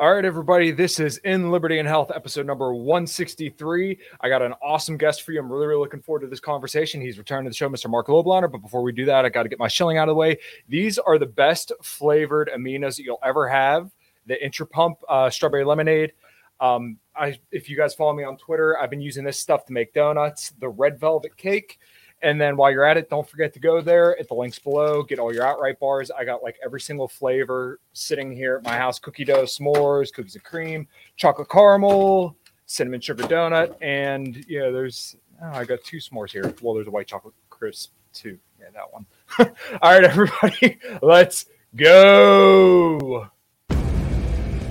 [0.00, 0.70] All right, everybody.
[0.70, 3.98] This is In Liberty and Health, episode number 163.
[4.20, 5.40] I got an awesome guest for you.
[5.40, 7.00] I'm really, really looking forward to this conversation.
[7.00, 7.90] He's returning to the show, Mr.
[7.90, 8.48] Marc Lobliner.
[8.48, 10.38] But before we do that, I got to get my shilling out of the way.
[10.68, 13.90] These are the best flavored aminos that you'll ever have
[14.26, 16.12] the Intrapump uh, Strawberry Lemonade.
[16.60, 19.72] Um, I, if you guys follow me on Twitter, I've been using this stuff to
[19.72, 21.80] make donuts, the Red Velvet Cake.
[22.22, 25.02] And then while you're at it, don't forget to go there at the links below,
[25.02, 26.10] get all your outright bars.
[26.10, 30.34] I got like every single flavor sitting here at my house cookie dough, s'mores, cookies
[30.34, 33.76] and cream, chocolate caramel, cinnamon sugar donut.
[33.80, 36.52] And yeah, there's, oh, I got two s'mores here.
[36.60, 38.38] Well, there's a white chocolate crisp too.
[38.58, 39.06] Yeah, that one.
[39.80, 43.28] all right, everybody, let's go.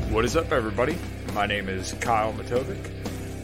[0.09, 0.97] What is up, everybody?
[1.33, 2.96] My name is Kyle Matovic.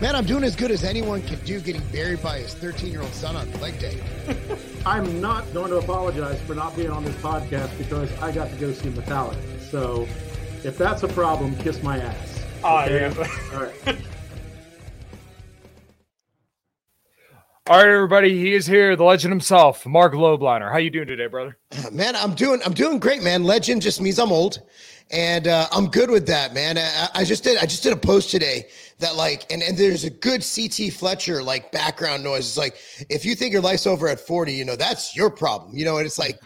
[0.00, 3.00] Man, I'm doing as good as anyone can do getting buried by his 13 year
[3.00, 4.02] old son on leg day.
[4.86, 8.56] I'm not going to apologize for not being on this podcast because I got to
[8.56, 9.60] go see Metallica.
[9.70, 10.08] So
[10.64, 12.44] if that's a problem, kiss my ass.
[12.64, 12.64] Okay?
[12.64, 13.54] Oh, yeah.
[13.54, 13.98] All right.
[17.66, 20.70] All right, everybody, he is here, the legend himself, Marc Lobliner.
[20.70, 21.56] How you doing today, brother?
[21.90, 23.42] Man, I'm doing I'm doing great, man.
[23.42, 24.60] Legend just means I'm old,
[25.10, 26.78] and uh, I'm good with that, man.
[26.78, 30.04] I, I just did I just did a post today that like, and and there's
[30.04, 32.46] a good CT Fletcher like background noise.
[32.46, 32.76] It's like
[33.10, 35.98] if you think your life's over at 40, you know that's your problem, you know.
[35.98, 36.38] And it's like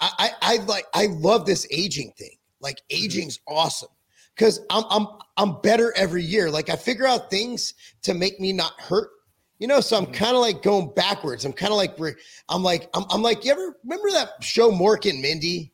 [0.00, 2.36] I I, I like I love this aging thing.
[2.60, 3.90] Like aging's awesome
[4.34, 6.50] because I'm I'm I'm better every year.
[6.50, 9.10] Like I figure out things to make me not hurt
[9.58, 11.44] you know, so I'm kind of like going backwards.
[11.44, 11.98] I'm kind of like
[12.48, 15.72] I'm like I'm, I'm like you ever remember that show Mork and Mindy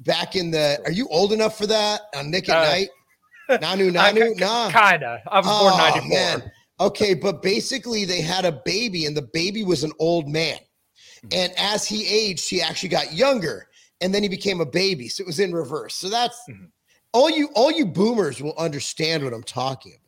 [0.00, 0.80] back in the?
[0.84, 2.88] Are you old enough for that on Nick at Uh, Night?
[3.50, 4.70] Nanu Nanu nah.
[4.70, 5.22] Kinda.
[5.28, 6.08] I was born Oh, '94.
[6.08, 6.52] man.
[6.80, 10.58] Okay, but basically they had a baby and the baby was an old man.
[11.32, 13.68] And as he aged, he actually got younger
[14.00, 15.08] and then he became a baby.
[15.08, 15.94] So it was in reverse.
[15.94, 16.70] So that's Mhm.
[17.12, 20.03] all you all you boomers will understand what I'm talking about.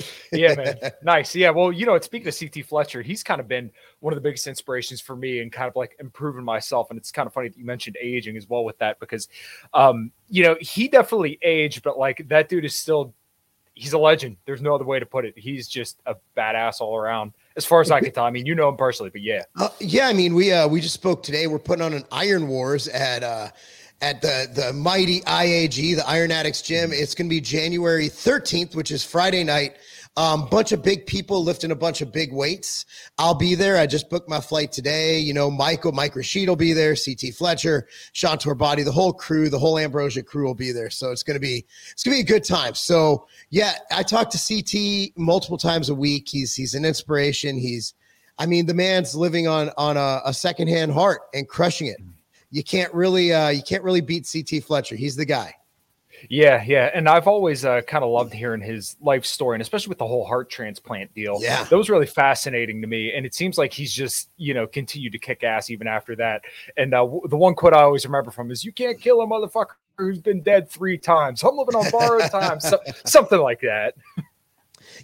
[0.32, 0.76] yeah, man.
[1.02, 1.34] Nice.
[1.34, 1.50] Yeah.
[1.50, 3.70] Well, you know, speaking of CT Fletcher, he's kind of been
[4.00, 6.90] one of the biggest inspirations for me and kind of like improving myself.
[6.90, 9.28] And it's kind of funny that you mentioned aging as well with that because,
[9.74, 13.14] um, you know, he definitely aged, but like that dude is still,
[13.74, 14.36] he's a legend.
[14.44, 15.34] There's no other way to put it.
[15.36, 18.24] He's just a badass all around, as far as I can tell.
[18.24, 19.42] I mean, you know him personally, but yeah.
[19.56, 21.46] Uh, yeah, I mean, we uh, we just spoke today.
[21.46, 23.48] We're putting on an Iron Wars at uh,
[24.02, 26.90] at the the mighty IAG, the Iron Addicts Gym.
[26.92, 29.76] It's going to be January 13th, which is Friday night.
[30.14, 32.84] Um, bunch of big people lifting a bunch of big weights.
[33.16, 33.78] I'll be there.
[33.78, 35.18] I just booked my flight today.
[35.18, 36.94] You know, Michael, Mike Rashid will be there.
[36.94, 40.90] CT Fletcher, Sean Torbati, the whole crew, the whole Ambrosia crew will be there.
[40.90, 42.74] So it's gonna be it's gonna be a good time.
[42.74, 46.28] So yeah, I talk to CT multiple times a week.
[46.28, 47.56] He's he's an inspiration.
[47.56, 47.94] He's
[48.38, 51.98] I mean, the man's living on on a, a secondhand heart and crushing it.
[52.52, 54.94] You can't really uh, you can't really beat CT Fletcher.
[54.94, 55.54] He's the guy.
[56.28, 59.88] Yeah, yeah, and I've always uh, kind of loved hearing his life story, and especially
[59.88, 61.38] with the whole heart transplant deal.
[61.40, 61.64] Yeah.
[61.64, 65.12] that was really fascinating to me, and it seems like he's just you know continued
[65.12, 66.42] to kick ass even after that.
[66.76, 69.74] And uh, the one quote I always remember from is, "You can't kill a motherfucker
[69.96, 71.42] who's been dead three times.
[71.42, 73.94] I'm living on borrowed time." So, something like that.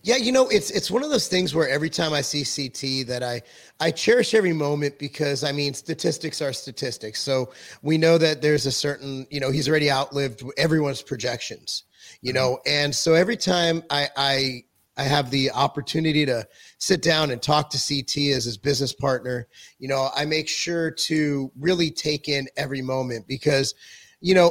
[0.02, 3.06] Yeah, you know, it's it's one of those things where every time I see CT
[3.08, 3.42] that I
[3.80, 7.20] I cherish every moment because I mean statistics are statistics.
[7.20, 7.52] So
[7.82, 11.84] we know that there's a certain, you know, he's already outlived everyone's projections,
[12.20, 12.42] you mm-hmm.
[12.42, 14.64] know, and so every time I I
[14.98, 16.46] I have the opportunity to
[16.78, 19.46] sit down and talk to CT as his business partner,
[19.78, 23.76] you know, I make sure to really take in every moment because,
[24.20, 24.50] you know,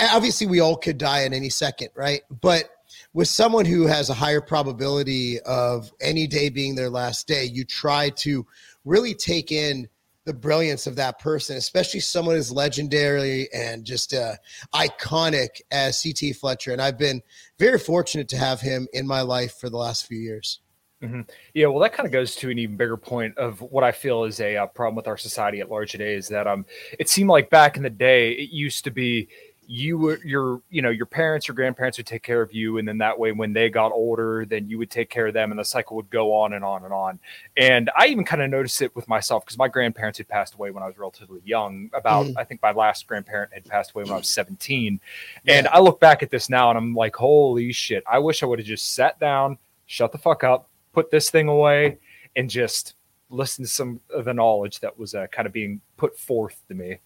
[0.00, 2.20] obviously we all could die at any second, right?
[2.42, 2.68] But
[3.16, 7.64] with someone who has a higher probability of any day being their last day, you
[7.64, 8.46] try to
[8.84, 9.88] really take in
[10.26, 14.34] the brilliance of that person, especially someone as legendary and just uh,
[14.74, 16.72] iconic as CT Fletcher.
[16.72, 17.22] And I've been
[17.58, 20.60] very fortunate to have him in my life for the last few years.
[21.02, 21.22] Mm-hmm.
[21.54, 24.24] Yeah, well, that kind of goes to an even bigger point of what I feel
[24.24, 26.16] is a uh, problem with our society at large today.
[26.16, 26.66] Is that um,
[26.98, 29.28] it seemed like back in the day, it used to be
[29.68, 32.86] you were your you know your parents your grandparents would take care of you and
[32.86, 35.58] then that way when they got older then you would take care of them and
[35.58, 37.18] the cycle would go on and on and on
[37.56, 40.70] and i even kind of noticed it with myself because my grandparents had passed away
[40.70, 42.34] when i was relatively young about mm.
[42.36, 45.00] i think my last grandparent had passed away when i was 17
[45.44, 45.54] yeah.
[45.54, 48.46] and i look back at this now and i'm like holy shit i wish i
[48.46, 51.98] would have just sat down shut the fuck up put this thing away
[52.36, 52.94] and just
[53.30, 56.74] listen to some of the knowledge that was uh, kind of being put forth to
[56.74, 56.98] me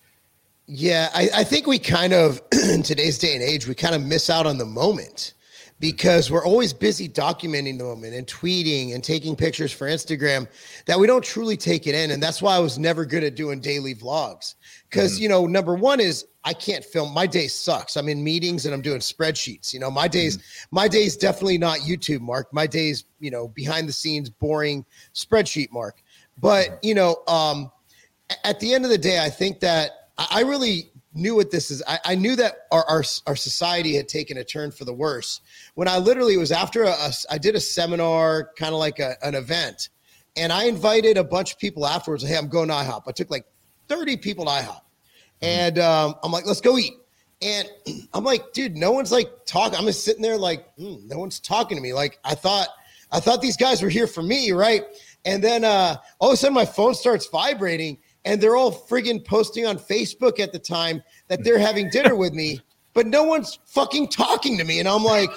[0.72, 4.02] yeah, I, I think we kind of, in today's day and age, we kind of
[4.02, 5.34] miss out on the moment
[5.80, 10.46] because we're always busy documenting the moment and tweeting and taking pictures for Instagram
[10.86, 12.12] that we don't truly take it in.
[12.12, 14.54] And that's why I was never good at doing daily vlogs.
[14.88, 15.22] Because, mm-hmm.
[15.24, 17.12] you know, number one is I can't film.
[17.12, 17.96] My day sucks.
[17.96, 19.74] I'm in meetings and I'm doing spreadsheets.
[19.74, 20.76] You know, my days, mm-hmm.
[20.76, 22.46] my day's definitely not YouTube, Mark.
[22.52, 24.84] My day's, you know, behind the scenes, boring
[25.14, 26.00] spreadsheet, Mark.
[26.38, 26.86] But, mm-hmm.
[26.86, 27.72] you know, um,
[28.44, 29.99] at the end of the day, I think that
[30.30, 31.82] I really knew what this is.
[31.86, 35.40] I, I knew that our, our, our society had taken a turn for the worse.
[35.74, 39.16] When I literally was after a, a I did a seminar, kind of like a,
[39.24, 39.88] an event,
[40.36, 42.22] and I invited a bunch of people afterwards.
[42.22, 43.02] Hey, I'm going to IHOP.
[43.06, 43.44] I took like
[43.88, 45.46] 30 people to IHOP, mm-hmm.
[45.46, 46.94] and um, I'm like, let's go eat.
[47.42, 47.68] And
[48.14, 49.78] I'm like, dude, no one's like talking.
[49.78, 51.92] I'm just sitting there like, mm, no one's talking to me.
[51.92, 52.68] Like I thought,
[53.12, 54.84] I thought these guys were here for me, right?
[55.24, 57.98] And then uh, all of a sudden, my phone starts vibrating
[58.30, 62.32] and they're all friggin' posting on Facebook at the time that they're having dinner with
[62.32, 62.60] me,
[62.94, 64.78] but no one's fucking talking to me.
[64.78, 65.30] And I'm like,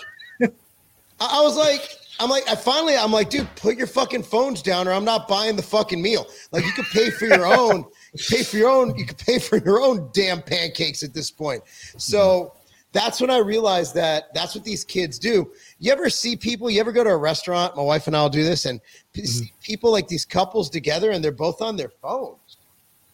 [1.19, 1.81] I was like,
[2.19, 5.27] I'm like, I finally, I'm like, dude, put your fucking phones down, or I'm not
[5.27, 6.27] buying the fucking meal.
[6.51, 7.83] Like, you could pay for your own,
[8.29, 11.63] pay for your own, you could pay for your own damn pancakes at this point.
[11.97, 12.53] So
[12.91, 15.51] that's when I realized that that's what these kids do.
[15.79, 16.69] You ever see people?
[16.69, 17.75] You ever go to a restaurant?
[17.75, 18.79] My wife and I'll do this, and
[19.15, 19.45] mm-hmm.
[19.63, 22.35] people like these couples together, and they're both on their phone.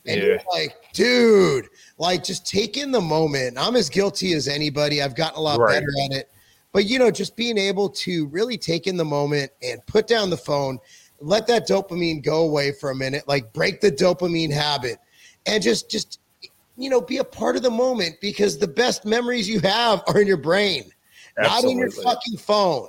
[0.09, 0.27] And yeah.
[0.27, 1.67] you're like, dude,
[1.97, 3.57] like just take in the moment.
[3.57, 5.01] I'm as guilty as anybody.
[5.01, 5.73] I've gotten a lot right.
[5.73, 6.31] better at it.
[6.71, 10.29] But you know, just being able to really take in the moment and put down
[10.29, 10.79] the phone,
[11.19, 14.97] let that dopamine go away for a minute, like break the dopamine habit
[15.45, 16.19] and just just
[16.79, 20.21] you know, be a part of the moment because the best memories you have are
[20.21, 20.89] in your brain,
[21.37, 21.65] Absolutely.
[21.65, 22.87] not in your fucking phone.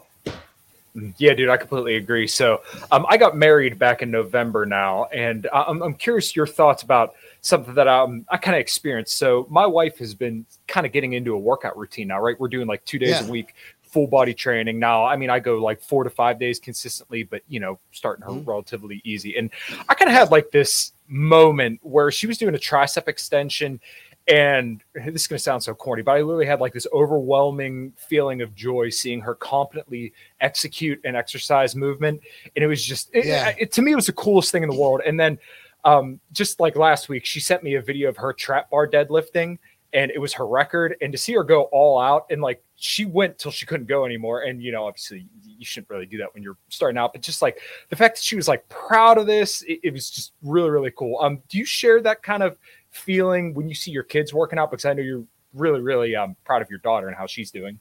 [1.19, 2.27] Yeah, dude, I completely agree.
[2.27, 6.83] So, um, I got married back in November now, and I'm, I'm curious your thoughts
[6.83, 9.17] about something that um, I kind of experienced.
[9.17, 12.39] So, my wife has been kind of getting into a workout routine now, right?
[12.39, 13.25] We're doing like two days yeah.
[13.25, 14.79] a week, full body training.
[14.79, 18.25] Now, I mean, I go like four to five days consistently, but you know, starting
[18.25, 18.49] her mm-hmm.
[18.49, 19.37] relatively easy.
[19.37, 19.51] And
[19.89, 23.81] I kind of had like this moment where she was doing a tricep extension
[24.31, 27.93] and this is going to sound so corny, but I literally had like this overwhelming
[27.97, 32.21] feeling of joy seeing her competently execute an exercise movement.
[32.55, 33.49] And it was just, yeah.
[33.49, 35.01] it, it, to me, it was the coolest thing in the world.
[35.05, 35.37] And then
[35.85, 39.59] um, just like last week, she sent me a video of her trap bar deadlifting
[39.93, 40.95] and it was her record.
[41.01, 44.07] And to see her go all out and like she went till she couldn't go
[44.07, 44.43] anymore.
[44.43, 47.43] And, you know, obviously you shouldn't really do that when you're starting out, but just
[47.43, 50.71] like the fact that she was like proud of this, it, it was just really,
[50.71, 51.19] really cool.
[51.21, 52.57] Um, do you share that kind of
[52.91, 54.71] feeling when you see your kids working out?
[54.71, 57.79] Because I know you're really, really um, proud of your daughter and how she's doing.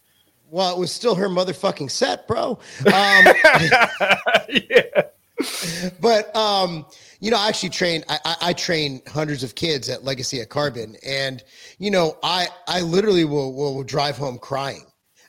[0.52, 2.60] Well, it was still her motherfucking set, bro.
[2.88, 3.34] Um,
[4.50, 5.04] yeah.
[6.02, 6.86] But um,
[7.22, 8.04] you know, I actually train.
[8.10, 11.44] I, I, I, train hundreds of kids at Legacy at Carbon, and
[11.78, 14.86] you know, I I literally will will, will drive home crying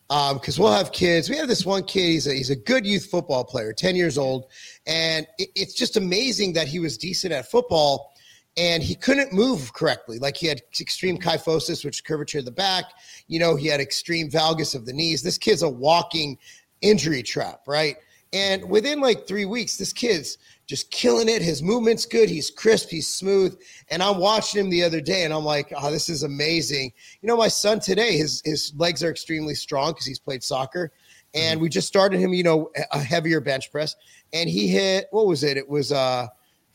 [0.09, 1.31] because um, we'll have kids.
[1.31, 2.07] We have this one kid.
[2.09, 4.47] He's a, he's a good youth football player, ten years old,
[4.87, 8.10] and it, it's just amazing that he was decent at football
[8.57, 10.19] and he couldn't move correctly.
[10.19, 12.87] Like he had extreme kyphosis, which curvature of the back.
[13.29, 15.23] You know, he had extreme valgus of the knees.
[15.23, 16.37] This kid's a walking
[16.83, 17.97] injury trap, right?
[18.33, 21.43] And within like three weeks, this kid's just killing it.
[21.43, 22.29] His movement's good.
[22.29, 22.89] He's crisp.
[22.89, 23.59] He's smooth.
[23.89, 26.93] And I'm watching him the other day, and I'm like, oh, this is amazing.
[27.23, 30.93] You know, my son today, his his legs are extremely strong because he's played soccer.
[31.35, 31.63] And mm-hmm.
[31.63, 33.97] we just started him, you know, a heavier bench press.
[34.33, 35.57] And he hit, what was it?
[35.57, 36.29] It was uh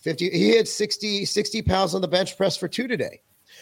[0.05, 3.21] 50 he had 60 60 pounds on the bench press for two today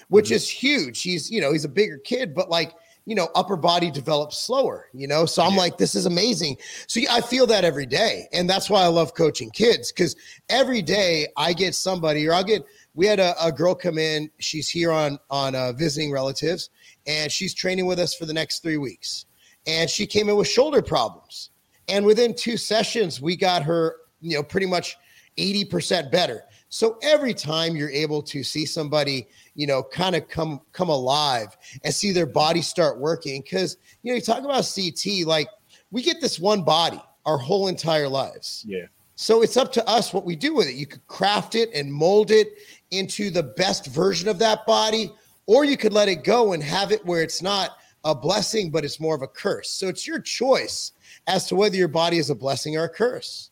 [0.09, 0.35] which mm-hmm.
[0.35, 2.73] is huge he's you know he's a bigger kid but like
[3.05, 5.59] you know upper body develops slower you know so i'm yeah.
[5.59, 6.57] like this is amazing
[6.87, 10.17] so i feel that every day and that's why i love coaching kids because
[10.49, 14.29] every day i get somebody or i'll get we had a, a girl come in
[14.39, 16.71] she's here on on uh, visiting relatives
[17.07, 19.27] and she's training with us for the next three weeks
[19.65, 21.51] and she came in with shoulder problems
[21.87, 24.97] and within two sessions we got her you know pretty much
[25.37, 26.43] 80% better.
[26.69, 31.55] So every time you're able to see somebody, you know, kind of come come alive
[31.83, 35.47] and see their body start working, because you know, you talk about CT, like
[35.91, 38.65] we get this one body our whole entire lives.
[38.67, 38.85] Yeah.
[39.15, 40.73] So it's up to us what we do with it.
[40.73, 42.47] You could craft it and mold it
[42.89, 45.11] into the best version of that body,
[45.45, 48.83] or you could let it go and have it where it's not a blessing, but
[48.83, 49.69] it's more of a curse.
[49.69, 50.93] So it's your choice
[51.27, 53.51] as to whether your body is a blessing or a curse.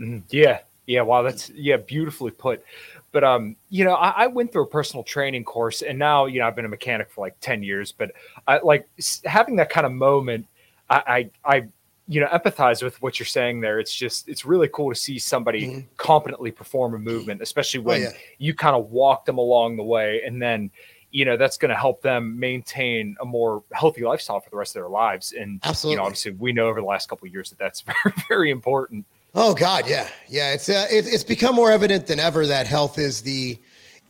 [0.00, 0.26] Mm-hmm.
[0.30, 0.60] Yeah.
[0.86, 1.02] Yeah.
[1.02, 1.22] Wow.
[1.22, 2.64] That's, yeah, beautifully put.
[3.12, 6.38] But, um, you know, I, I, went through a personal training course and now, you
[6.38, 8.12] know, I've been a mechanic for like 10 years, but
[8.46, 8.88] I like
[9.24, 10.46] having that kind of moment.
[10.88, 11.68] I, I, I
[12.10, 15.18] you know empathize with what you're saying there it's just it's really cool to see
[15.18, 15.80] somebody mm-hmm.
[15.96, 18.10] competently perform a movement especially oh, when oh, yeah.
[18.38, 20.68] you kind of walk them along the way and then
[21.12, 24.74] you know that's going to help them maintain a more healthy lifestyle for the rest
[24.74, 27.32] of their lives and absolutely you know obviously we know over the last couple of
[27.32, 30.08] years that that's very very important oh god yeah.
[30.28, 33.58] Yeah it's uh, it, it's become more evident than ever that health is the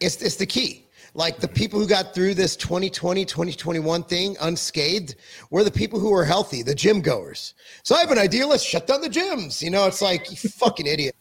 [0.01, 0.87] it's it's the key.
[1.13, 5.17] Like the people who got through this 2020 2021 thing unscathed
[5.51, 7.55] were the people who were healthy the gym goers.
[7.83, 9.63] So i have an idea let's shut down the gyms.
[9.63, 11.17] You know it's like you fucking idiot.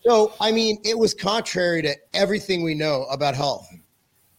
[0.00, 3.68] So i mean it was contrary to everything we know about health.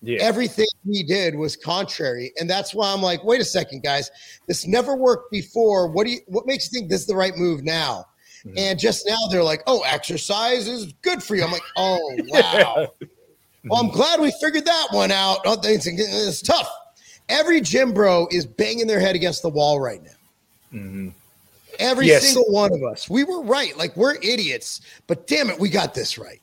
[0.04, 0.20] Yeah.
[0.22, 4.12] everything we did was contrary and that's why i'm like wait a second guys.
[4.48, 5.88] This never worked before.
[5.92, 8.06] What do you what makes you think this is the right move now
[8.48, 8.58] mm-hmm.
[8.58, 12.88] and just now they're like oh exercise is good for you i'm like oh wow
[13.70, 15.40] well, I'm glad we figured that one out.
[15.46, 16.70] Oh, it's tough.
[17.30, 20.10] Every gym bro is banging their head against the wall right now.
[20.74, 21.10] Mm-hmm.
[21.80, 22.24] Every yes.
[22.24, 23.10] single one of us.
[23.10, 23.78] We were right.
[23.78, 26.42] Like we're idiots, but damn it, we got this right.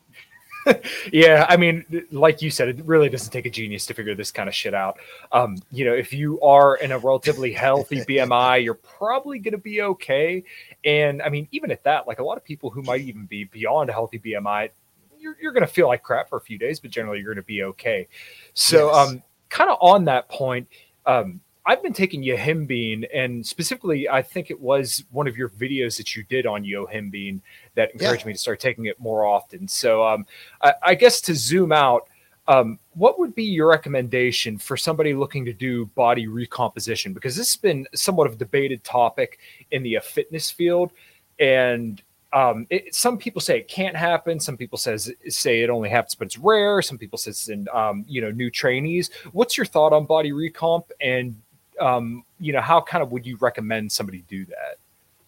[1.13, 4.31] yeah, I mean, like you said, it really doesn't take a genius to figure this
[4.31, 4.99] kind of shit out.
[5.33, 9.59] Um, you know, if you are in a relatively healthy BMI, you're probably going to
[9.59, 10.43] be okay.
[10.85, 13.45] And I mean, even at that, like a lot of people who might even be
[13.45, 14.71] beyond a healthy BMI,
[15.19, 17.43] you're, you're going to feel like crap for a few days, but generally you're going
[17.43, 18.07] to be okay.
[18.53, 18.97] So, yes.
[18.97, 20.69] um, kind of on that point,
[21.07, 25.97] um, I've been taking Yohimbine, and specifically, I think it was one of your videos
[25.97, 27.41] that you did on Yohimbine
[27.75, 28.29] that encouraged yeah.
[28.29, 29.67] me to start taking it more often.
[29.67, 30.27] So, um,
[30.61, 32.07] I, I, guess to zoom out,
[32.47, 37.13] um, what would be your recommendation for somebody looking to do body recomposition?
[37.13, 39.39] Because this has been somewhat of a debated topic
[39.71, 40.93] in the uh, fitness field,
[41.39, 44.41] and um, it, some people say it can't happen.
[44.41, 46.83] Some people says say it only happens, but it's rare.
[46.83, 49.11] Some people say it's in um, you know new trainees.
[49.33, 51.41] What's your thought on body recomp, and
[51.81, 54.79] um, you know how kind of would you recommend somebody do that?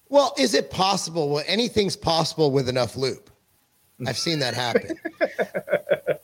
[0.08, 1.30] Well, is it possible?
[1.30, 3.30] Well, anything's possible with enough loop.
[4.06, 4.98] I've seen that happen.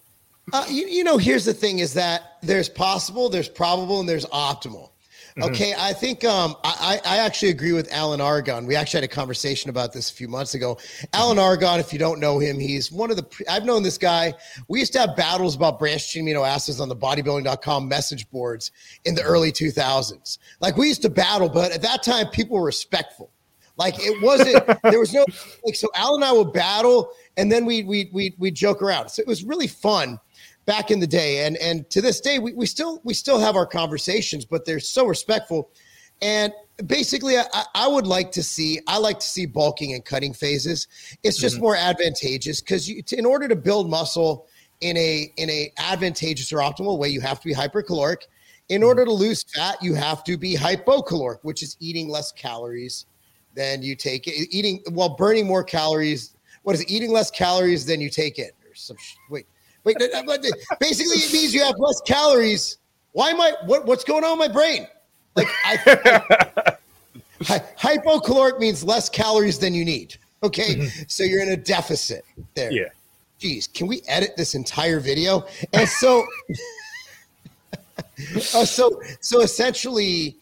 [0.52, 4.26] uh, you, you know, here's the thing: is that there's possible, there's probable, and there's
[4.26, 4.90] optimal.
[5.36, 5.44] Mm-hmm.
[5.44, 8.66] Okay, I think um, I, I actually agree with Alan Aragon.
[8.66, 10.78] We actually had a conversation about this a few months ago.
[11.14, 13.26] Alan Aragon, if you don't know him, he's one of the.
[13.48, 14.34] I've known this guy.
[14.68, 18.72] We used to have battles about branched amino acids on the bodybuilding.com message boards
[19.06, 20.36] in the early 2000s.
[20.60, 23.30] Like we used to battle, but at that time, people were respectful.
[23.78, 24.66] Like it wasn't.
[24.82, 25.24] there was no
[25.64, 25.76] like.
[25.76, 29.08] So Alan and I would battle, and then we we we we joke around.
[29.08, 30.20] So it was really fun
[30.64, 33.56] back in the day and and to this day we, we still we still have
[33.56, 35.70] our conversations but they're so respectful
[36.20, 36.52] and
[36.86, 40.86] basically I, I would like to see i like to see bulking and cutting phases
[41.22, 41.64] it's just mm-hmm.
[41.64, 44.46] more advantageous because in order to build muscle
[44.80, 48.22] in a in a advantageous or optimal way you have to be hypercaloric
[48.68, 48.88] in mm-hmm.
[48.88, 53.06] order to lose fat you have to be hypocaloric which is eating less calories
[53.54, 57.32] than you take it eating while well, burning more calories what is it eating less
[57.32, 58.96] calories than you take it or some
[59.28, 59.46] wait
[59.84, 62.78] Wait, basically, it means you have less calories.
[63.12, 63.54] Why am I?
[63.66, 64.86] What, what's going on in my brain?
[65.34, 65.78] Like, I,
[67.48, 70.16] I, hypocaloric means less calories than you need.
[70.42, 71.02] Okay, mm-hmm.
[71.08, 72.24] so you're in a deficit
[72.54, 72.72] there.
[72.72, 72.88] Yeah.
[73.38, 75.46] Geez, can we edit this entire video?
[75.72, 76.24] And so,
[78.54, 80.36] uh, so, so essentially,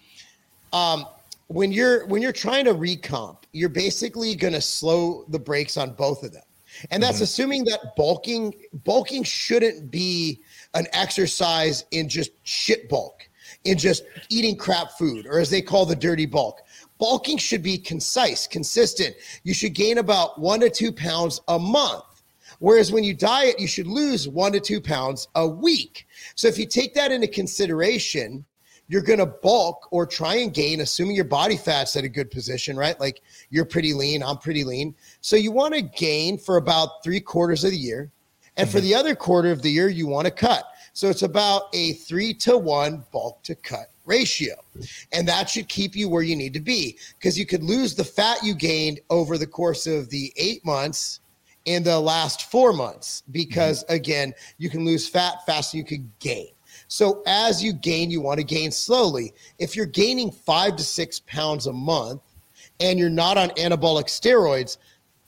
[0.73, 1.07] um,
[1.47, 5.93] when you're when you're trying to recomp, you're basically going to slow the brakes on
[5.93, 6.43] both of them.
[6.91, 7.25] And that's mm-hmm.
[7.25, 10.41] assuming that bulking bulking shouldn't be
[10.75, 13.29] an exercise in just shit bulk,
[13.65, 16.63] in just eating crap food, or as they call the dirty bulk.
[16.99, 19.17] Bulking should be concise, consistent.
[19.43, 22.05] You should gain about one to two pounds a month.
[22.59, 26.07] Whereas when you diet, you should lose one to two pounds a week.
[26.35, 28.45] So if you take that into consideration,
[28.91, 32.29] you're going to bulk or try and gain, assuming your body fat's at a good
[32.29, 32.99] position, right?
[32.99, 34.97] Like you're pretty lean, I'm pretty lean.
[35.21, 38.11] So you want to gain for about three quarters of the year.
[38.57, 38.77] And mm-hmm.
[38.77, 40.65] for the other quarter of the year, you want to cut.
[40.93, 44.55] So it's about a three to one bulk to cut ratio.
[45.13, 48.03] And that should keep you where you need to be because you could lose the
[48.03, 51.21] fat you gained over the course of the eight months
[51.65, 53.95] in the last four months because mm-hmm.
[53.95, 56.49] again, you can lose fat faster than you can gain.
[56.91, 59.33] So as you gain, you want to gain slowly.
[59.61, 62.21] If you're gaining five to six pounds a month
[62.81, 64.77] and you're not on anabolic steroids,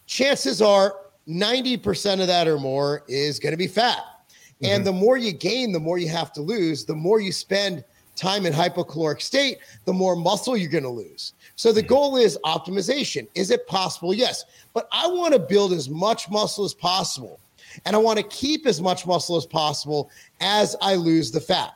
[0.07, 0.97] chances are
[1.29, 3.99] 90% of that or more is going to be fat.
[3.99, 4.67] Mm-hmm.
[4.67, 7.85] And the more you gain, the more you have to lose, the more you spend
[8.17, 11.35] time in hypocaloric state, the more muscle you're going to lose.
[11.55, 11.89] So the mm-hmm.
[11.91, 13.29] goal is optimization.
[13.37, 14.13] Is it possible?
[14.13, 14.47] Yes.
[14.75, 17.39] But I want to build as much muscle as possible.
[17.85, 20.11] And I want to keep as much muscle as possible
[20.41, 21.75] as I lose the fat.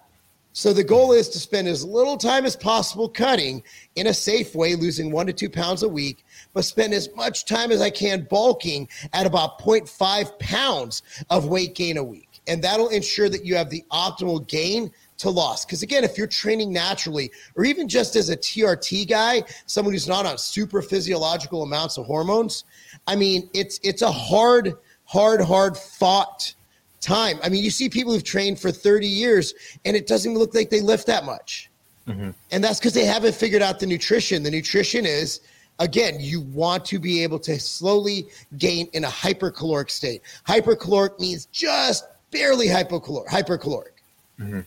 [0.56, 3.62] So the goal is to spend as little time as possible cutting
[3.96, 6.24] in a safe way, losing one to two pounds a week,
[6.54, 11.74] but spend as much time as I can bulking at about 0.5 pounds of weight
[11.74, 12.40] gain a week.
[12.46, 15.64] And that'll ensure that you have the optimal gain to loss.
[15.64, 20.08] Because again, if you're training naturally, or even just as a TRT guy, someone who's
[20.08, 22.64] not on super physiological amounts of hormones,
[23.06, 24.74] I mean, it's it's a hard,
[25.06, 26.54] hard, hard fought
[27.00, 27.38] time.
[27.42, 30.70] I mean, you see people who've trained for 30 years and it doesn't look like
[30.70, 31.70] they lift that much.
[32.06, 32.30] Mm-hmm.
[32.52, 34.42] And that's because they haven't figured out the nutrition.
[34.42, 35.40] The nutrition is,
[35.78, 40.22] again, you want to be able to slowly gain in a hypercaloric state.
[40.46, 43.94] Hypercaloric means just barely hypocaloric, hypercaloric.
[44.38, 44.60] Mm-hmm.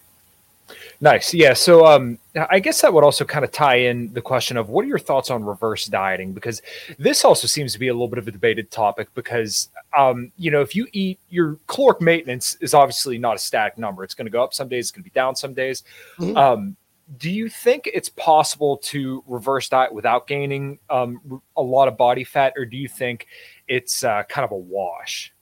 [1.02, 1.34] Nice.
[1.34, 1.54] Yeah.
[1.54, 4.84] So um, I guess that would also kind of tie in the question of what
[4.84, 6.34] are your thoughts on reverse dieting?
[6.34, 6.62] Because
[6.98, 10.52] this also seems to be a little bit of a debated topic because, um, you
[10.52, 14.04] know, if you eat your caloric maintenance is obviously not a static number.
[14.04, 15.84] It's going to go up some days, it's going to be down some days.
[16.20, 16.36] Mm-hmm.
[16.36, 16.76] Um,
[17.18, 22.24] do you think it's possible to reverse diet without gaining um, a lot of body
[22.24, 23.26] fat, or do you think
[23.68, 25.34] it's uh, kind of a wash?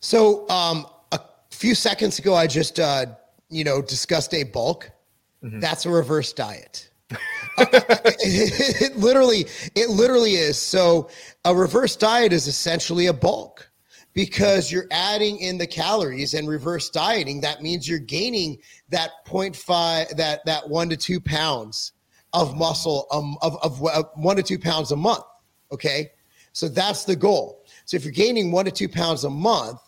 [0.00, 3.06] So, um, a few seconds ago, I just uh,
[3.48, 4.90] you know, discussed a bulk,
[5.42, 5.60] mm-hmm.
[5.60, 6.90] that's a reverse diet.
[7.10, 7.18] it,
[8.82, 10.58] it literally, it literally is.
[10.58, 11.08] So
[11.44, 13.70] a reverse diet is essentially a bulk
[14.12, 17.40] because you're adding in the calories and reverse dieting.
[17.42, 21.92] That means you're gaining that 0.5, that, that one to two pounds
[22.32, 25.24] of muscle, um, of, of, of one to two pounds a month.
[25.70, 26.10] Okay.
[26.52, 27.64] So that's the goal.
[27.84, 29.80] So if you're gaining one to two pounds a month,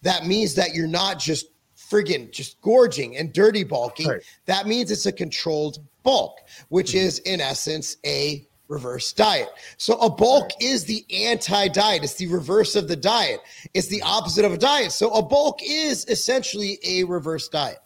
[0.00, 1.46] that means that you're not just
[1.94, 4.22] friggin' just gorging and dirty bulking, right.
[4.46, 7.06] that means it's a controlled bulk, which mm-hmm.
[7.06, 9.48] is in essence a reverse diet.
[9.76, 10.62] So a bulk right.
[10.62, 12.02] is the anti-diet.
[12.02, 13.40] It's the reverse of the diet.
[13.74, 14.92] It's the opposite of a diet.
[14.92, 17.78] So a bulk is essentially a reverse diet.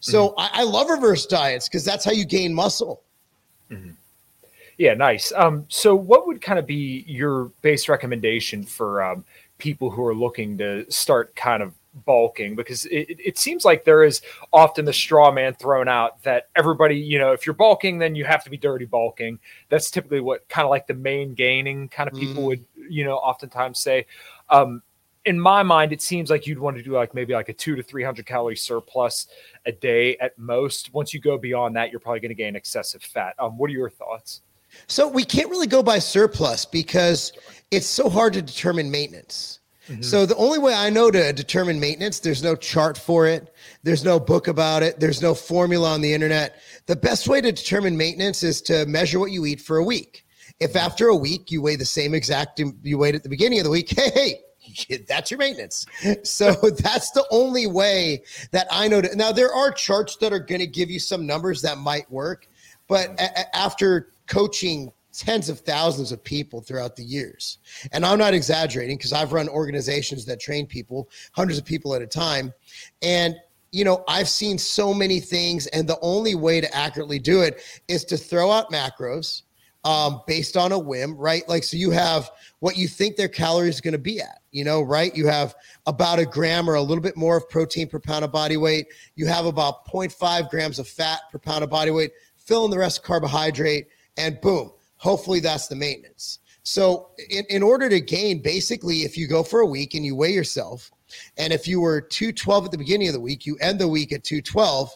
[0.00, 0.40] So mm-hmm.
[0.40, 3.02] I, I, love reverse diets because that's how you gain muscle.
[3.70, 3.90] Mm-hmm.
[4.76, 5.32] Yeah, nice.
[5.36, 9.24] Um, so what would kind of be your base recommendation for um,
[9.58, 14.02] people who are looking to start kind of bulking because it, it seems like there
[14.02, 18.14] is often the straw man thrown out that everybody, you know, if you're bulking, then
[18.14, 19.38] you have to be dirty bulking.
[19.68, 22.46] That's typically what kind of like the main gaining kind of people mm.
[22.46, 24.06] would, you know, oftentimes say.
[24.50, 24.82] Um,
[25.24, 27.76] in my mind, it seems like you'd want to do like maybe like a two
[27.76, 29.26] to 300 calorie surplus
[29.66, 30.92] a day at most.
[30.94, 33.34] Once you go beyond that, you're probably going to gain excessive fat.
[33.38, 34.40] Um, what are your thoughts?
[34.86, 37.32] So we can't really go by surplus because
[37.70, 39.57] it's so hard to determine maintenance.
[40.00, 43.54] So the only way I know to determine maintenance, there's no chart for it.
[43.82, 45.00] There's no book about it.
[45.00, 46.60] There's no formula on the internet.
[46.86, 50.24] The best way to determine maintenance is to measure what you eat for a week.
[50.60, 53.64] If after a week you weigh the same exact you weighed at the beginning of
[53.64, 55.86] the week, hey, hey, that's your maintenance.
[56.22, 59.16] So that's the only way that I know to.
[59.16, 62.48] Now there are charts that are going to give you some numbers that might work,
[62.88, 67.58] but a- after coaching tens of thousands of people throughout the years.
[67.92, 72.02] And I'm not exaggerating because I've run organizations that train people, hundreds of people at
[72.02, 72.54] a time.
[73.02, 73.34] And
[73.70, 77.60] you know, I've seen so many things, and the only way to accurately do it
[77.86, 79.42] is to throw out macros
[79.84, 81.46] um, based on a whim, right?
[81.48, 84.64] Like, so you have what you think their calories are going to be at, you
[84.64, 85.14] know, right?
[85.14, 85.54] You have
[85.86, 88.86] about a gram or a little bit more of protein per pound of body weight.
[89.16, 92.12] You have about 0.5 grams of fat per pound of body weight.
[92.36, 96.40] Fill in the rest of carbohydrate, and boom, hopefully that's the maintenance.
[96.62, 100.14] So, in, in order to gain, basically, if you go for a week and you
[100.14, 100.90] weigh yourself,
[101.38, 104.12] and if you were 212 at the beginning of the week, you end the week
[104.12, 104.90] at 212,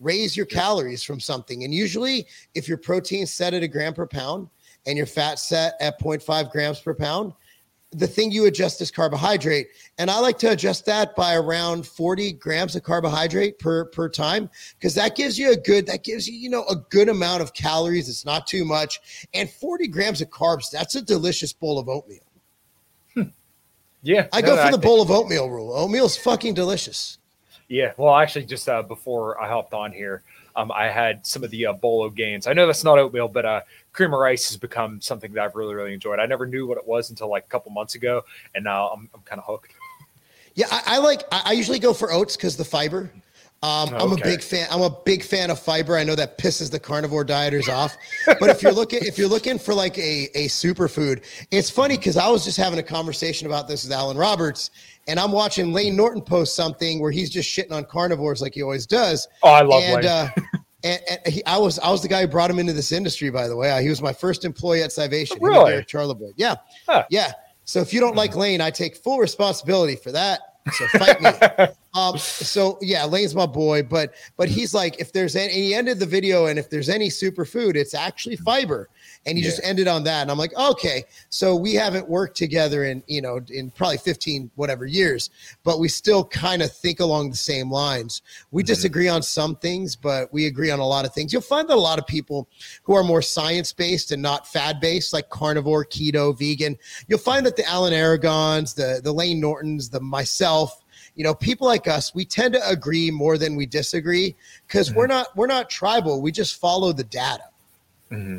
[0.00, 1.64] raise your calories from something.
[1.64, 4.48] And usually, if your protein set at a gram per pound
[4.86, 7.32] and your fat set at 0.5 grams per pound,
[7.92, 9.68] the thing you adjust is carbohydrate.
[9.98, 14.50] And i like to adjust that by around 40 grams of carbohydrate per per time
[14.78, 17.54] because that gives you a good that gives you you know a good amount of
[17.54, 18.08] calories.
[18.08, 19.26] It's not too much.
[19.34, 22.20] And 40 grams of carbs that's a delicious bowl of oatmeal.
[23.14, 23.22] Hmm.
[24.02, 24.28] yeah.
[24.32, 25.72] I no, go for the bowl of oatmeal rule.
[25.72, 27.18] Oatmeal's fucking delicious.
[27.68, 27.92] Yeah.
[27.96, 30.22] Well actually just uh, before i hopped on here
[30.58, 32.48] um, I had some of the uh, Bolo Gains.
[32.48, 33.60] I know that's not oatmeal, but uh,
[33.92, 36.18] cream of rice has become something that I've really, really enjoyed.
[36.18, 38.24] I never knew what it was until like a couple months ago,
[38.56, 39.72] and now I'm, I'm kind of hooked.
[40.56, 41.22] Yeah, I, I like.
[41.30, 43.08] I, I usually go for oats because the fiber.
[43.60, 44.68] Um, I'm a big fan.
[44.70, 45.96] I'm a big fan of fiber.
[45.96, 47.96] I know that pisses the carnivore dieters off,
[48.38, 52.16] but if you're looking, if you're looking for like a a superfood, it's funny because
[52.16, 54.70] I was just having a conversation about this with Alan Roberts,
[55.08, 58.62] and I'm watching Lane Norton post something where he's just shitting on carnivores like he
[58.62, 59.26] always does.
[59.42, 60.06] Oh, I love and, Lane.
[60.06, 60.28] uh,
[60.84, 63.28] and, and he, I was I was the guy who brought him into this industry.
[63.30, 65.38] By the way, he was my first employee at Scivation.
[65.40, 65.72] Really?
[66.36, 66.54] Yeah,
[66.88, 67.04] Huh.
[67.10, 67.32] yeah.
[67.64, 70.40] So if you don't like Lane, I take full responsibility for that.
[70.70, 71.30] So fight me.
[71.94, 75.98] um, so yeah, Lane's my boy, but but he's like, if there's any, he ended
[75.98, 78.88] the video, and if there's any superfood, it's actually fiber,
[79.28, 82.84] and he just ended on that, and I'm like, okay, so we haven't worked together
[82.84, 85.30] in you know in probably 15 whatever years,
[85.64, 88.22] but we still kind of think along the same lines.
[88.50, 88.68] We mm-hmm.
[88.68, 91.32] disagree on some things, but we agree on a lot of things.
[91.32, 92.48] You'll find that a lot of people
[92.82, 97.44] who are more science based and not fad based, like carnivore, keto, vegan, you'll find
[97.46, 102.14] that the Alan Aragons, the the Lane Nortons, the myself, you know, people like us,
[102.14, 104.36] we tend to agree more than we disagree
[104.66, 105.18] because we're mm-hmm.
[105.18, 106.22] not we're not tribal.
[106.22, 107.42] We just follow the data.
[108.10, 108.38] Mm-hmm.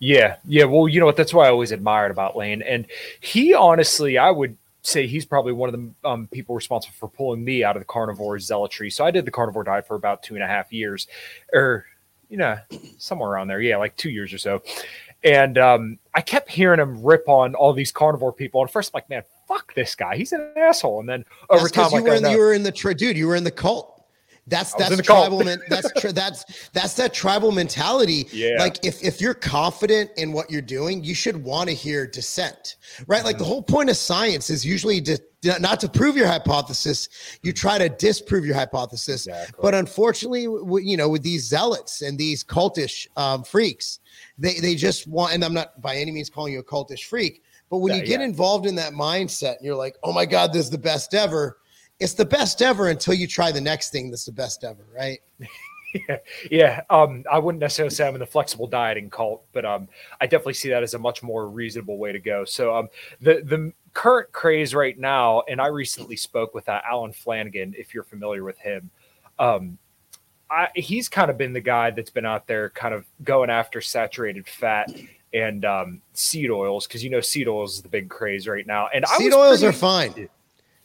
[0.00, 0.64] Yeah, yeah.
[0.64, 1.16] Well, you know what?
[1.16, 2.86] That's why I always admired about Lane, and
[3.20, 7.44] he honestly, I would say he's probably one of the um, people responsible for pulling
[7.44, 8.90] me out of the carnivore zealotry.
[8.90, 11.08] So I did the carnivore diet for about two and a half years,
[11.52, 11.84] or
[12.28, 12.58] you know,
[12.98, 13.60] somewhere around there.
[13.60, 14.62] Yeah, like two years or so.
[15.24, 18.60] And um, I kept hearing him rip on all these carnivore people.
[18.60, 20.16] And first, I'm like, man, fuck this guy.
[20.16, 21.00] He's an asshole.
[21.00, 23.16] And then over That's time, you like, were in you were in the dude.
[23.16, 23.97] You were in the cult.
[24.48, 25.26] That's that's in the cult.
[25.28, 25.44] tribal.
[25.44, 28.26] men- that's tri- that's that's that tribal mentality.
[28.32, 28.56] Yeah.
[28.58, 32.76] Like if if you're confident in what you're doing, you should want to hear dissent,
[33.06, 33.24] right?
[33.24, 33.52] Like the Mm-hmm.
[33.52, 35.18] whole point of science is usually to
[35.60, 37.08] not to prove your hypothesis.
[37.42, 39.26] You try to disprove your hypothesis.
[39.26, 39.58] Exactly.
[39.62, 44.00] But unfortunately, you know, with these zealots and these cultish um, freaks,
[44.38, 45.34] they they just want.
[45.34, 48.06] And I'm not by any means calling you a cultish freak, but when Yeah, you
[48.06, 48.26] get yeah.
[48.26, 51.58] involved in that mindset and you're like, oh my God, this is the best ever.
[52.00, 55.18] It's the best ever until you try the next thing that's the best ever, right?
[56.08, 56.16] yeah,
[56.50, 56.82] yeah.
[56.90, 59.88] Um, I wouldn't necessarily say I'm in the flexible dieting cult, but um,
[60.20, 62.44] I definitely see that as a much more reasonable way to go.
[62.44, 62.88] So um,
[63.20, 67.94] the the current craze right now, and I recently spoke with uh, Alan Flanagan, if
[67.94, 68.90] you're familiar with him.
[69.38, 69.78] Um,
[70.50, 73.80] I, he's kind of been the guy that's been out there, kind of going after
[73.80, 74.90] saturated fat
[75.34, 78.88] and um, seed oils, because you know seed oils is the big craze right now.
[78.94, 80.28] And I Seed oils pretty- are fine.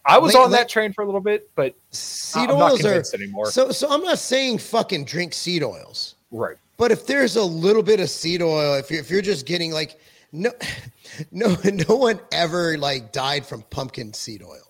[0.05, 2.71] I was Late- on late- that train for a little bit, but Seed I'm not
[2.71, 3.51] oils are anymore.
[3.51, 6.15] so so I'm not saying fucking drink seed oils.
[6.31, 6.57] right.
[6.75, 9.71] But if there's a little bit of seed oil, if you're if you're just getting
[9.71, 9.99] like
[10.31, 10.51] no
[11.31, 14.67] no no one ever like died from pumpkin seed oil.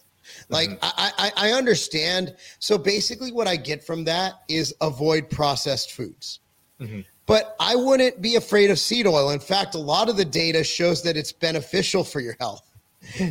[0.50, 0.84] Like mm-hmm.
[0.84, 2.36] I, I I understand.
[2.60, 6.39] So basically what I get from that is avoid processed foods.
[6.80, 7.02] Mm-hmm.
[7.26, 9.30] But I wouldn't be afraid of seed oil.
[9.30, 12.69] In fact, a lot of the data shows that it's beneficial for your health.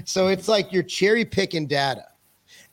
[0.04, 2.04] So it's like you're cherry picking data.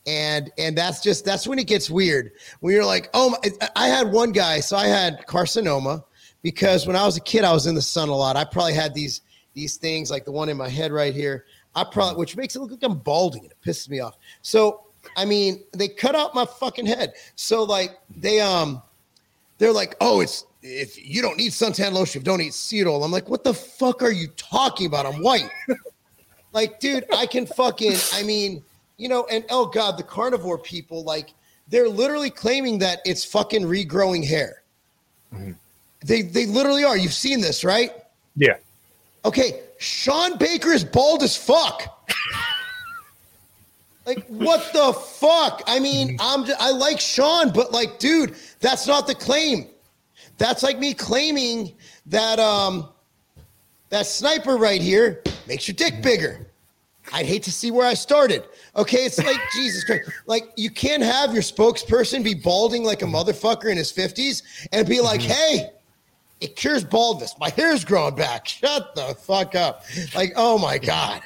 [0.07, 2.31] And and that's just that's when it gets weird.
[2.61, 6.03] When you're like oh my, i had one guy so i had carcinoma
[6.41, 8.35] because when i was a kid i was in the sun a lot.
[8.35, 9.21] I probably had these
[9.53, 11.45] these things like the one in my head right here.
[11.75, 14.17] I probably which makes it look like i'm balding and it pisses me off.
[14.41, 14.85] So
[15.17, 17.13] i mean they cut out my fucking head.
[17.35, 18.81] So like they um
[19.57, 23.13] they're like oh it's if you don't need suntan lotion don't eat seed oil i'm
[23.13, 25.05] like what the fuck are you talking about?
[25.05, 25.49] I'm white
[26.53, 28.63] like, dude, I can fucking, I mean,
[28.97, 31.33] you know, and oh God, the carnivore people, like,
[31.67, 34.63] they're literally claiming that it's fucking regrowing hair.
[36.03, 36.97] They they literally are.
[36.97, 37.91] You've seen this, right?
[38.35, 38.57] Yeah.
[39.25, 42.09] Okay, Shawn Baker is bald as fuck.
[44.05, 45.61] like, what the fuck?
[45.67, 49.67] I mean, I'm just, I like Shawn, but like, dude, that's not the claim.
[50.39, 51.73] That's like me claiming
[52.07, 52.89] that um
[53.89, 56.47] that sniper right here makes your dick bigger.
[57.11, 58.45] I'd hate to see where I started.
[58.75, 60.09] Okay, it's like Jesus Christ.
[60.27, 64.87] Like you can't have your spokesperson be balding like a motherfucker in his 50s and
[64.87, 65.71] be like, hey,
[66.39, 67.35] it cures baldness.
[67.39, 68.47] My hair's growing back.
[68.47, 69.83] Shut the fuck up.
[70.15, 71.21] Like, oh my God.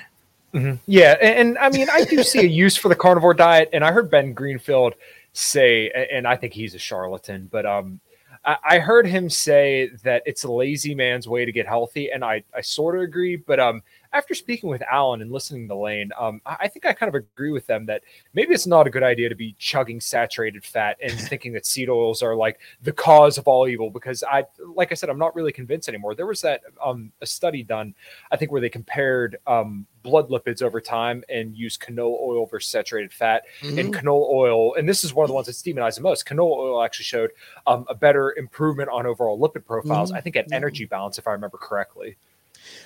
[0.86, 3.84] Yeah, and, and I mean, I do see a use for the carnivore diet, and
[3.84, 4.94] I heard Ben Greenfield
[5.34, 8.00] say, and I think he's a charlatan, but um,
[8.46, 12.24] I, I heard him say that it's a lazy man's way to get healthy, and
[12.24, 13.82] I I sort of agree, but um,
[14.14, 17.16] after speaking with Alan and listening to Lane, um, I, I think I kind of
[17.16, 20.98] agree with them that maybe it's not a good idea to be chugging saturated fat
[21.02, 24.46] and thinking that seed oils are like the cause of all evil, because I,
[24.76, 26.16] like I said, I'm not really convinced anymore.
[26.16, 27.96] There was that um a study done,
[28.32, 32.70] I think, where they compared um blood lipids over time and use canola oil versus
[32.70, 33.44] saturated fat.
[33.62, 33.80] Mhm.
[33.80, 36.26] And canola oil, and this is one of the ones that's demonized the most.
[36.26, 37.32] Canola oil actually showed
[37.68, 40.12] um, a better improvement on overall lipid profiles.
[40.12, 40.18] Mhm.
[40.18, 42.18] I think at energy balance, if I remember correctly.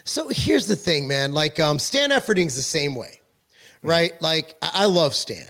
[0.03, 1.33] So here's the thing, man.
[1.33, 3.21] Like um, Stan Efferding's the same way,
[3.83, 4.19] right?
[4.21, 5.47] Like I, I love Stan.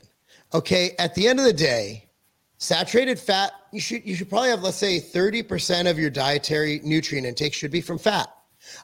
[0.53, 2.07] Okay, at the end of the day,
[2.57, 3.51] saturated fat.
[3.71, 7.53] You should you should probably have let's say thirty percent of your dietary nutrient intake
[7.53, 8.27] should be from fat.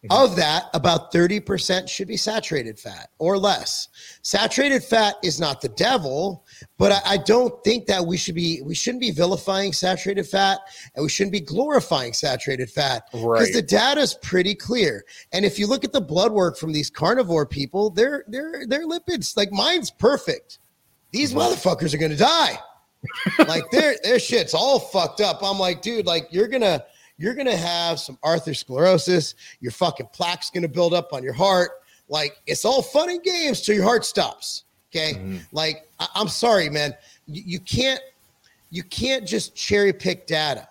[0.09, 3.89] Of that, about 30% should be saturated fat or less.
[4.21, 6.42] Saturated fat is not the devil,
[6.77, 10.59] but I, I don't think that we should be we shouldn't be vilifying saturated fat
[10.95, 13.53] and we shouldn't be glorifying saturated fat because Right.
[13.53, 15.03] the data is pretty clear.
[15.31, 18.87] And if you look at the blood work from these carnivore people, their their their
[18.87, 20.59] lipids like mine's perfect.
[21.11, 22.57] These motherfuckers are gonna die.
[23.47, 25.39] like their their shit's all fucked up.
[25.43, 26.83] I'm like, dude, like you're gonna
[27.17, 29.35] you're gonna have some arthrosclerosis.
[29.59, 31.71] Your fucking plaque's gonna build up on your heart.
[32.09, 34.63] Like it's all fun and games till your heart stops.
[34.95, 35.37] Okay, mm-hmm.
[35.51, 36.95] like I- I'm sorry, man.
[37.27, 38.01] You, you can't
[38.69, 40.67] you can't just cherry pick data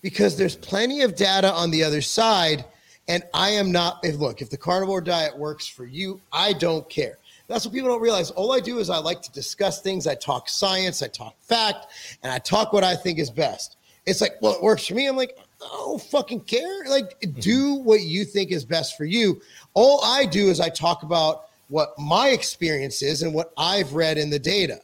[0.00, 2.64] because there's plenty of data on the other side.
[3.08, 4.00] And I am not.
[4.04, 7.16] If look, if the carnivore diet works for you, I don't care.
[7.46, 8.30] That's what people don't realize.
[8.30, 10.06] All I do is I like to discuss things.
[10.06, 11.86] I talk science, I talk fact,
[12.22, 13.76] and I talk what I think is best.
[14.04, 15.06] It's like, well, it works for me.
[15.06, 16.84] I'm like, I don't fucking care.
[16.86, 17.40] Like, mm-hmm.
[17.40, 19.40] do what you think is best for you.
[19.72, 24.18] All I do is I talk about what my experience is and what I've read
[24.18, 24.80] in the data.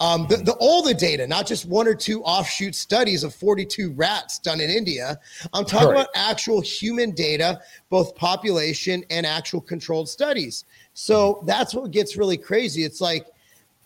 [0.00, 3.92] Um, the, the all the data, not just one or two offshoot studies of 42
[3.92, 5.18] rats done in India.
[5.52, 5.96] I'm talking Right.
[5.96, 10.64] about actual human data, both population and actual controlled studies.
[10.94, 12.82] So that's what gets really crazy.
[12.82, 13.26] It's like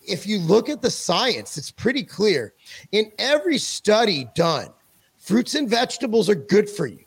[0.06, 2.54] if you look at the science, it's pretty clear.
[2.92, 4.68] In every study done,
[5.16, 7.04] fruits and vegetables are good for you.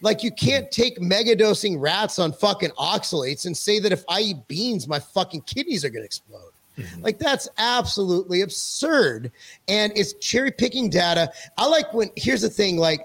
[0.00, 4.48] Like you can't take megadosing rats on fucking oxalates and say that if I eat
[4.48, 6.52] beans, my fucking kidneys are going to explode.
[6.76, 7.02] Mm-hmm.
[7.02, 9.32] Like that's absolutely absurd.
[9.66, 11.32] And it's cherry picking data.
[11.56, 13.00] I like when here's the thing, like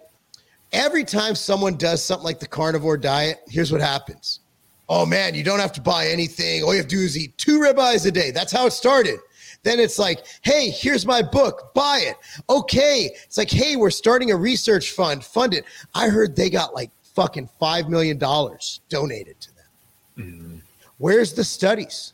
[0.71, 4.41] every time someone does something like the carnivore diet, here's what happens.
[4.89, 6.63] Oh man, you don't have to buy anything.
[6.63, 8.29] All you have to do is eat two ribeyes a day.
[8.29, 9.19] That's how it started.
[9.63, 12.17] Then it's like, hey, here's my book, buy it.
[12.49, 13.10] Okay.
[13.23, 15.63] It's like, hey, we're starting a research fund, fund it.
[15.95, 19.49] I heard they got like fucking $5 million donated to
[20.15, 20.62] them.
[20.97, 22.13] Where's the studies?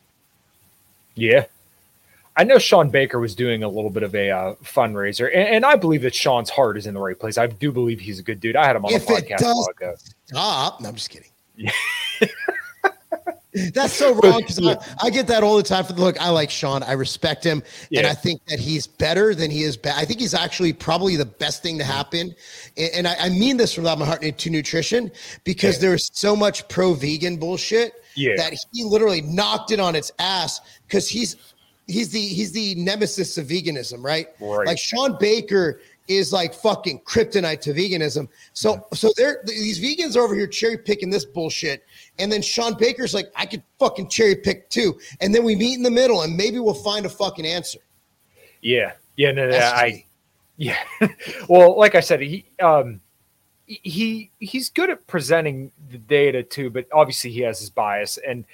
[1.16, 1.46] Yeah.
[2.36, 5.66] I know Shawn Baker was doing a little bit of a uh, fundraiser, and, and
[5.66, 7.36] I believe that Shawn's heart is in the right place.
[7.36, 8.56] I do believe he's a good dude.
[8.56, 9.94] I had him on If the it podcast a does- while ago.
[10.26, 10.80] Stop.
[10.80, 11.28] No, I'm just kidding.
[13.52, 15.84] That's so wrong because I, I get that all the time.
[15.84, 16.82] For the look, I like Shawn.
[16.82, 17.62] I respect him,
[17.94, 19.94] and I think that he's better than he is bad.
[19.96, 21.92] I think he's actually probably the best thing to mm-hmm.
[21.92, 22.34] happen,
[22.76, 25.10] and, and I, I mean this from the bottom of my heart to nutrition
[25.44, 25.88] because Yeah.
[25.88, 28.34] there's so much pro vegan bullshit Yeah.
[28.36, 31.36] that he literally knocked it on its ass because he's
[31.90, 34.28] he's the he's the nemesis of veganism, right?
[34.40, 34.66] Right.
[34.66, 38.28] Like Shawn Baker is like fucking kryptonite to veganism.
[38.52, 41.84] So so they're these vegans are over here cherry picking this bullshit.
[42.20, 44.98] And then Shawn Baker's like, I could fucking cherry pick too.
[45.20, 47.78] And then we meet in the middle and maybe we'll find a fucking answer.
[48.62, 48.92] Yeah.
[49.16, 49.32] Yeah.
[49.32, 50.06] No, no, That's I, me.
[50.56, 50.84] yeah.
[51.48, 53.00] well, like I said, he, um,
[53.66, 58.44] he, he's good at presenting the data too, but obviously he has his bias and,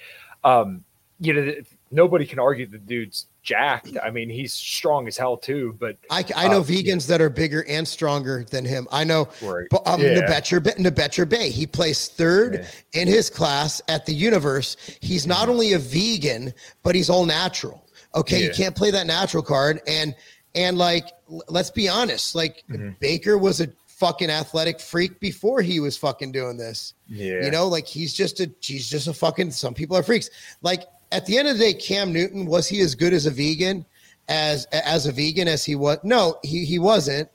[0.43, 0.83] um,
[1.19, 1.53] you know,
[1.91, 3.97] nobody can argue the dude's jacked.
[4.03, 7.29] I mean, he's strong as hell too, but I, I know Uh, vegans that are
[7.29, 8.87] bigger and stronger than him.
[8.91, 9.67] I know Right.
[9.71, 10.19] but, um, Yeah.
[10.21, 11.49] Nabetcher, Bay- Nabetcher Bay.
[11.49, 14.75] He placed third in his class at the universe.
[14.99, 17.85] He's not only a vegan, but he's all natural.
[18.15, 19.79] Okay, you can't play that natural card.
[19.87, 20.15] And
[20.55, 21.05] and like,
[21.49, 22.89] let's be honest, like Mm-hmm.
[22.99, 26.93] Baker was a fucking athletic freak before he was fucking doing this.
[27.07, 30.29] yeah, You know, like he's just a he's just a fucking some people are freaks.
[30.61, 33.31] Like at the end of the day, Cam Newton, was he as good as a
[33.31, 33.85] vegan
[34.27, 35.97] as as a vegan as he was?
[36.03, 37.29] No, he he wasn't.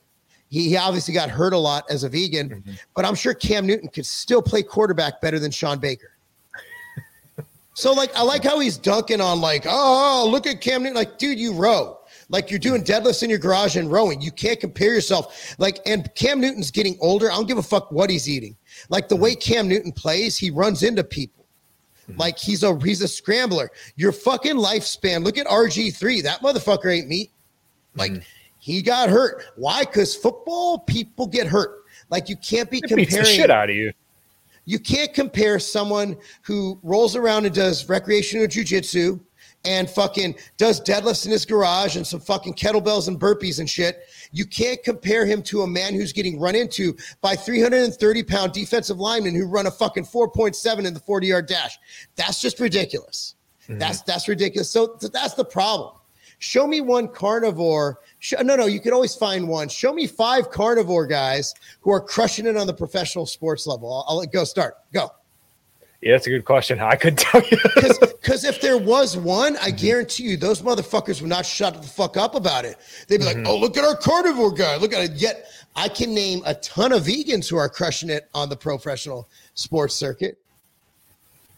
[0.49, 2.71] He, he obviously got hurt a lot as a vegan, Mm-hmm.
[2.95, 6.11] but I'm sure Cam Newton could still play quarterback better than Shawn Baker.
[7.73, 10.95] so like I like how he's dunking on like, oh, look at Cam Newton.
[10.95, 11.99] Like, dude, you row.
[12.29, 14.21] Like you're doing deadlifts in your garage and rowing.
[14.21, 15.55] You can't compare yourself.
[15.59, 17.31] Like, and Cam Newton's getting older.
[17.31, 18.55] I don't give a fuck what he's eating.
[18.89, 21.42] Like the way Cam Newton plays, he runs into people.
[22.17, 23.71] Like he's a he's a scrambler.
[23.95, 25.23] Your fucking lifespan.
[25.23, 26.23] Look at RG3.
[26.23, 27.31] That motherfucker ain't meat.
[27.95, 28.21] Like mm-hmm.
[28.59, 29.43] he got hurt.
[29.55, 29.81] Why?
[29.81, 31.83] Because football people get hurt.
[32.09, 33.91] Like you can't be it comparing shit out of you.
[34.65, 39.19] you can't compare someone who rolls around and does recreational jujitsu
[39.65, 44.07] and fucking does deadlifts in his garage and some fucking kettlebells and burpees and shit.
[44.31, 48.99] You can't compare him to a man who's getting run into by 330 pound defensive
[48.99, 51.77] linemen who run a fucking 4.7 in the 40 yard dash.
[52.15, 53.35] That's just ridiculous.
[53.63, 53.79] Mm-hmm.
[53.79, 54.69] That's that's ridiculous.
[54.69, 55.95] So, so that's the problem.
[56.39, 58.01] Show me one carnivore.
[58.19, 59.69] Sh- no, no, you can always find one.
[59.69, 64.05] Show me five carnivore guys who are crushing it on the professional sports level.
[64.09, 64.43] I'll, I'll go.
[64.43, 64.75] Start.
[64.93, 65.09] Go.
[66.03, 66.81] Yeah, that's a good question.
[66.81, 67.57] I could tell you.
[67.75, 72.17] Because if there was one, I guarantee you those motherfuckers would not shut the fuck
[72.17, 72.77] up about it.
[73.07, 73.43] They'd be mm-hmm.
[73.43, 74.75] like, oh, look at our carnivore guy.
[74.75, 75.11] Look at it.
[75.13, 79.29] Yet I can name a ton of vegans who are crushing it on the professional
[79.53, 80.37] sports circuit.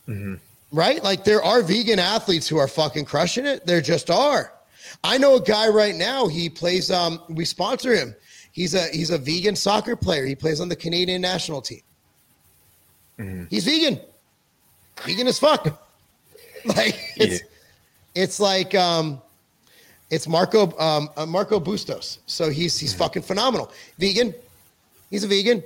[0.08, 0.36] Mm-hmm.
[0.72, 1.04] Right?
[1.04, 3.66] Like there are vegan athletes who are fucking crushing it.
[3.66, 4.54] There just are.
[5.04, 6.28] I know a guy right now.
[6.28, 6.92] He plays.
[6.92, 8.16] Um, we sponsor him.
[8.52, 10.26] He's a he's a vegan soccer player.
[10.26, 11.82] He plays on the Canadian national team.
[13.18, 13.46] Mm-hmm.
[13.50, 14.00] He's vegan
[15.04, 15.66] vegan as fuck.
[16.66, 18.24] like it's yeah.
[18.24, 19.22] it's like um
[20.10, 22.20] it's Marco um uh, Marco Bustos.
[22.26, 23.72] So he's he's fucking phenomenal.
[24.00, 24.34] Vegan.
[25.10, 25.64] He's a vegan.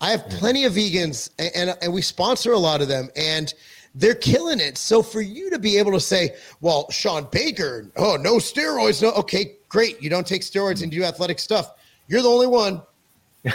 [0.00, 3.54] I have plenty of vegans and, and, and we sponsor a lot of them and
[3.94, 4.78] they're killing it.
[4.78, 9.02] So for you to be able to say, well, Shawn Baker, oh, no steroids.
[9.02, 10.02] No, okay, great.
[10.02, 11.74] You don't take steroids and do athletic stuff.
[12.08, 12.82] You're the only one.
[13.44, 13.54] well,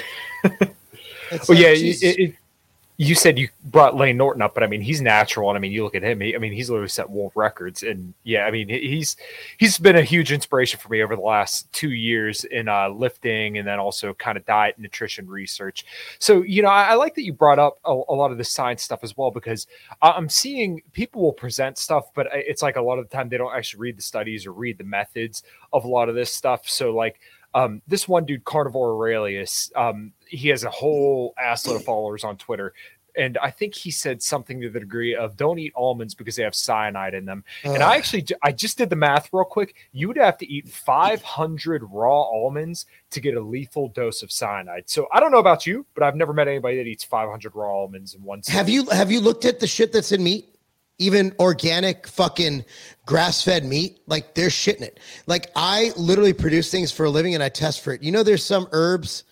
[0.49, 2.35] like, yeah, it, it,
[2.99, 5.71] you said you brought Layne Norton up, but I mean he's natural, and I mean
[5.71, 6.19] you look at him.
[6.19, 9.15] He, I mean he's literally set world records, and yeah, I mean he's
[9.57, 13.59] he's been a huge inspiration for me over the last two years in uh, lifting,
[13.59, 15.85] and then also kind of diet nutrition research.
[16.17, 18.43] So you know I, I like that you brought up a, a, lot of the
[18.43, 19.67] science stuff as well because
[20.01, 23.37] I'm seeing people will present stuff, but it's like a lot of the time they
[23.37, 26.67] don't actually read the studies or read the methods of a lot of this stuff.
[26.67, 27.19] So like
[27.53, 32.37] um, this one dude, Carnivore Aurelius, um, he has a whole assload of followers on
[32.37, 32.73] Twitter.
[33.17, 36.43] And I think he said something to the degree of don't eat almonds because they
[36.43, 37.43] have cyanide in them.
[37.63, 39.73] And I actually, I just did the math real quick.
[39.91, 44.83] You would have to eat 500 raw almonds to get a lethal dose of cyanide.
[44.85, 47.81] So I don't know about you, but I've never met anybody that eats 500 raw
[47.81, 48.43] almonds in one.
[48.47, 50.56] Have you have you looked at the shit that's in meat?
[50.99, 52.65] Even organic fucking
[53.05, 54.99] grass fed meat, like they're shitting it.
[55.27, 58.01] Like I literally produce things for a living and I test for it.
[58.01, 59.23] You know, there's some herbs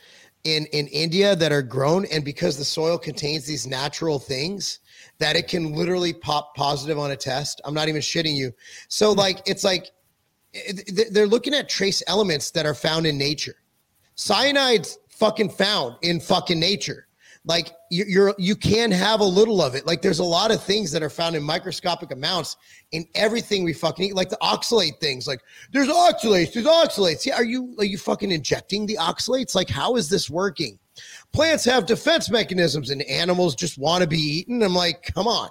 [0.44, 4.80] in in India that are grown, and because the soil contains these natural things,
[5.18, 7.62] that it can literally pop positive on a test.
[7.66, 8.52] I'm not even shitting you.
[8.88, 9.20] So hmm.
[9.20, 9.90] like it's like
[10.54, 10.74] eh,
[11.12, 13.56] they're looking at trace elements that are found in nature.
[14.16, 17.05] Cyanide's fucking found in fucking nature
[17.46, 19.86] like you're you can have a little of it.
[19.86, 22.58] Like there's a lot of things that are found in microscopic amounts
[22.92, 25.28] in everything we fucking eat, like the oxalate things.
[25.28, 27.26] Like there's oxalates, there's oxalates.
[27.26, 29.54] Yeah, are you are you fucking injecting the oxalates?
[29.54, 30.80] Like how is this working?
[31.34, 34.64] Plants have defense mechanisms, and animals just want to be eaten.
[34.64, 35.50] I'm like, come on,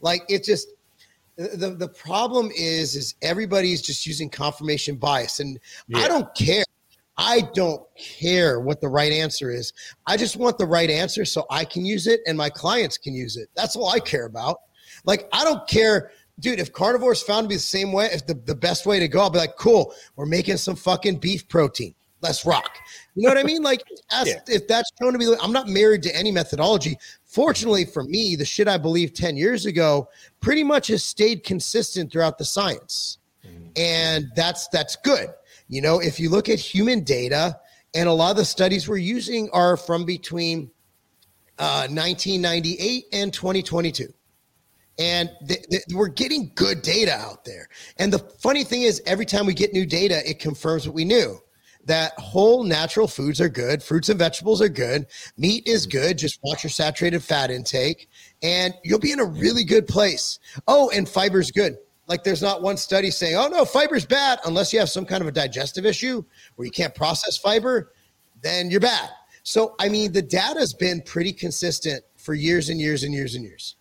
[0.00, 0.68] like it just
[1.36, 5.98] the the problem is is everybody's just using confirmation bias, and yeah.
[5.98, 6.64] I don't care
[7.22, 9.72] I don't care what the right answer is.
[10.08, 13.14] I just want the right answer so I can use it and my clients can
[13.14, 13.48] use it.
[13.54, 14.58] That's all I care about.
[15.04, 18.26] Like, I don't care, dude, if carnivore is found to be the same way, if
[18.26, 21.48] the, the best way to go, I'll be like, cool, we're making some fucking beef
[21.48, 21.94] protein.
[22.22, 22.76] Let's rock.
[23.14, 23.62] You know what I mean?
[23.62, 23.84] Like,
[24.24, 24.40] yeah.
[24.48, 26.98] if that's shown to be, I'm not married to any methodology.
[27.24, 30.08] Fortunately for me, the shit I believed 10 years ago
[30.40, 33.18] pretty much has stayed consistent throughout the science.
[33.46, 33.70] Mm-hmm.
[33.76, 35.30] And that's that's good
[35.72, 37.58] you know, if you look at human data,
[37.94, 40.70] and a lot of the studies we're using are from between
[41.58, 44.12] uh, 1998 and 2022.
[44.98, 47.68] And th- th- we're getting good data out there.
[47.96, 51.06] And the funny thing is, every time we get new data, it confirms what we
[51.06, 51.38] knew
[51.86, 55.06] that whole natural foods are good, fruits and vegetables are good,
[55.38, 56.18] meat is good.
[56.18, 58.10] Just watch your saturated fat intake,
[58.42, 60.38] and you'll be in a really good place.
[60.68, 61.76] Oh, and fiber's good.
[62.08, 65.22] Like there's not one study saying, oh no, fiber's bad unless you have some kind
[65.22, 66.24] of a digestive issue
[66.56, 67.92] where you can't process fiber,
[68.42, 69.10] then you're bad.
[69.42, 73.44] So I mean the data's been pretty consistent for years and years and years and
[73.44, 73.76] years.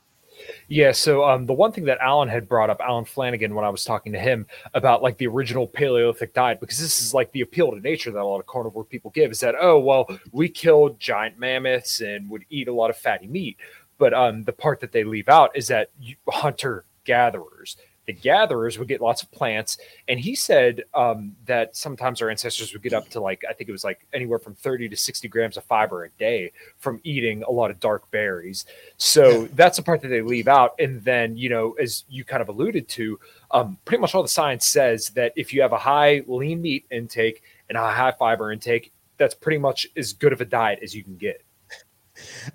[0.67, 3.69] Yeah, so um, the one thing that Alan had brought up, Alan Flanagan, when I
[3.69, 7.41] was talking to him about like the original Paleolithic diet, because this is like the
[7.41, 10.49] appeal to nature that a lot of carnivore people give is that, oh, well, we
[10.49, 13.57] killed giant mammoths and would eat a lot of fatty meat.
[13.97, 15.89] But um, the part that they leave out is that
[16.27, 17.77] hunter gatherers
[18.12, 19.78] the gatherers would get lots of plants.
[20.10, 23.69] And he said um, that sometimes our ancestors would get up to like, I think
[23.69, 27.43] it was like anywhere from 30 to 60 grams of fiber a day from eating
[27.43, 28.65] a lot of dark berries.
[28.97, 30.76] So that's the part that they leave out.
[30.78, 33.17] And then, you know, as you kind of alluded to,
[33.52, 36.86] um, pretty much all the science says that if you have a high lean meat
[36.91, 40.94] intake and a high fiber intake, that's pretty much as good of a diet as
[40.94, 41.44] you can get.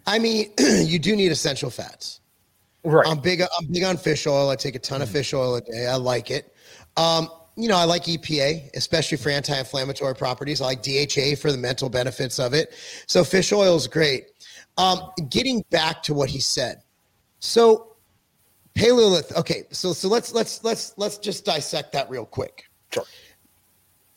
[0.06, 2.20] I mean, you do need essential fats.
[2.86, 3.06] Right.
[3.08, 3.42] I'm big.
[3.42, 4.48] I'm big on fish oil.
[4.48, 5.12] I take a ton of mm.
[5.12, 5.88] fish oil a day.
[5.88, 6.54] I like it.
[6.96, 10.60] Um, you know, I like EPA, especially for anti-inflammatory properties.
[10.60, 12.74] I like DHA for the mental benefits of it.
[13.06, 14.26] So fish oil is great.
[14.78, 16.82] Um, getting back to what he said.
[17.40, 17.96] So
[18.76, 19.34] Lilith.
[19.36, 22.66] Okay, so so let's let's let's let's just dissect that real quick.
[22.92, 23.04] Sure.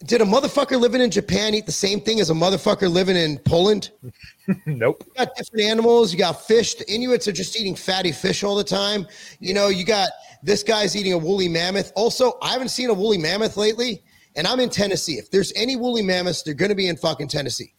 [0.06, 3.38] Did a motherfucker living in Japan eat the same thing as a motherfucker living in
[3.40, 3.92] Poland?
[4.66, 5.04] nope.
[5.06, 6.14] You got different animals.
[6.14, 6.76] You got fish.
[6.76, 9.06] The Inuits are just eating fatty fish all the time.
[9.40, 10.10] You know, you got
[10.42, 11.92] this guy's eating a woolly mammoth.
[11.96, 14.02] Also, I haven't seen a woolly mammoth lately,
[14.38, 15.18] and I'm in Tennessee.
[15.18, 17.74] If there's any woolly mammoths, they're going to be in fucking Tennessee.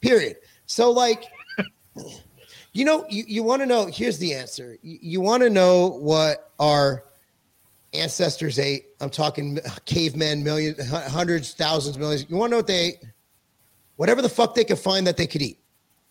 [0.00, 0.36] Period.
[0.66, 1.24] So, like,
[2.72, 3.86] you know, you, you want to know.
[3.86, 4.78] Here's the answer.
[4.82, 7.06] You, you want to know what our
[7.92, 8.86] ancestors ate.
[9.00, 12.26] I'm talking cavemen, millions, hundreds, thousands, millions.
[12.28, 13.04] You want to know what they ate?
[13.96, 15.58] Whatever the fuck they could find that they could eat.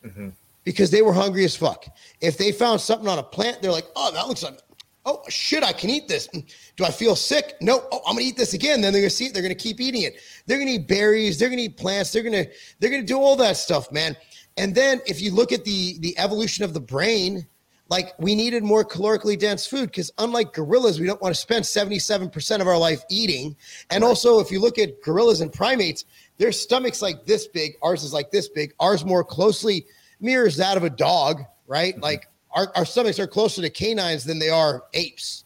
[0.05, 0.30] Mm-hmm.
[0.63, 1.86] Because they were hungry as fuck.
[2.21, 4.59] If they found something on a plant, they're like, oh, that looks like,
[5.05, 6.27] oh, shit, I can eat this.
[6.75, 7.55] Do I feel sick?
[7.61, 7.84] No.
[7.91, 8.82] Oh, I'm going to eat this again.
[8.82, 9.34] Then they're going to see it.
[9.34, 10.19] They're going to keep eating it.
[10.45, 11.39] They're going to eat berries.
[11.39, 12.11] They're going to eat plants.
[12.11, 14.15] They're going to, they're going to do all that stuff, man.
[14.57, 17.47] And then if you look at the, the evolution of the brain,
[17.90, 21.66] like we needed more calorically dense food because unlike gorillas we don't want to spend
[21.66, 23.56] 77% of our life eating.
[23.90, 26.06] And also if you look at gorillas and primates
[26.38, 28.74] their stomachs like this big ours is like this big.
[28.80, 29.86] Ours more closely
[30.20, 31.94] mirrors that of a dog right?
[31.94, 32.04] Mm-hmm.
[32.04, 35.44] like our, our stomachs are closer to canines than they are apes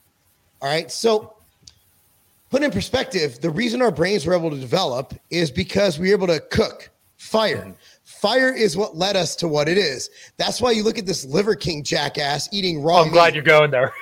[0.61, 0.89] all right?
[0.89, 1.35] So
[2.49, 6.15] put in perspective the reason our brains were able to develop is because we were
[6.15, 7.57] able to cook fire.
[7.57, 7.71] Mm-hmm
[8.23, 10.09] Fire is what led us to what it is.
[10.37, 13.01] That's why you look at this Liver King jackass eating raw.
[13.01, 13.11] I'm meat.
[13.11, 13.93] glad you're going there.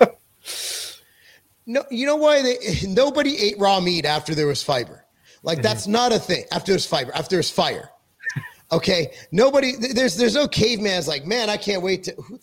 [1.66, 2.56] no, you know why they
[2.88, 5.04] nobody ate raw meat after there was fiber.
[5.44, 5.92] Like that's mm-hmm.
[5.92, 6.44] not a thing.
[6.50, 7.90] After there's fiber, after there's fire.
[8.70, 9.76] Okay, nobody.
[9.76, 12.14] There's there's no caveman's like, man, I can't wait to.
[12.16, 12.38] Who,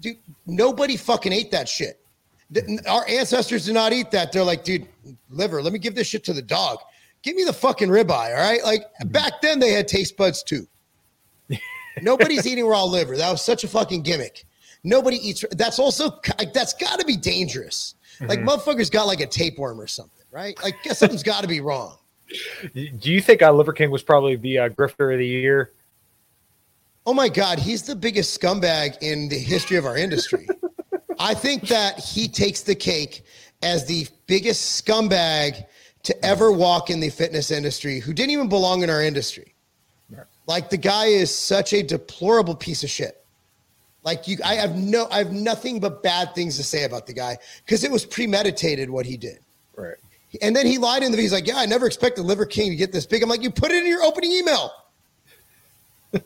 [0.00, 1.98] dude, nobody fucking ate that shit.
[2.86, 4.32] Our ancestors did not eat that.
[4.32, 4.86] They're like, dude,
[5.30, 5.62] liver.
[5.62, 6.80] Let me give this shit to the dog
[7.22, 8.30] give me the fucking ribeye.
[8.36, 8.62] All right.
[8.62, 9.08] Like mm-hmm.
[9.08, 10.66] back then they had taste buds too.
[12.02, 13.16] Nobody's eating raw liver.
[13.16, 14.44] That was such a fucking gimmick.
[14.84, 15.44] Nobody eats.
[15.52, 17.94] That's also like that's got to be dangerous.
[18.16, 18.26] Mm-hmm.
[18.26, 20.60] Like motherfuckers got like a tapeworm or something, right?
[20.62, 21.96] Like something's got to be wrong.
[22.74, 25.70] Do you think uh, Liver King was probably the uh, grifter of the year?
[27.04, 30.48] Oh my God, he's the biggest scumbag in the history of our industry.
[31.18, 33.24] I think that he takes the cake
[33.62, 35.66] as the biggest scumbag
[36.04, 39.52] to ever walk in the fitness industry who didn't even belong in our industry.
[40.46, 43.24] Like the guy is such a deplorable piece of shit.
[44.04, 47.12] Like you, I have no, I have nothing but bad things to say about the
[47.12, 49.38] guy because it was premeditated what he did.
[49.76, 49.96] Right.
[50.40, 51.18] And then he lied in the.
[51.18, 53.50] He's like, "Yeah, I never expected Liver King to get this big." I'm like, "You
[53.50, 54.72] put it in your opening email."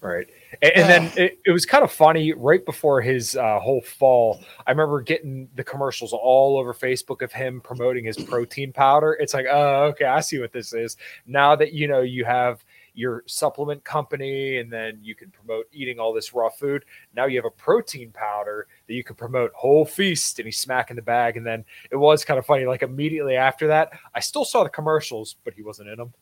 [0.00, 0.26] right.
[0.62, 4.40] And, and then it, it, was kind of funny right before his uh, whole fall.
[4.64, 9.16] I remember getting the commercials all over Facebook of him promoting his protein powder.
[9.18, 10.96] It's like, oh, okay, I see what this is.
[11.26, 15.98] Now that you know you have your supplement company and then you can promote eating
[15.98, 16.84] all this raw food.
[17.16, 20.96] Now you have a protein powder that you can promote whole feast and he's smacking
[20.96, 21.36] the bag.
[21.36, 22.66] And then it was kind of funny.
[22.66, 26.12] Like immediately after that, I still saw the commercials, but he wasn't in them.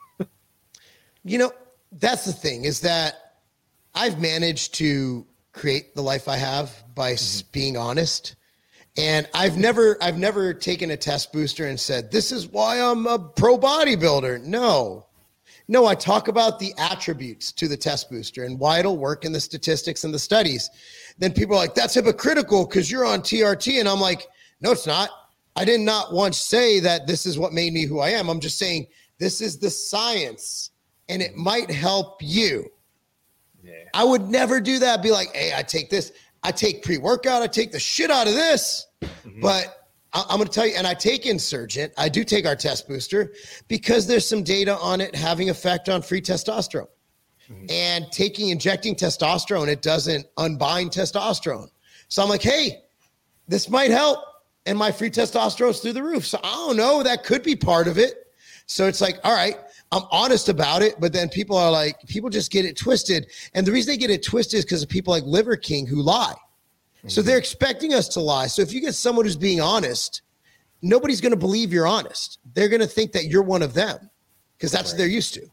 [1.24, 1.52] you know,
[1.92, 3.29] that's the thing is that
[3.94, 7.48] I've managed to create the life I have by mm-hmm.
[7.52, 8.36] being honest.
[8.96, 13.06] And I've never I've never taken a test booster and said, this is why I'm
[13.06, 14.42] a pro bodybuilder.
[14.44, 15.06] No.
[15.68, 19.30] No, I talk about the attributes to the test booster and why it'll work in
[19.30, 20.68] the statistics and the studies.
[21.18, 23.78] Then people are like, that's hypocritical because you're on TRT.
[23.78, 24.26] And I'm like,
[24.60, 25.10] no, it's not.
[25.54, 28.28] I did not once say that this is what made me who I am.
[28.28, 28.88] I'm just saying
[29.18, 30.70] this is the science
[31.08, 32.68] and it might help you.
[33.94, 35.02] I would never do that.
[35.02, 36.12] Be like, hey, I take this.
[36.42, 37.42] I take pre workout.
[37.42, 38.86] I take the shit out of this.
[39.02, 39.40] Mm-hmm.
[39.40, 41.92] But I- I'm going to tell you, and I take Insurgent.
[41.98, 43.32] I do take our test booster
[43.68, 46.88] because there's some data on it having effect on free testosterone.
[47.50, 47.66] Mm-hmm.
[47.68, 51.68] And taking injecting testosterone, it doesn't unbind testosterone.
[52.08, 52.82] So I'm like, hey,
[53.48, 54.20] this might help.
[54.66, 56.26] And my free testosterone's through the roof.
[56.26, 57.02] So I don't know.
[57.02, 58.14] That could be part of it.
[58.66, 59.56] So it's like, all right,
[59.92, 63.26] I'm honest about it, but then people are like, people just get it twisted.
[63.54, 66.00] And the reason they get it twisted is because of people like Liver King who
[66.00, 66.34] lie.
[66.34, 67.08] Mm-hmm.
[67.08, 68.46] So they're expecting us to lie.
[68.46, 70.22] So if you get someone who's being honest,
[70.80, 72.38] nobody's going to believe you're honest.
[72.54, 74.10] They're going to think that you're one of them
[74.56, 74.92] because that's right.
[74.92, 75.46] what they're used to.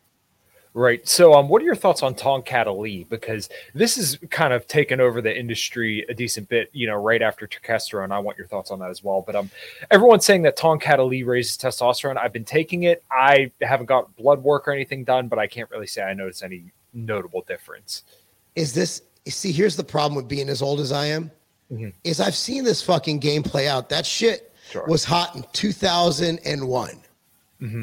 [0.78, 1.08] Right.
[1.08, 3.04] So, um, what are your thoughts on Tongkat Ali?
[3.06, 7.24] Because this has kind of taken over the industry a decent bit, you know, right
[7.24, 8.12] after testosterone.
[8.12, 9.24] I want your thoughts on that as well.
[9.26, 9.50] But um,
[9.90, 12.16] everyone's saying that Tongkat Ali raises testosterone.
[12.16, 13.04] I've been taking it.
[13.10, 16.44] I haven't got blood work or anything done, but I can't really say I notice
[16.44, 18.04] any notable difference.
[18.56, 19.02] Is this?
[19.26, 21.32] See, here's the problem with being as old as I am.
[21.72, 21.90] Mm-hmm.
[22.04, 23.90] Is I've seen this fucking game play out.
[23.90, 24.86] That shit sure.
[24.86, 27.02] was hot in 2001.
[27.64, 27.82] Mm-hmm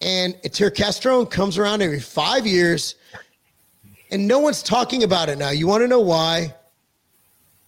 [0.00, 2.94] and testosterone comes around every five years,
[4.10, 5.50] and no one's talking about it now.
[5.50, 6.54] You want to know why?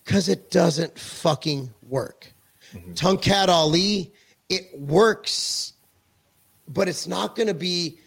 [0.05, 2.33] Because it doesn't fucking work.
[2.72, 4.12] mm Tongkat Ali,
[4.49, 5.74] it works,
[6.68, 7.99] but it's not going to be.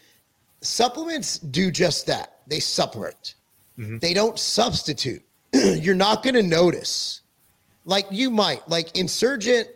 [0.61, 2.39] Supplements do just that.
[2.47, 3.35] They supplement.
[3.77, 3.97] Mm-hmm.
[3.97, 5.21] They don't substitute.
[5.53, 7.21] You're not going to notice.
[7.85, 9.67] Like you might, like Insurgent,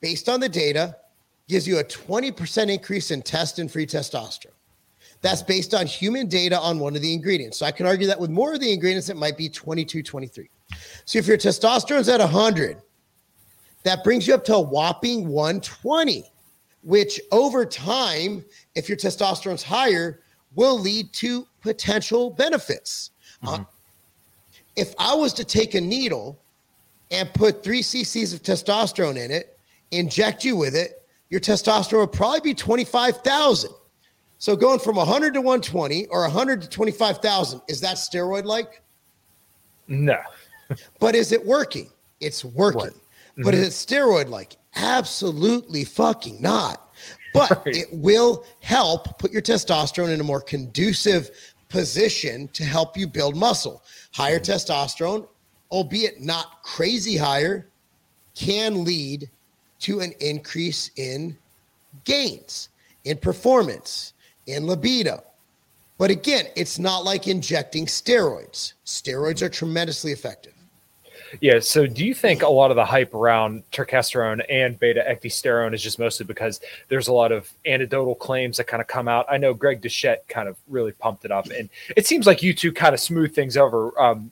[0.00, 0.96] based on the data,
[1.48, 4.52] gives you a 20% increase in test and free testosterone.
[5.20, 7.58] That's based on human data on one of the ingredients.
[7.58, 10.50] So I can argue that with more of the ingredients, it might be 22, 23.
[11.04, 12.78] So if your testosterone's at 100,
[13.84, 16.24] that brings you up to a whopping 120,
[16.82, 20.20] which over time, if your testosterone's higher,
[20.54, 23.10] will lead to potential benefits.
[23.44, 23.62] Mm-hmm.
[23.62, 23.64] Uh,
[24.76, 26.40] if I was to take a needle
[27.10, 29.58] and put three cc's of testosterone in it,
[29.90, 31.01] inject you with it,
[31.32, 33.70] your testosterone would probably be 25,000.
[34.36, 38.82] So going from 100 to 120 or 100 to 25,000, is that steroid like?
[39.88, 40.18] No.
[41.00, 41.88] but is it working?
[42.20, 42.90] It's working.
[42.90, 43.44] Mm-hmm.
[43.44, 44.56] But is it steroid like?
[44.76, 46.92] Absolutely fucking not.
[47.32, 47.76] But right.
[47.76, 51.30] it will help put your testosterone in a more conducive
[51.70, 53.82] position to help you build muscle.
[54.12, 54.52] Higher mm-hmm.
[54.52, 55.26] testosterone,
[55.70, 57.70] albeit not crazy higher,
[58.34, 59.30] can lead
[59.82, 61.36] to an increase in
[62.04, 62.70] gains,
[63.04, 64.14] in performance,
[64.46, 65.22] in libido.
[65.98, 68.72] But again, it's not like injecting steroids.
[68.86, 70.54] Steroids are tremendously effective.
[71.40, 71.60] Yeah.
[71.60, 75.82] So, do you think a lot of the hype around turkesterone and beta ecdysterone is
[75.82, 79.24] just mostly because there's a lot of anecdotal claims that kind of come out?
[79.30, 82.52] I know Greg Doucette kind of really pumped it up, and it seems like you
[82.52, 83.98] two kind of smooth things over.
[84.00, 84.30] Um,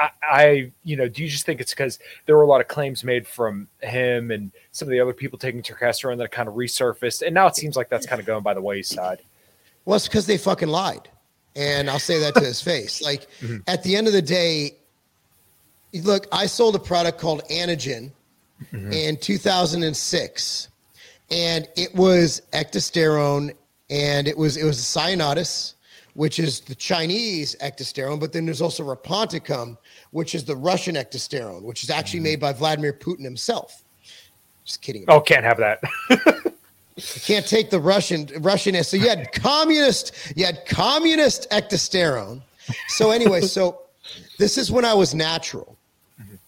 [0.00, 2.68] I, I, you know, do you just think it's because there were a lot of
[2.68, 6.54] claims made from him and some of the other people taking turkesterone that kind of
[6.54, 9.20] resurfaced, and now it seems like that's kind of going by the wayside?
[9.84, 11.08] Well, it's because they fucking lied,
[11.54, 13.02] and I'll say that to his face.
[13.10, 13.58] Like mm-hmm.
[13.66, 14.76] at the end of the day,
[15.92, 18.10] look, I sold a product called Anagen
[18.72, 18.92] mm-hmm.
[18.92, 20.68] in 2006,
[21.30, 23.54] and it was ecdysterone,
[23.90, 25.74] and it was it was a cyanotis,
[26.14, 29.76] which is the Chinese ecdysterone, but then there's also Rhaponticum,
[30.10, 32.24] which is the Russian ecdysterone, which is actually mm-hmm.
[32.24, 33.82] made by Vladimir Putin himself.
[34.64, 35.04] Just kidding.
[35.08, 35.80] Oh, can't have that.
[36.96, 38.82] you can't take the Russian Russian.
[38.84, 42.42] So you had communist, you had communist ecdysterone.
[42.88, 43.82] So anyway, so
[44.38, 45.76] this is when I was natural.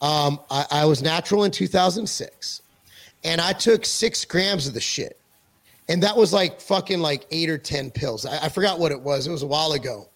[0.00, 2.62] Um, I, I was natural in 2006,
[3.24, 5.18] and I took six grams of the shit,
[5.88, 8.26] and that was like fucking like eight or ten pills.
[8.26, 9.26] I, I forgot what it was.
[9.26, 10.08] It was a while ago,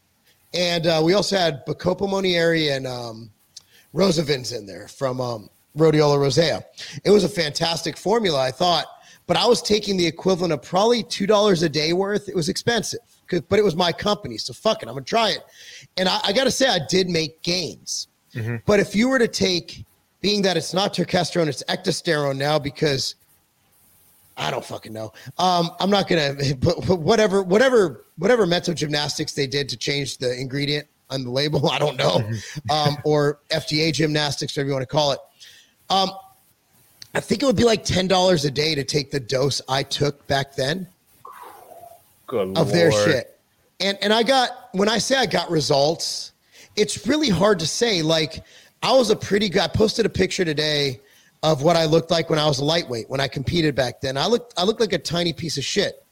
[0.55, 3.31] and uh, we also had Bacopa monnieri and um,
[3.95, 6.65] Rosavins in there from um, Rhodiola rosea.
[7.05, 8.87] It was a fantastic formula, I thought,
[9.27, 12.29] but I was taking the equivalent of probably two dollars a day worth.
[12.29, 13.01] It was expensive,
[13.49, 15.41] but it was my company, so fuck it, I'm gonna try it.
[15.97, 18.09] And I, I got to say, I did make gains.
[18.35, 18.57] Mm-hmm.
[18.67, 19.85] But if you were to take,
[20.21, 23.15] being that it's not turkesterone, it's ecdysterone now because
[24.37, 25.13] I don't fucking know.
[25.39, 30.19] Um, I'm not gonna, but, but whatever, whatever, whatever mental gymnastics they did to change
[30.19, 32.71] the ingredient on the label, I don't know, mm-hmm.
[32.71, 35.19] um, or FDA gymnastics, whatever you want to call it.
[35.89, 36.11] Um,
[37.15, 39.83] I think it would be like ten dollars a day to take the dose I
[39.83, 40.87] took back then.
[42.27, 42.69] Good of Lord.
[42.69, 43.39] their shit,
[43.81, 46.33] and and I got when I say I got results,
[46.75, 48.03] it's really hard to say.
[48.03, 48.45] Like,
[48.83, 49.63] I was a pretty good.
[49.63, 51.01] I posted a picture today
[51.47, 54.17] of what I looked like when I was a lightweight when I competed back then.
[54.17, 56.05] I looked I looked like a tiny piece of shit,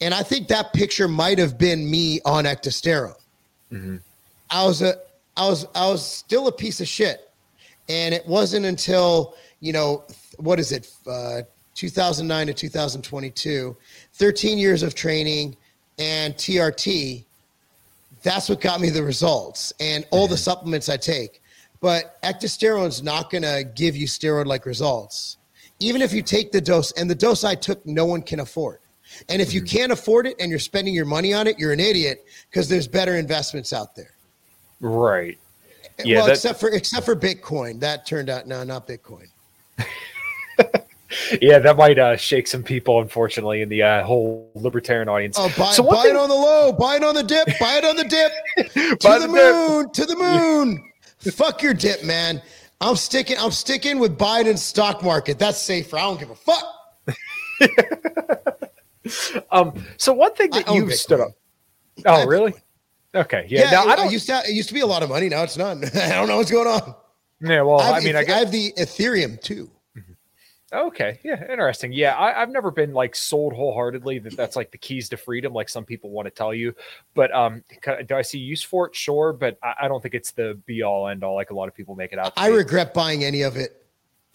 [0.00, 3.14] and I think that picture might have been me on ecdysterone.
[3.70, 3.98] Mm-hmm.
[4.50, 4.96] I was a
[5.36, 7.30] I was I was still a piece of shit,
[7.88, 10.02] and it wasn't until you know
[10.38, 11.42] what is it uh,
[11.76, 13.76] 2009 to 2022,
[14.14, 15.56] 13 years of training
[16.00, 17.24] and TRT
[18.22, 21.41] that's what got me the results and all the supplements I take.
[21.82, 25.36] But ecdysterone's not going to give you steroid like results.
[25.80, 28.78] Even if you take the dose, and the dose I took, no one can afford.
[29.28, 29.76] And if you mm-hmm.
[29.76, 32.86] can't afford it and you're spending your money on it, you're an idiot because there's
[32.86, 34.14] better investments out there.
[34.80, 35.38] Right.
[36.04, 36.18] Yeah.
[36.18, 39.26] Well, except for except for Bitcoin, that turned out no, not Bitcoin.
[41.40, 45.36] yeah, that might uh, shake some people, unfortunately, in the uh, whole libertarian audience.
[45.38, 47.74] Oh, buy, so buy thing- it on the low, buy it on the dip, buy
[47.76, 49.92] it on the dip, to the, the moon, dip.
[49.92, 50.91] to the moon.
[51.30, 52.42] Fuck your dip, man.
[52.80, 53.36] I'm sticking.
[53.38, 55.38] I'm sticking with Biden's stock market.
[55.38, 55.96] That's safer.
[55.96, 56.64] I don't give a fuck.
[59.52, 59.84] um.
[59.98, 61.32] So one thing that you stood up.
[62.04, 62.54] Oh, really?
[63.14, 63.46] Okay.
[63.48, 63.64] Yeah.
[63.64, 64.10] yeah now, I don't.
[64.10, 65.28] Used to, it used to be a lot of money.
[65.28, 65.84] Now it's none.
[65.94, 66.94] I don't know what's going on.
[67.40, 67.62] Yeah.
[67.62, 69.70] Well, I, I mean, I, I have the Ethereum too.
[70.72, 71.92] Okay, yeah, interesting.
[71.92, 75.52] Yeah, I, have never been like sold wholeheartedly that that's like the keys to freedom,
[75.52, 76.74] like some people want to tell you.
[77.14, 77.62] But um,
[78.06, 78.96] do I see use for it?
[78.96, 81.68] Sure, but I, I don't think it's the be all end all like a lot
[81.68, 82.32] of people make it out.
[82.38, 82.56] I be.
[82.56, 83.84] regret buying any of it.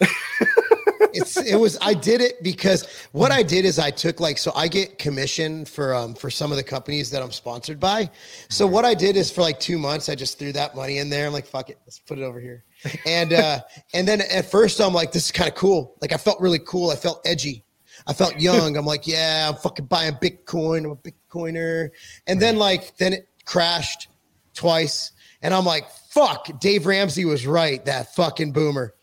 [1.12, 4.52] it's it was I did it because what I did is I took like so
[4.54, 8.08] I get commission for um for some of the companies that I'm sponsored by.
[8.48, 11.10] So what I did is for like two months I just threw that money in
[11.10, 11.26] there.
[11.26, 12.64] I'm like fuck it, let's put it over here.
[13.06, 13.60] And uh
[13.92, 15.94] and then at first I'm like this is kind of cool.
[16.00, 16.90] Like I felt really cool.
[16.90, 17.64] I felt edgy.
[18.06, 18.76] I felt young.
[18.76, 20.84] I'm like yeah, I'm fucking buying Bitcoin.
[20.84, 21.90] I'm a Bitcoiner.
[22.26, 24.08] And then like then it crashed
[24.54, 25.12] twice.
[25.40, 27.84] And I'm like, fuck, Dave Ramsey was right.
[27.84, 28.94] That fucking boomer.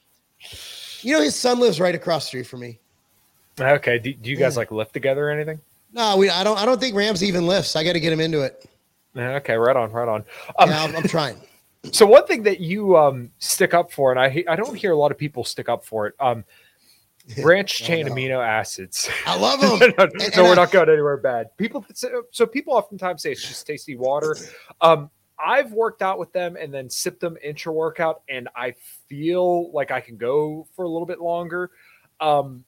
[1.01, 2.79] You know, his son lives right across the street from me.
[3.59, 3.99] Okay.
[3.99, 4.59] Do, do you guys yeah.
[4.59, 5.61] like lift together or anything?
[5.93, 6.29] No, we.
[6.29, 6.59] I don't.
[6.59, 7.75] I don't think Rams even lifts.
[7.75, 8.65] I got to get him into it.
[9.15, 10.25] Okay, right on, right on.
[10.59, 11.37] Um, yeah, I'm, I'm trying.
[11.91, 14.97] So one thing that you um, stick up for, and I I don't hear a
[14.97, 16.15] lot of people stick up for it.
[16.19, 16.43] Um,
[17.41, 19.09] branch chain amino acids.
[19.25, 19.79] I love them.
[19.79, 21.47] no, no, and, no we're not going anywhere bad.
[21.57, 21.83] People,
[22.31, 24.37] so people oftentimes say it's just tasty water.
[24.81, 25.09] Um,
[25.43, 28.75] I've worked out with them and then sipped them intra workout, and I
[29.09, 31.71] feel like I can go for a little bit longer.
[32.19, 32.63] Um,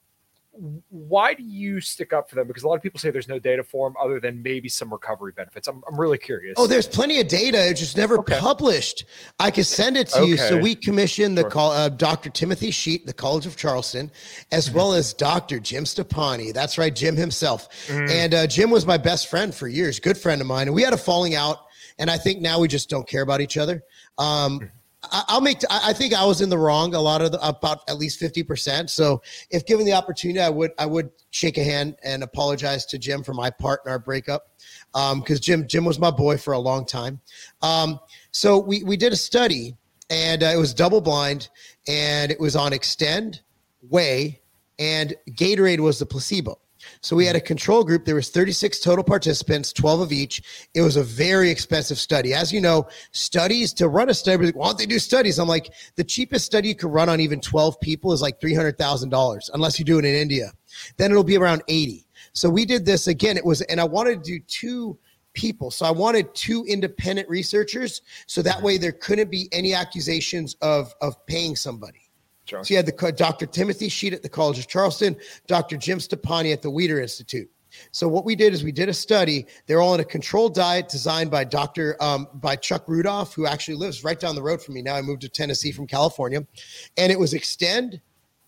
[0.89, 2.47] why do you stick up for them?
[2.47, 4.91] Because a lot of people say there's no data for them other than maybe some
[4.91, 5.68] recovery benefits.
[5.68, 6.55] I'm, I'm really curious.
[6.58, 7.70] Oh, there's plenty of data.
[7.70, 8.39] It's just never okay.
[8.39, 9.05] published.
[9.39, 10.30] I can send it to okay.
[10.32, 10.38] you.
[10.38, 11.49] So we commissioned the sure.
[11.49, 12.30] call, uh, Dr.
[12.30, 14.12] Timothy Scheett, the College of Charleston,
[14.51, 14.78] as mm-hmm.
[14.78, 15.60] well as Dr.
[15.60, 16.53] Jim Stoppani.
[16.53, 17.70] That's right, Jim himself.
[17.88, 18.12] Mm-hmm.
[18.12, 20.68] And uh, Jim was my best friend for years, good friend of mine.
[20.68, 21.68] And we had a falling out
[21.99, 23.84] and I think now we just don't care about each other.
[24.18, 24.70] Um,
[25.04, 25.60] I, will make.
[25.70, 28.43] I think I was in the wrong a lot of the, about at least fifty
[28.43, 28.89] percent.
[28.89, 32.98] So if given the opportunity, I would I would shake a hand and apologize to
[32.98, 34.52] Jim for my part in our breakup
[34.93, 37.20] because um, Jim Jim was my boy for a long time.
[37.62, 38.00] Um,
[38.32, 39.76] so we we did a study
[40.10, 41.50] and uh, it was double blind
[41.88, 43.41] and it was on extend,
[43.89, 44.41] whey,
[44.80, 46.60] and Gatorade was the placebo.
[47.02, 47.43] So we had mm-hmm.
[47.43, 48.06] a control group.
[48.06, 50.68] There was 36 total participants, 12 of each.
[50.74, 52.34] It was a very expensive study.
[52.34, 55.39] As you know, studies to run a study, like, why don't they do studies?
[55.39, 59.50] I'm like, the cheapest study you could run on even 12 people is like $300,000,
[59.54, 60.52] unless you do it in India.
[60.98, 62.06] Then it'll be around 80.
[62.34, 63.38] So we did this again.
[63.38, 64.98] It was, and I wanted to do two
[65.34, 65.72] people.
[65.72, 68.02] So I wanted two independent researchers.
[68.26, 72.07] So that way there couldn't be any accusations of, of paying somebody.
[72.64, 73.45] So you had the Dr.
[73.45, 75.16] Timothy Scheett at the College of Charleston,
[75.48, 75.78] Dr.
[75.78, 77.50] Jim Stoppani at the Weider Institute.
[77.91, 79.45] So what we did is we did a study.
[79.66, 81.95] They're all in a controlled diet designed by Dr.
[82.02, 84.82] Um, by Chuck Rudolph, who actually lives right down the road from me.
[84.82, 86.45] Now I moved to Tennessee from California,
[86.98, 88.02] and it was extend,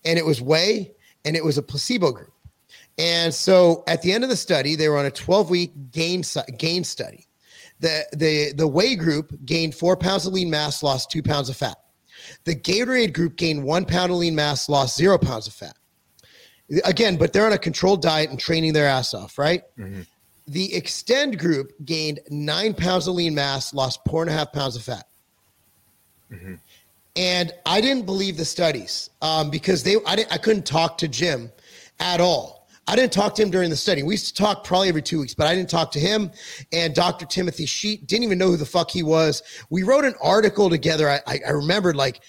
[0.04, 0.92] and it was whey,
[1.24, 2.32] and it was a placebo group.
[2.98, 6.22] And so at the end of the study, they were on a 12 week gain
[6.58, 7.26] gain study.
[7.80, 11.56] The the the whey group gained four pounds of lean mass, lost two pounds of
[11.56, 11.78] fat.
[12.44, 15.76] The Gatorade group gained one pound of lean mass, lost zero pounds of fat.
[16.84, 19.62] Again, but they're on a controlled diet and training their ass off, right?
[19.78, 20.02] Mm-hmm.
[20.46, 24.76] The Extend group gained nine pounds of lean mass, lost four and a half pounds
[24.76, 25.06] of fat.
[26.32, 26.54] Mm-hmm.
[27.16, 31.08] And I didn't believe the studies um, because they I, didn't, I couldn't talk to
[31.08, 31.50] Jim
[31.98, 32.59] at all
[32.90, 34.02] I didn't talk to him during the study.
[34.02, 36.32] We used to talk probably every two weeks, but I didn't talk to him.
[36.72, 37.24] And Dr.
[37.24, 39.44] Timothy Scheett didn't even know who the fuck he was.
[39.70, 41.08] We wrote an article together.
[41.08, 42.20] I, I, I remembered like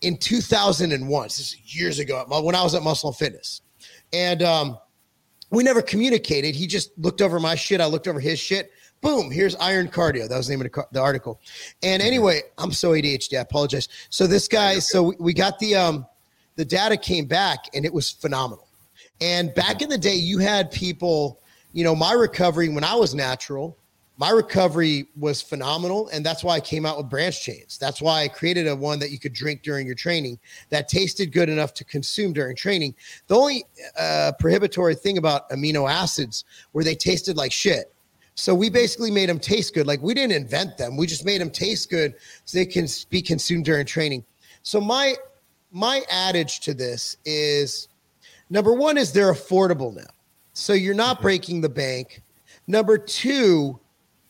[0.00, 3.60] in 2001, this is years ago, when I was at Muscle and Fitness.
[4.14, 4.78] And um,
[5.50, 6.54] we never communicated.
[6.54, 7.82] He just looked over my shit.
[7.82, 8.70] I looked over his shit.
[9.02, 10.26] Boom, here's Iron Cardio.
[10.26, 11.38] That was the name of the, the article.
[11.82, 13.36] And anyway, I'm so ADHD.
[13.36, 13.88] I apologize.
[14.08, 16.06] So this guy, so we, we got the um
[16.56, 18.67] the data came back and it was phenomenal
[19.20, 21.40] and back in the day, you had people,
[21.72, 23.76] you know, my recovery when I was natural,
[24.16, 26.08] my recovery was phenomenal.
[26.08, 27.78] And that's why I came out with branch chains.
[27.78, 30.38] That's why I created a one that you could drink during your training
[30.70, 32.94] that tasted good enough to consume during training.
[33.28, 33.64] The only
[33.96, 37.94] uh, prohibitory thing about amino acids were they tasted like shit.
[38.34, 39.86] So we basically made them taste good.
[39.86, 40.96] Like we didn't invent them.
[40.96, 42.14] We just made them taste good
[42.44, 44.24] so they can be consumed during training.
[44.62, 45.16] So my
[45.70, 47.88] my adage to this is
[48.50, 50.10] Number one is they're affordable now.
[50.52, 52.22] So you're not breaking the bank.
[52.66, 53.78] Number two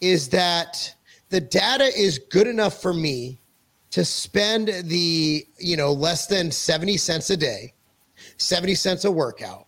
[0.01, 0.95] is that
[1.31, 3.39] the data is good enough for me
[3.91, 7.73] to spend the, you know, less than 70 cents a day,
[8.37, 9.67] 70 cents a workout,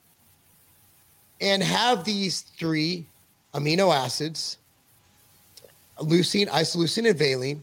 [1.40, 3.07] and have these three
[3.55, 4.59] amino acids,
[5.98, 7.62] leucine, isoleucine, and valine,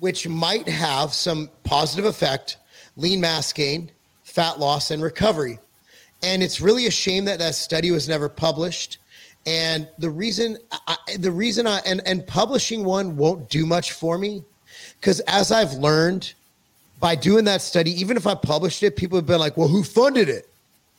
[0.00, 2.56] which might have some positive effect,
[2.96, 3.90] lean mass gain,
[4.24, 5.58] fat loss, and recovery.
[6.24, 8.98] And it's really a shame that that study was never published.
[9.46, 10.56] And the reason,
[10.88, 14.42] I, the reason I, and, and publishing one won't do much for me
[14.98, 16.32] because as I've learned
[16.98, 19.84] by doing that study, even if I published it, people have been like, well, who
[19.84, 20.48] funded it?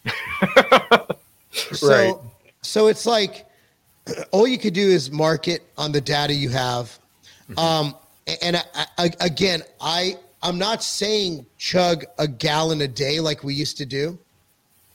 [1.51, 2.13] so, Right.
[2.61, 3.47] so it's like
[4.31, 6.97] all you could do is market on the data you have.
[7.57, 7.95] Um,
[8.43, 13.55] and I, I, again, I I'm not saying chug a gallon a day like we
[13.55, 14.17] used to do.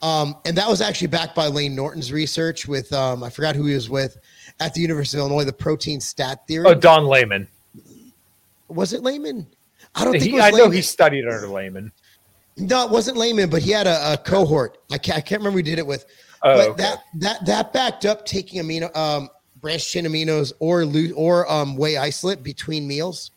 [0.03, 3.67] Um, and that was actually backed by Layne Norton's research with um, I forgot who
[3.67, 4.17] he was with
[4.59, 6.67] at the University of Illinois, the protein stat theory.
[6.67, 7.47] Oh, Don Layman.
[8.69, 9.47] was it Layman?
[9.95, 11.93] I don't think He, it was I know he studied under Layman.
[12.57, 14.79] No, it wasn't Layman, but he had a, a cohort.
[14.91, 16.07] I can't, I can't remember who did it with.
[16.43, 16.83] Oh, but okay.
[16.83, 19.29] that that that backed up taking amino um,
[19.61, 23.31] branched chain aminos or lo- or um, whey isolate between meals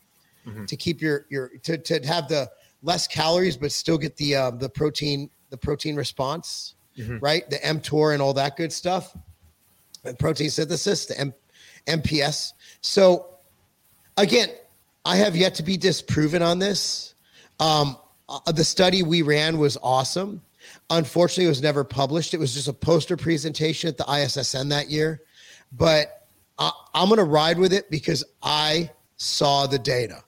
[0.46, 0.66] Mm-hmm.
[0.66, 2.50] to keep your your to, to have the
[2.82, 7.18] less calories but still get the um, the protein the protein response Mm-hmm.
[7.18, 9.16] right the mTOR and all that good stuff
[10.04, 11.34] and protein synthesis the M-
[11.88, 12.52] MPS
[12.82, 13.30] so
[14.16, 14.48] again
[15.04, 17.14] I have yet to be disproven on this
[17.60, 17.96] um,
[18.28, 20.40] uh, the study we ran was awesome.
[20.90, 22.32] Unfortunately, it was never published.
[22.32, 25.20] It was just a poster presentation at the ISSN that year.
[25.72, 26.26] But
[26.58, 30.22] I, I'm going to ride with it because I saw the data.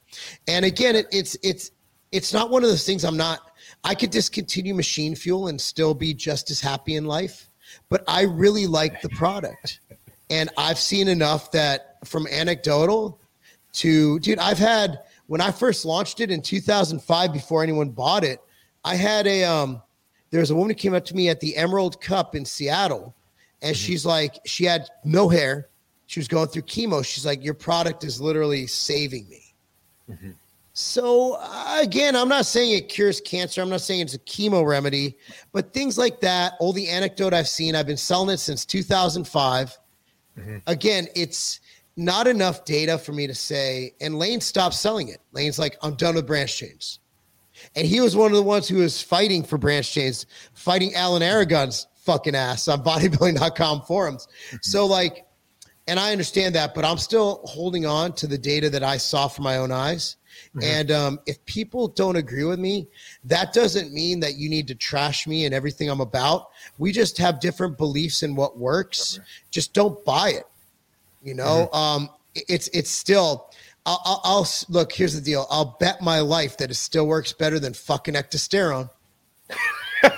[0.47, 1.71] And again, it, it's it's
[2.13, 3.05] it's not one of those things.
[3.05, 3.41] I'm not.
[3.87, 7.49] I could discontinue machine fuel and still be just as happy in life.
[7.89, 9.81] But I really like the product,
[10.31, 13.19] and I've seen enough that from anecdotal
[13.73, 18.41] to dude i've had when i first launched it in 2005 before anyone bought it
[18.85, 19.83] i had a um
[20.31, 23.15] there was a woman who came up to me at the emerald cup in seattle
[23.63, 25.69] and she's like she had no hair.
[26.07, 27.05] She was going through chemo.
[27.05, 29.55] She's like your product is literally saving me
[30.79, 34.67] so uh, again i'm not saying it cures cancer i'm not saying it's a chemo
[34.67, 35.17] remedy
[35.53, 39.79] but things like that all the anecdote i've seen i've been selling it since 2005
[40.67, 41.61] again, it's
[41.97, 43.95] not enough data for me to say.
[44.01, 45.21] And Layne stopped selling it.
[45.33, 47.01] Layne's like, I'm done with branch chains.
[47.75, 51.23] And he was one of the ones who was fighting for branch chains, fighting Alan
[51.23, 54.29] Aragon's fucking ass on bodybuilding.com forums.
[54.61, 55.25] So, like,
[55.89, 59.29] and I understand that, but I'm still holding on to the data that I saw
[59.29, 60.17] from my own eyes.
[60.63, 62.87] And um, if people don't agree with me,
[63.25, 66.49] that doesn't mean that you need to trash me and everything I'm about.
[66.79, 69.21] We just have different beliefs in what works.
[69.51, 70.45] Just don't buy it.
[71.23, 73.51] You know, um, it's it's still.
[73.85, 74.93] I'll, I'll, I'll look.
[74.93, 75.47] Here's the deal.
[75.51, 78.91] I'll bet my life that it still works better than fucking ecdysterone.
[80.03, 80.11] and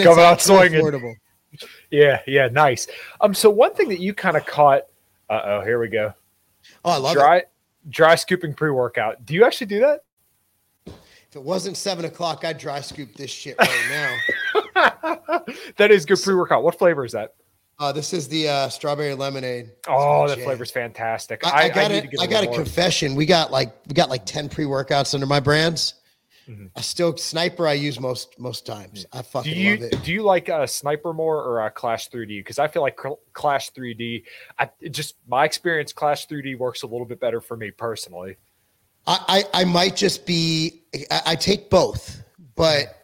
[0.00, 1.14] it's Coming out affordable.
[1.90, 2.86] Yeah, yeah, nice.
[3.20, 4.82] Um, so one thing that you kind of caught.
[5.28, 6.14] Uh oh, here we go.
[6.84, 7.51] Oh, I love it.
[7.88, 9.24] Dry, scooping pre workout.
[9.24, 10.00] Do you actually do that?
[10.86, 14.20] If it wasn't seven o'clock, I'd dry scoop this shit right
[14.74, 15.42] now.
[15.76, 16.62] that is good pre workout.
[16.62, 17.34] What flavor is that?
[17.78, 19.72] Uh, this is the uh, strawberry lemonade.
[19.88, 21.44] Oh, that flavor's fantastic.
[21.44, 22.00] I, I got need it.
[22.02, 23.14] to get I a got a confession.
[23.14, 25.94] We got like we got like ten pre workouts under my brands.
[26.48, 26.70] Mhm.
[26.74, 27.68] I still sniper.
[27.68, 29.06] I use most most times.
[29.12, 30.02] I Do fucking you love it.
[30.02, 32.40] do you like uh, Sniper more or uh, Clash 3D?
[32.40, 34.24] Because I feel like Cl- Clash 3D,
[34.58, 38.36] I just my experience, Clash 3D works a little bit better for me personally.
[39.06, 40.82] I, I I might just be.
[41.10, 42.22] I, I take both,
[42.56, 42.96] but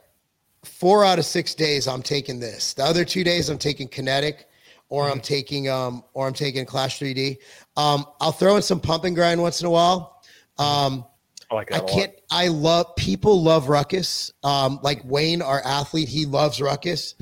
[0.64, 2.74] four out of six days I'm taking this.
[2.74, 4.48] The other two days I'm taking kinetic,
[4.88, 5.12] or Mm-hmm.
[5.12, 7.38] I'm taking um or I'm taking Clash 3D.
[7.76, 10.22] Um, I'll throw in some pump and grind once in a while.
[10.58, 11.04] Um,
[11.50, 11.82] I like that.
[11.82, 12.12] I can't.
[12.30, 14.32] I love people love ruckus.
[14.42, 17.14] Um, like Wayne, our athlete, he loves ruckus.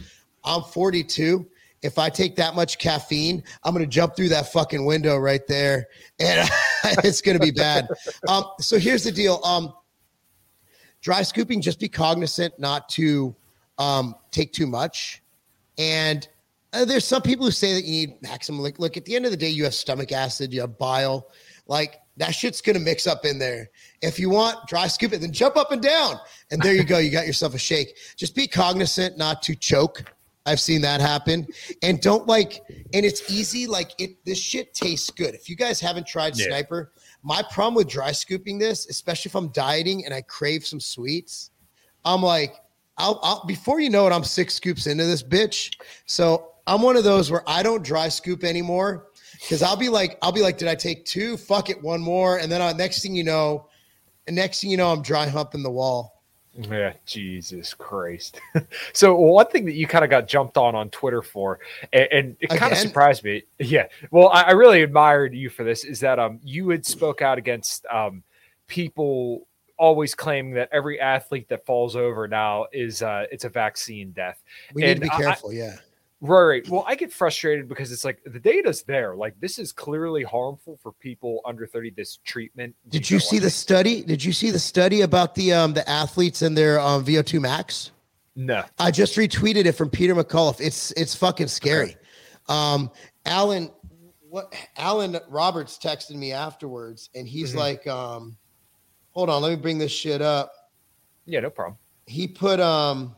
[0.45, 1.47] I'm 42.
[1.83, 5.87] If I take that much caffeine, I'm gonna jump through that fucking window right there,
[6.18, 6.49] and
[7.05, 7.89] it's gonna be bad.
[8.29, 9.41] Um, so here's the deal.
[9.45, 9.72] Um,
[11.01, 13.35] dry scooping, just be cognizant not to
[13.79, 15.22] um, take too much.
[15.79, 16.27] And
[16.72, 18.61] uh, there's some people who say that you need maximum.
[18.61, 21.29] Like, look, at the end of the day, you have stomach acid, you have bile.
[21.67, 23.71] Like that shit's gonna mix up in there.
[24.03, 26.19] If you want dry scoop it, then jump up and down,
[26.51, 26.99] and there you go.
[26.99, 27.97] You got yourself a shake.
[28.17, 30.05] Just be cognizant not to choke.
[30.47, 31.47] I've seen that happen,
[31.83, 32.61] and don't like.
[32.95, 33.67] And it's easy.
[33.67, 34.25] Like it.
[34.25, 35.35] This shit tastes good.
[35.35, 36.47] If you guys haven't tried Yeah.
[36.47, 36.93] Sniper,
[37.23, 41.51] my problem with dry scooping this, especially if I'm dieting and I crave some sweets,
[42.05, 42.55] I'm like,
[42.97, 45.75] I'll, I'll before you know it, I'm six scoops into this bitch.
[46.07, 49.09] So I'm one of those where I don't dry scoop anymore
[49.41, 51.37] because I'll be like, I'll be like, did I take two?
[51.37, 53.68] Fuck it, one more, and then uh, next thing you know,
[54.26, 56.12] and next thing you know, I'm dry humping the wall.
[56.59, 58.41] Yeah, Jesus Christ.
[58.95, 61.59] so one thing that you kind of got jumped on on Twitter for,
[61.93, 63.43] and, and it kind of surprised me.
[63.59, 65.84] Yeah, well, I, I really admired you for this.
[65.84, 68.22] Is that um you had spoke out against um
[68.68, 69.47] people
[69.78, 74.43] always claiming that every athlete that falls over now is uh it's a vaccine death.
[74.72, 75.53] We need to be I- I- careful.
[75.53, 75.76] yeah.
[76.23, 76.69] Right, right.
[76.69, 79.14] Well, I get frustrated because it's like the data's there.
[79.14, 81.91] Like this is clearly harmful for people under 30.
[81.91, 82.75] This treatment.
[82.89, 84.03] Did you see the study?
[84.03, 87.91] Did you see the study about the um the athletes and their um VO2 max?
[88.35, 88.64] No.
[88.79, 90.61] I just retweeted it from Peter McCullough.
[90.61, 91.97] It's it's fucking scary.
[92.49, 92.91] Um,
[93.27, 93.71] Alan,
[94.29, 97.57] what Alan Roberts texted me afterwards, and he's Mhm.
[97.57, 98.37] like, um,
[99.12, 100.53] hold on, let me bring this shit up.
[101.27, 101.77] Yeah, no problem.
[102.07, 103.17] He put um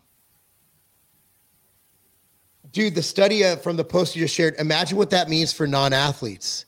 [2.72, 5.66] dude, the study uh, from the post you just shared, imagine what that means for
[5.66, 6.66] non-athletes.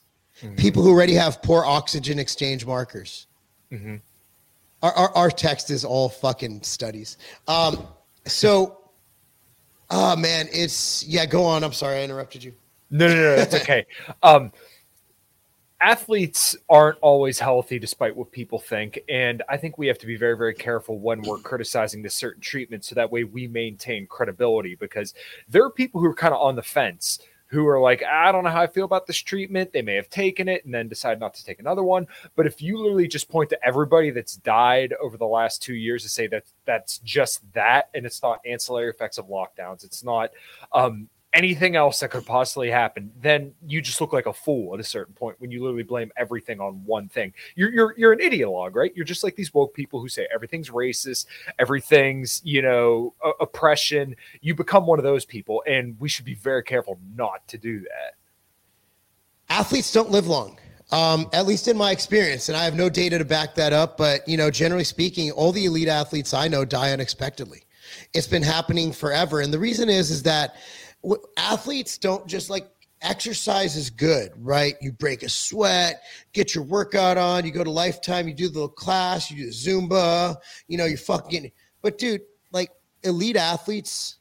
[0.57, 3.27] People who already have poor oxygen exchange markers.
[3.71, 4.01] Mhm.
[4.81, 7.17] Our, our, our text is all fucking studies.
[7.47, 7.87] Um,
[8.25, 8.79] so,
[9.91, 11.27] oh man, it's yeah.
[11.27, 11.63] Go on.
[11.63, 12.53] I'm sorry, I interrupted you.
[12.89, 13.85] No, no, no, that's okay.
[14.23, 14.51] um,
[15.81, 20.15] athletes aren't always healthy, despite what people think, and I think we have to be
[20.15, 24.75] very, very careful when we're criticizing this certain treatment, so that way we maintain credibility.
[24.75, 25.13] Because
[25.49, 28.45] there are people who are kind of on the fence, who are like, I don't
[28.45, 29.73] know how I feel about this treatment.
[29.73, 32.07] They may have taken it and then decide not to take another one.
[32.37, 36.03] But if you literally just point to everybody that's died over the last two years
[36.03, 40.31] to say that that's just that, and it's not ancillary effects of lockdowns, it's not
[40.71, 44.79] um, anything else that could possibly happen, then you just look like a fool at
[44.79, 47.33] a certain point when you literally blame everything on one thing.
[47.55, 48.91] You're you're you're an ideologue, right?
[48.95, 51.25] You're just like these woke people who say everything's racist,
[51.59, 54.15] everything's you know oppression.
[54.41, 57.79] You become one of those people, and we should be very careful not to do
[57.81, 58.15] that.
[59.49, 60.57] athletes don't live long
[60.91, 63.97] um, at least in my experience and i have no data to back that up
[63.97, 67.63] but you know generally speaking all the elite athletes i know die unexpectedly
[68.13, 70.55] it's been happening forever and the reason is is that
[71.37, 72.69] athletes don't just like
[73.01, 77.71] exercise is good right you break a sweat get your workout on you go to
[77.71, 80.35] lifetime you do the little class you do zumba
[80.67, 82.21] you know you're fucking getting but dude
[82.51, 82.69] like
[83.03, 84.19] elite athletes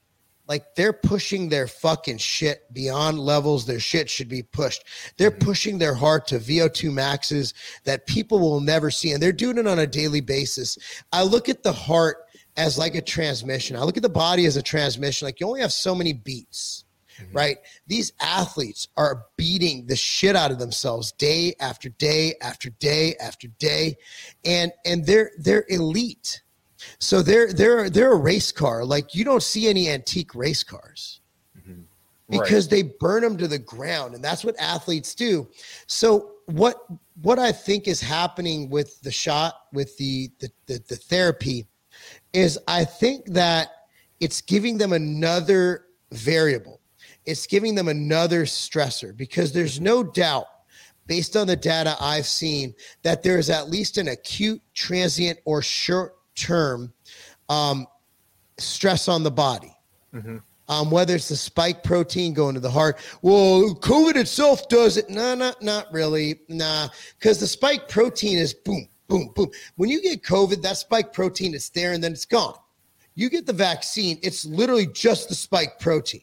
[0.50, 4.82] like they're pushing their fucking shit beyond levels their shit should be pushed.
[5.16, 5.46] They're mm-hmm.
[5.46, 7.54] pushing their heart to VO2 maxes
[7.84, 9.12] that people will never see.
[9.12, 10.76] And they're doing it on a daily basis.
[11.12, 12.24] I look at the heart
[12.60, 13.74] as like a transmission.
[13.74, 15.26] I look at the body as a transmission.
[15.26, 16.84] Like you only have so many beats.
[17.18, 17.36] Mm-hmm.
[17.36, 17.58] Right?
[17.86, 23.48] These athletes are beating the shit out of themselves day after day after day after
[23.58, 23.96] day.
[24.44, 26.42] And and they're they're elite.
[26.98, 28.84] So they're they're they're a race car.
[28.84, 31.20] Like you don't see any antique race cars
[31.58, 31.80] mm-hmm.
[32.28, 35.48] because they burn them to the ground, and that's what athletes do.
[35.86, 36.76] So what
[37.22, 41.66] what I think is happening with the shot with the the the, the therapy
[42.32, 43.68] is I think that
[44.20, 46.80] it's giving them another variable.
[47.26, 50.46] It's giving them another stressor because there's no doubt
[51.06, 55.62] based on the data I've seen that there is at least an acute, transient, or
[55.62, 56.92] short term
[57.48, 57.86] um,
[58.58, 59.76] stress on the body.
[60.68, 62.96] Um, whether it's the spike protein going to the heart.
[63.22, 65.10] Well, COVID itself does it.
[65.10, 66.40] No, not not really.
[66.48, 66.88] Nah,
[67.18, 69.50] because the spike protein is boom, boom, boom.
[69.76, 72.54] When you get COVID, that spike protein is there and then it's gone.
[73.14, 76.22] You get the vaccine, it's literally just the spike protein.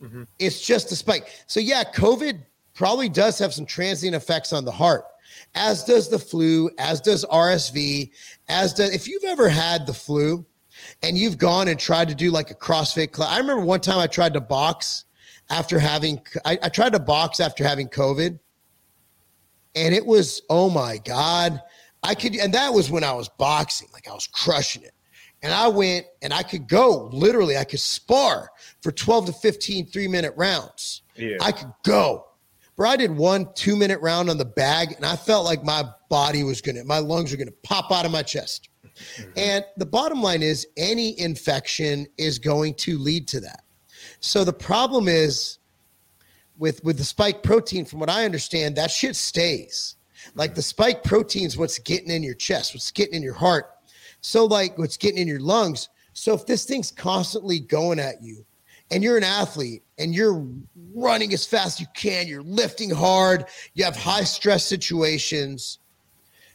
[0.00, 0.24] Mm-hmm.
[0.38, 1.28] It's just the spike.
[1.48, 2.40] So yeah, COVID
[2.74, 5.04] probably does have some transient effects on the heart,
[5.56, 8.10] as does the flu, as does RSV,
[8.48, 10.46] as does if you've ever had the flu
[11.02, 13.30] and you've gone and tried to do like a CrossFit class.
[13.30, 15.06] I remember one time I tried to box
[15.50, 18.38] after having I, I tried to box after having COVID.
[19.74, 21.60] And it was, oh my God.
[22.02, 24.92] I could, and that was when I was boxing, like I was crushing it.
[25.42, 28.50] And I went and I could go literally, I could spar
[28.82, 31.02] for 12 to 15 three minute rounds.
[31.14, 31.36] Yeah.
[31.40, 32.24] I could go.
[32.76, 35.84] Bro, I did one two minute round on the bag and I felt like my
[36.08, 38.68] body was gonna, my lungs were gonna pop out of my chest.
[38.82, 39.30] Mm-hmm.
[39.36, 43.62] And the bottom line is any infection is going to lead to that.
[44.20, 45.58] So the problem is
[46.56, 49.96] with with the spike protein, from what I understand, that shit stays.
[50.38, 53.72] Like the spike protein's what's getting in your chest, what's getting in your heart.
[54.20, 55.88] So like what's getting in your lungs.
[56.12, 58.46] So if this thing's constantly going at you
[58.92, 60.46] and you're an athlete and you're
[60.94, 65.80] running as fast as you can, you're lifting hard, you have high stress situations,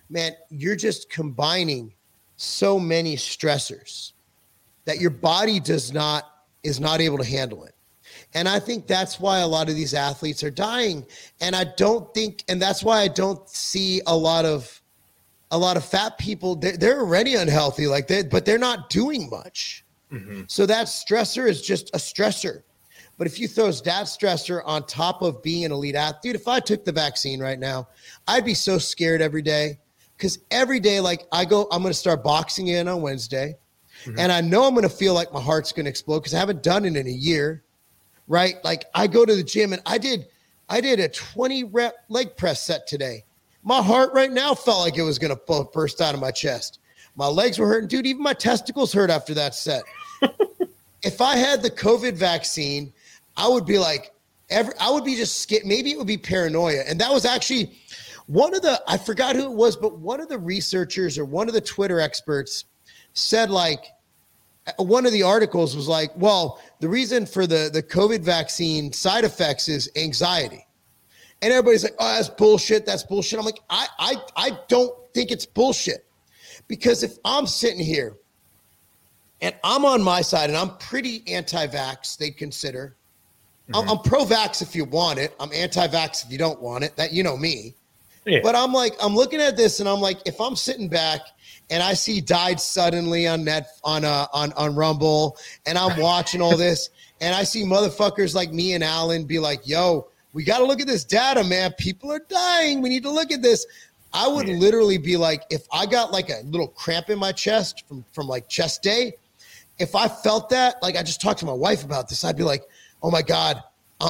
[0.09, 1.93] man, you're just combining
[2.38, 4.13] so many stressors
[4.86, 6.29] that your body does not
[6.63, 7.72] is not able to handle it.
[8.34, 11.05] And I think that's why a lot of these athletes are dying.
[11.41, 14.79] And I don't think, and that's why I don't see a lot of
[15.51, 16.55] a lot of fat people.
[16.55, 19.86] They're, they're already unhealthy, like that, but they're not doing much.
[20.11, 20.43] Mm-hmm.
[20.47, 22.63] So that stressor is just a stressor.
[23.19, 26.59] But if you throw that stressor on top of being an elite athlete, if I
[26.59, 27.88] took the vaccine right now,
[28.27, 29.77] I'd be so scared every day.
[30.17, 33.55] Because every day, like I go, I'm going to start boxing in on Wednesday.
[34.05, 34.19] Mm-hmm.
[34.19, 36.39] And I know I'm going to feel like my heart's going to explode because I
[36.39, 37.63] haven't done it in a year.
[38.34, 38.55] Right.
[38.63, 40.25] Like I go to the gym and I did,
[40.67, 43.23] I did a 20 rep leg press set today.
[43.61, 46.79] My heart right now felt like it was going to burst out of my chest.
[47.15, 47.89] My legs were hurting.
[47.89, 49.84] Dude, even my testicles hurt after that set.
[51.03, 52.91] if I had the COVID vaccine,
[53.38, 54.11] I would be like,
[54.49, 55.67] every, I would be just scared.
[55.67, 56.81] Maybe it would be paranoia.
[56.88, 57.77] And that was actually
[58.25, 61.47] one of the, I forgot who it was, but one of the researchers or one
[61.47, 62.65] of the Twitter experts
[63.13, 63.86] said, like,
[64.78, 69.26] one of the articles was like, well, the reason for the, the COVID vaccine side
[69.26, 70.66] effects is anxiety.
[71.41, 72.86] And everybody's like, oh, that's bullshit.
[72.86, 73.38] That's bullshit.
[73.38, 76.05] I'm like, I, I, I don't think it's bullshit.
[76.70, 78.16] Because if I'm sitting here
[79.41, 82.95] and I'm on my side and I'm pretty anti vax, they'd consider.
[83.70, 83.89] Mm-hmm.
[83.89, 85.36] I'm, I'm pro vax if you want it.
[85.39, 86.95] I'm anti vax if you don't want it.
[86.95, 87.76] That you know me.
[88.26, 88.39] Yeah.
[88.41, 91.20] But I'm like, I'm looking at this and I'm like, if I'm sitting back
[91.74, 96.39] and I see died suddenly on net on uh on on Rumble and I'm watching
[96.39, 100.59] all this and I see motherfuckers like me and Alan be like, yo, we got
[100.59, 101.74] to look at this data, man.
[101.80, 102.82] People are dying.
[102.82, 103.65] We need to look at this.
[104.13, 104.55] I would yeah.
[104.55, 108.28] literally be like, if I got like a little cramp in my chest from from
[108.28, 109.13] like chest day,
[109.80, 112.43] if I felt that, like I just talked to my wife about this, I'd be
[112.43, 112.63] like,
[113.01, 113.63] oh my god,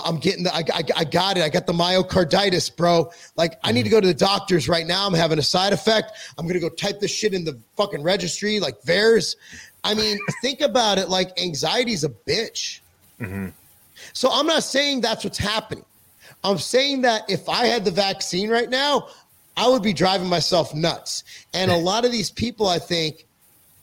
[0.05, 1.43] I'm getting the, I, I, I got it.
[1.43, 3.11] I got the myocarditis, bro.
[3.35, 5.05] Like, I need to go to the doctors right now.
[5.05, 6.13] I'm having a side effect.
[6.37, 9.35] I'm going to go type this shit in the fucking registry, like VAERS.
[9.83, 11.09] I mean, think about it.
[11.09, 12.79] Like, anxiety is a bitch.
[13.19, 13.49] Mm-hmm.
[14.13, 15.85] So I'm not saying that's what's happening.
[16.43, 19.07] I'm saying that if I had the vaccine right now,
[19.55, 21.23] I would be driving myself nuts.
[21.53, 23.25] And a lot of these people, I think,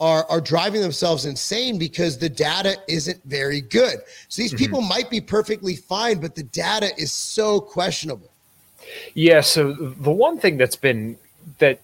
[0.01, 3.99] are, are driving themselves insane because the data isn't very good.
[4.29, 4.59] So these mm-hmm.
[4.59, 8.31] people might be perfectly fine, but the data is so questionable.
[9.15, 9.43] Yeah.
[9.43, 11.19] So the one thing that's been
[11.59, 11.81] that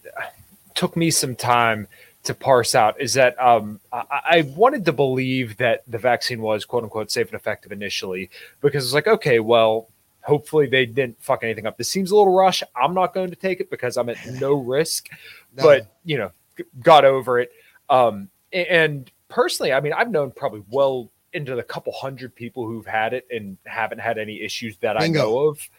[0.74, 1.88] took me some time
[2.24, 6.64] to parse out is that um, I, I, wanted to believe that the vaccine was
[6.64, 9.88] quote unquote safe and effective initially because it's like, okay, well,
[10.22, 11.78] hopefully they didn't fuck anything up.
[11.78, 12.64] This seems a little rush.
[12.74, 15.08] I'm not going to take it because I'm at no risk,
[15.56, 15.62] no.
[15.62, 16.32] but you know,
[16.82, 17.52] got over it.
[17.88, 22.86] Um, and personally, I mean, I've known probably well into the couple hundred people who've
[22.86, 25.20] had it and haven't had any issues that Bingo.
[25.20, 25.70] I know of.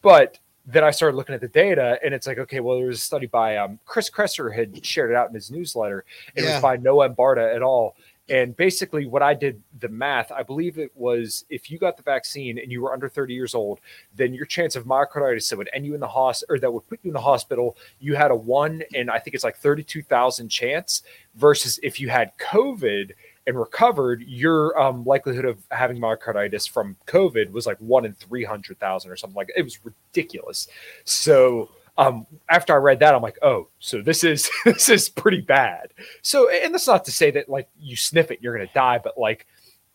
[0.00, 2.98] But then I started looking at the data, and it's like, okay, well, there was
[2.98, 6.04] a study by um, Chris Kresser had shared it out in his newsletter.
[6.34, 6.54] It yeah.
[6.54, 7.96] was by Noah Barta et al.
[8.28, 12.04] And basically, what I did the math, I believe it was if you got the
[12.04, 13.80] vaccine and you were under 30 years old,
[14.14, 16.88] then your chance of myocarditis that would end you in the hospital or that would
[16.88, 20.48] put you in the hospital, you had a one and I think it's like 32,000
[20.48, 21.02] chance
[21.34, 23.12] versus if you had COVID
[23.46, 29.10] and recovered, your um, likelihood of having myocarditis from COVID was like one in 300,000
[29.10, 30.68] or something like it was ridiculous.
[31.04, 35.40] So, um, after I read that, I'm like, oh, so this is this is pretty
[35.40, 35.88] bad.
[36.22, 39.18] So, and that's not to say that like you sniff it, you're gonna die, but
[39.18, 39.46] like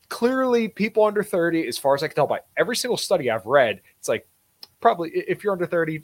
[0.09, 3.45] clearly, people under 30, as far as I can tell by every single study I've
[3.45, 4.27] read, it's like
[4.79, 6.03] probably if you're under 30,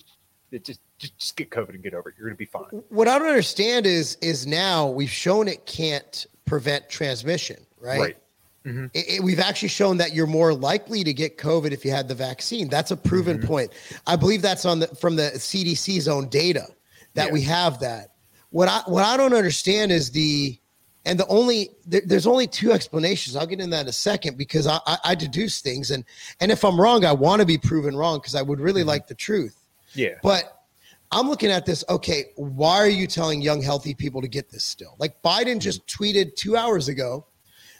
[0.51, 2.15] just, just just get COVID and get over it.
[2.17, 2.65] You're gonna be fine.
[2.89, 7.99] What I don't understand is is now we've shown it can't prevent transmission, right?
[7.99, 8.17] Right.
[8.65, 8.85] Mm-hmm.
[8.93, 12.07] It, it, we've actually shown that you're more likely to get COVID if you had
[12.07, 12.69] the vaccine.
[12.69, 13.47] That's a proven mm-hmm.
[13.47, 13.73] point.
[14.07, 16.67] I believe that's on the from the CDC's own data
[17.13, 17.33] that yeah.
[17.33, 18.13] we have that.
[18.51, 20.57] What I what I don't understand is the
[21.05, 23.35] and the only there, there's only two explanations.
[23.35, 26.05] I'll get into that in a second because I, I, I deduce things and
[26.39, 28.89] and if I'm wrong, I want to be proven wrong because I would really mm-hmm.
[28.89, 29.57] like the truth.
[29.93, 30.15] Yeah.
[30.23, 30.63] But
[31.11, 31.83] I'm looking at this.
[31.89, 34.95] Okay, why are you telling young healthy people to get this still?
[34.99, 37.27] Like Biden just tweeted two hours ago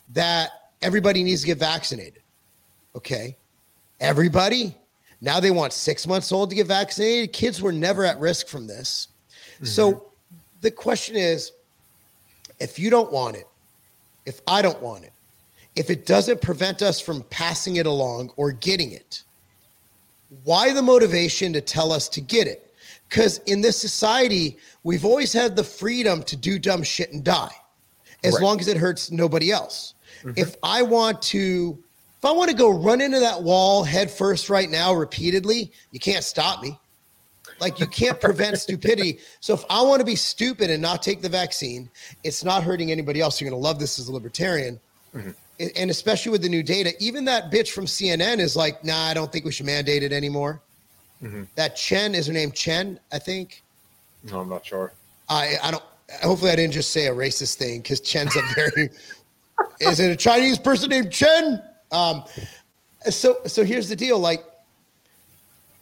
[0.10, 0.52] that
[0.84, 2.22] everybody needs to get vaccinated.
[2.96, 3.36] Okay.
[4.00, 4.76] Everybody.
[5.22, 7.34] Now they want six months old to get vaccinated.
[7.34, 9.08] Kids were never at risk from this.
[9.56, 9.66] Mm-hmm.
[9.66, 10.12] So
[10.62, 11.54] the question is
[12.60, 13.48] if you don't want it,
[14.26, 15.14] if I don't want it,
[15.76, 19.24] if it doesn't prevent us from passing it along or getting it,
[20.44, 22.74] why the motivation to tell us to get it?
[23.10, 27.52] Because in this society, we've always had the freedom to do dumb shit and die
[28.24, 28.44] as right.
[28.44, 29.94] long as it hurts nobody else.
[30.24, 30.32] Mm-hmm.
[30.36, 31.78] If I want to,
[32.18, 36.00] if I want to go run into that wall head first right now repeatedly, you
[36.00, 36.78] can't stop me.
[37.60, 39.20] Like you can't prevent stupidity.
[39.40, 41.90] So if I want to be stupid and not take the vaccine,
[42.24, 43.40] it's not hurting anybody else.
[43.40, 44.80] You're going to love this as a libertarian.
[45.16, 45.32] Mm-hmm.
[45.78, 49.14] And especially with the new data, even that bitch from CNN is like, nah, I
[49.14, 50.62] don't think we should mandate it anymore.
[51.22, 51.44] Mm-hmm.
[51.56, 53.62] That Chen is her name, Chen, I think.
[54.24, 54.94] No, I'm not sure.
[55.30, 55.84] I I don't.
[56.22, 58.90] Hopefully, I didn't just say a racist thing because Chen's a very
[59.80, 61.62] is it a Chinese person named Chen?
[61.91, 62.24] Um,
[63.10, 64.20] so so here's the deal.
[64.20, 64.43] Like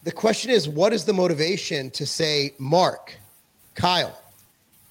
[0.04, 3.14] the question is, what is the motivation to say, Marc,
[3.76, 4.20] Kyle,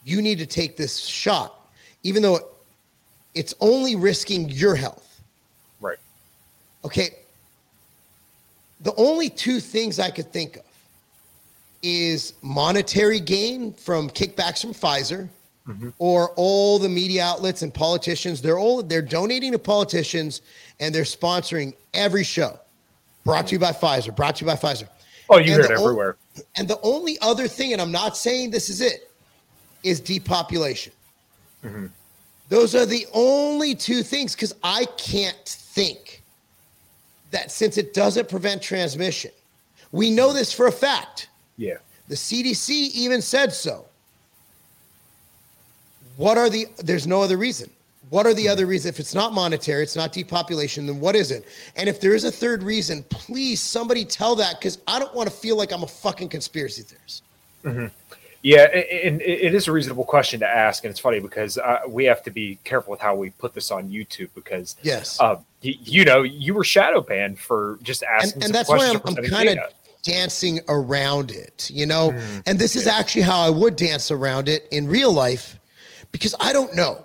[0.05, 1.69] you need to take this shot,
[2.03, 2.41] even though
[3.35, 5.21] it's only risking your health.
[5.81, 5.99] Right.
[6.85, 7.11] Okay.
[8.81, 10.63] The only two things I could think of
[11.83, 15.29] is monetary gain from kickbacks from Pfizer
[15.71, 15.91] mm-hmm.
[15.99, 18.43] or all the media outlets and politicians.
[18.43, 20.43] They're all they're donating to politicians
[20.81, 22.59] and they're sponsoring every show.
[23.25, 24.15] Brought to you by Pfizer.
[24.15, 24.89] Brought to you by Pfizer.
[25.29, 26.17] Oh, you and hear it everywhere.
[26.39, 29.11] O- and the only other thing, and I'm not saying this is it,
[29.83, 30.93] is depopulation.
[31.65, 31.87] Mm-hmm.
[32.49, 36.23] Those are the only two things because I can't think
[37.31, 39.31] that since it doesn't prevent transmission,
[39.93, 41.29] we know this for a fact.
[41.57, 41.77] Yeah.
[42.09, 43.87] The CDC even said so.
[46.17, 47.71] What are the, there's no other reason.
[48.11, 48.95] What are the other reasons?
[48.95, 51.47] If it's not monetary, it's not depopulation, then what is it?
[51.77, 55.31] And if there is a third reason, please somebody tell that because I don't want
[55.31, 57.23] to feel like I'm a fucking conspiracy theorist.
[57.65, 57.87] Mm-hmm.
[58.43, 62.07] Yeah, and it is a reasonable question to ask, and it's funny because uh, we
[62.07, 65.75] have to be careful with how we put this on YouTube because yes, uh, you,
[65.83, 69.23] you, know, you were shadow banned for just asking, and, and that's why I'm, I'm
[69.25, 69.59] kind of
[70.03, 72.13] dancing around it, you know.
[72.13, 72.81] Mm, and this yeah.
[72.81, 75.60] is actually how I would dance around it in real life
[76.13, 77.05] because I don't know.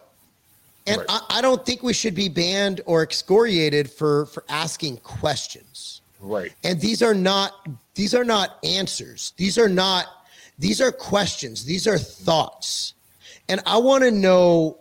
[0.88, 1.08] And right.
[1.10, 6.02] I, I, don't think we should be banned or excoriated for for asking questions.
[6.20, 6.54] Right.
[6.64, 9.34] And these are not these are not answers.
[9.38, 10.08] These are not
[10.60, 11.66] these are questions.
[11.66, 12.94] These are thoughts.
[13.50, 14.78] And I want to know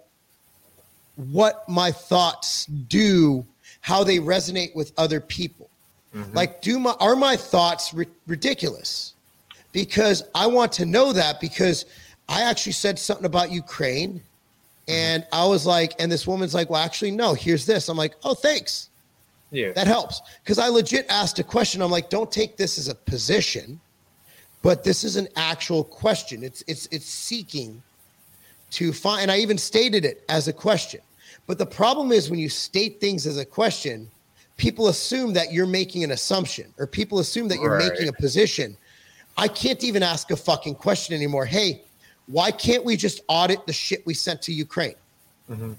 [1.16, 3.46] what my thoughts do,
[3.80, 5.70] how they resonate with other people.
[6.14, 6.36] Mm-hmm.
[6.36, 9.14] Like do my are my thoughts ri- ridiculous?
[9.72, 11.86] Because I want to know that because
[12.28, 14.22] I actually said something about Ukraine
[14.88, 17.88] and I was like, and this woman's like, well, actually, no, here's this.
[17.88, 18.90] I'm like, oh, thanks.
[19.50, 19.72] Yeah.
[19.72, 20.20] That helps.
[20.42, 21.80] Because I legit asked a question.
[21.80, 23.80] I'm like, don't take this as a position,
[24.62, 26.42] but this is an actual question.
[26.42, 27.82] It's it's it's seeking
[28.72, 31.00] to find, and I even stated it as a question.
[31.46, 34.10] But the problem is when you state things as a question,
[34.56, 37.92] people assume that you're making an assumption or people assume that you're right.
[37.92, 38.76] making a position.
[39.36, 41.44] I can't even ask a fucking question anymore.
[41.44, 41.82] Hey,
[42.26, 44.94] why can't we just audit the shit we sent to Ukraine?
[45.50, 45.72] Mm-hmm.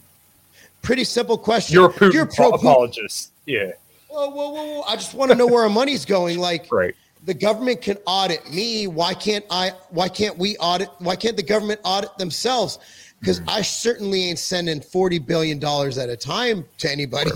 [0.81, 1.73] Pretty simple question.
[1.73, 3.31] You're a Putin You're pro apologist.
[3.45, 3.71] Yeah.
[4.07, 4.81] Whoa, whoa, whoa, whoa.
[4.83, 6.37] I just want to know where our money's going.
[6.37, 6.95] Like, right.
[7.25, 8.87] the government can audit me.
[8.87, 9.71] Why can't I?
[9.89, 10.89] Why can't we audit?
[10.99, 12.77] Why can't the government audit themselves?
[13.19, 13.49] Because mm-hmm.
[13.49, 17.31] I certainly ain't sending forty billion dollars at a time to anybody.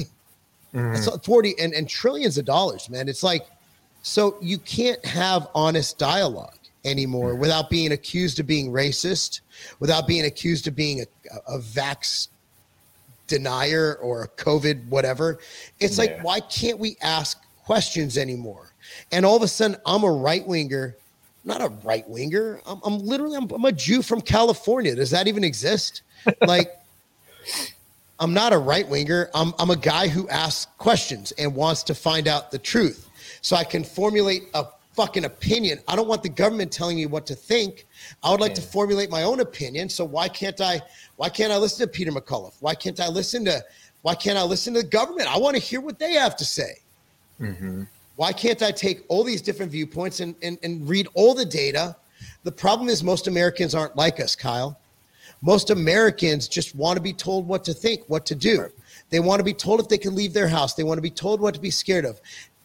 [0.76, 0.94] Mm-hmm.
[0.94, 3.10] It's forty and, and trillions of dollars, man.
[3.10, 3.48] It's like,
[4.04, 9.42] so you can't have honest dialogue anymore without being accused of being racist,
[9.80, 11.06] without being accused of being a,
[11.48, 12.30] a vax
[13.28, 15.40] denier or a COVID whatever.
[15.80, 16.06] It's yeah.
[16.06, 18.74] like, why can't we ask questions anymore?
[19.12, 20.96] And all of a sudden, I'm a right winger,
[21.46, 22.60] not a right winger.
[22.66, 24.96] I'm, I'm literally, I'm, I'm a Jew from California.
[24.96, 26.02] Does that even exist?
[26.42, 26.76] Like,
[28.20, 29.30] I'm not a right winger.
[29.34, 33.08] I'm, I'm a guy who asks questions and wants to find out the truth.
[33.42, 34.66] So I can formulate a
[35.00, 35.80] fucking opinion.
[35.88, 37.88] I don't want the government telling me what to think.
[38.22, 38.56] I would like yeah.
[38.56, 39.88] to formulate my own opinion.
[39.88, 40.82] So why can't I?
[41.16, 42.54] Why can't I listen to Peter McCullough?
[42.60, 43.64] Why can't I listen to?
[44.02, 45.34] Why can't I listen to the government?
[45.34, 46.80] I want to hear what they have to say.
[47.40, 47.84] Mm-hmm.
[48.18, 51.96] Why can't I take all these different viewpoints and, and, and read all the data?
[52.44, 54.78] The problem is most Americans aren't like us, Kyle.
[55.42, 58.68] Most Americans just want to be told what to think, what to do.
[59.10, 60.74] They want to be told if they can leave their house.
[60.74, 62.20] They want to be told what to be scared of.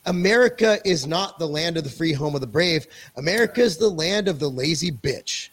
[0.07, 2.87] America is not the land of the free, home of the brave.
[3.17, 5.49] America is the land of the lazy bitch.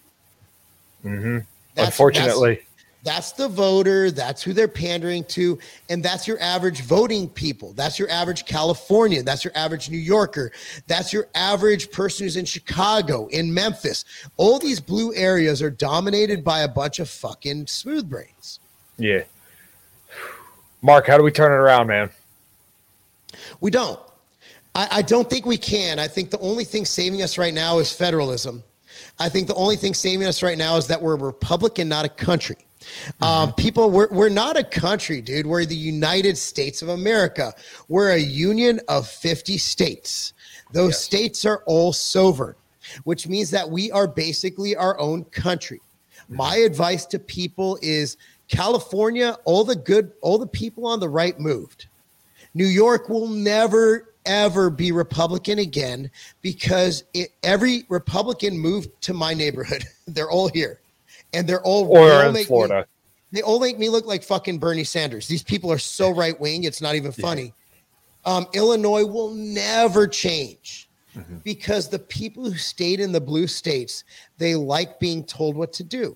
[1.06, 1.40] Mm-hmm.
[1.76, 2.62] That's, Unfortunately,
[3.04, 4.12] that's, that's, the voter.
[4.12, 5.58] That's who they're pandering to,
[5.90, 7.74] and that's your average voting people.
[7.74, 9.26] That's your average Californian.
[9.26, 10.52] That's your average New Yorker.
[10.88, 14.06] That's your average person who's in Chicago, in Memphis.
[14.38, 18.60] All these blue areas are dominated by a bunch of fucking smooth brains.
[18.98, 19.24] Yeah.
[20.82, 22.10] Marc, how do we turn it around, man?
[23.60, 24.00] We don't.
[24.74, 26.00] I, I don't think we can.
[26.00, 28.64] I think the only thing saving us right now is federalism.
[29.20, 31.90] I think the only thing saving us right now is that we're a republic and
[31.90, 32.58] not a country.
[32.82, 33.24] Mm-hmm.
[33.24, 35.46] Um, people, we're, we're not a country, dude.
[35.46, 37.54] We're the United States of America.
[37.88, 40.34] We're a union of 50 states.
[40.72, 41.04] Those yes.
[41.04, 42.56] states are all sovereign,
[43.04, 45.82] which means that we are basically our own country.
[46.24, 46.38] Mm-hmm.
[46.38, 48.18] My advice to people is
[48.48, 51.88] California, all the good, all the people on the right moved.
[52.54, 56.10] New York will never ever be Republican again
[56.42, 59.84] because it, every Republican moved to my neighborhood.
[60.08, 60.80] they're all here,
[61.34, 62.76] and they're all or they all in Florida.
[62.76, 62.86] Me,
[63.32, 65.28] they all make me look like fucking Bernie Sanders.
[65.28, 67.54] These people are so right wing; it's not even funny.
[68.26, 68.34] Yeah.
[68.34, 70.88] Um, Illinois will never change.
[71.16, 71.38] Mm-hmm.
[71.44, 74.06] Because the people who stayed in the blue states,
[74.38, 76.16] they like being told what to do.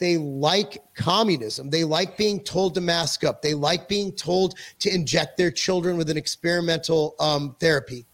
[0.00, 1.68] They like communism.
[1.68, 3.42] They like being told to mask up.
[3.42, 8.06] They like being told to inject their children with an experimental um, therapy.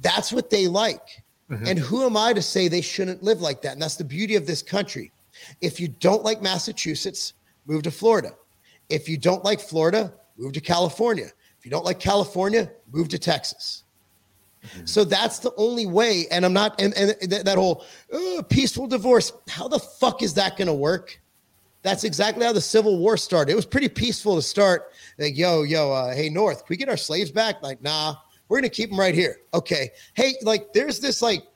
[0.00, 1.24] That's what they like.
[1.50, 1.66] Mm-hmm.
[1.66, 3.72] And who am I to say they shouldn't live like that?
[3.72, 5.12] And that's the beauty of this country.
[5.62, 7.32] If you don't like Massachusetts,
[7.66, 8.32] move to Florida.
[8.90, 11.30] If you don't like Florida, move to California.
[11.58, 13.83] If you don't like California, move to Texas.
[14.64, 14.86] Mm-hmm.
[14.86, 16.26] So that's the only way.
[16.30, 17.84] And I'm not, and, and th- that whole
[18.48, 21.20] peaceful divorce, how the fuck is that going to work?
[21.82, 23.52] That's exactly how the Civil War started.
[23.52, 24.92] It was pretty peaceful to start.
[25.18, 27.62] Like, yo, yo, uh, hey, North, can we get our slaves back?
[27.62, 28.16] Like, nah,
[28.48, 29.40] we're going to keep them right here.
[29.52, 29.90] Okay.
[30.14, 31.46] Hey, like, there's this like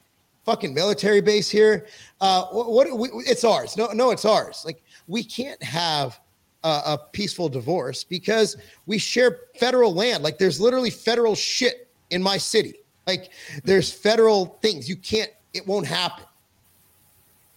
[0.45, 1.87] fucking military base here.
[2.21, 3.77] Uh, what, what we, it's ours.
[3.77, 4.63] No, no, it's ours.
[4.67, 6.21] Like, we can't have
[6.65, 10.23] a peaceful divorce because we share federal land.
[10.23, 12.75] Like, there's literally federal shit in my city.
[13.09, 13.31] Like
[13.65, 16.27] there's federal things you can't, it won't happen.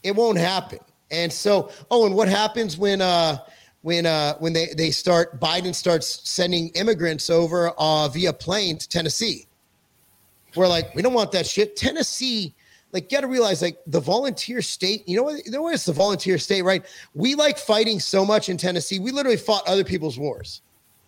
[0.01, 0.79] It won't happen.
[1.11, 3.37] And so, oh, and what happens when uh
[3.81, 8.87] when uh when they they start Biden starts sending immigrants over uh via plane to
[8.87, 9.45] Tennessee?
[10.55, 11.75] We're like, we don't want that shit.
[11.75, 12.55] Tennessee,
[12.91, 15.45] like, gotta realize, like, the volunteer state, you know what?
[15.45, 15.73] You know what?
[15.73, 16.85] It's the volunteer state, right?
[17.13, 18.99] We like fighting so much in Tennessee.
[18.99, 20.61] We literally fought other people's wars.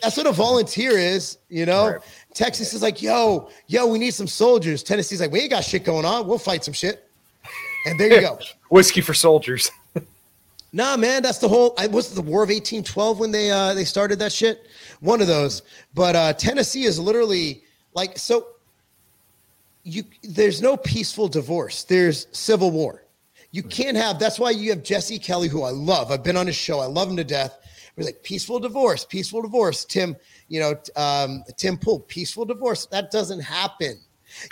[0.00, 1.90] That's what a volunteer is, you know.
[1.90, 2.00] Right.
[2.38, 4.84] Texas is like, yo, yo, we need some soldiers.
[4.84, 6.28] Tennessee's like, we ain't got shit going on.
[6.28, 7.10] We'll fight some shit.
[7.84, 8.38] And there you go.
[8.70, 9.72] Whiskey for soldiers.
[10.72, 11.74] nah, man, that's the whole.
[11.76, 14.68] I was the War of eighteen twelve when they uh they started that shit.
[15.00, 15.62] One of those.
[15.94, 18.46] But uh Tennessee is literally like so.
[19.82, 21.82] You there's no peaceful divorce.
[21.82, 23.02] There's civil war.
[23.50, 24.20] You can't have.
[24.20, 26.12] That's why you have Jesse Kelly, who I love.
[26.12, 26.78] I've been on his show.
[26.78, 27.58] I love him to death
[27.98, 29.84] was like peaceful divorce, peaceful divorce.
[29.84, 30.16] Tim,
[30.48, 32.86] you know, um, Tim Pool, peaceful divorce.
[32.86, 33.98] That doesn't happen.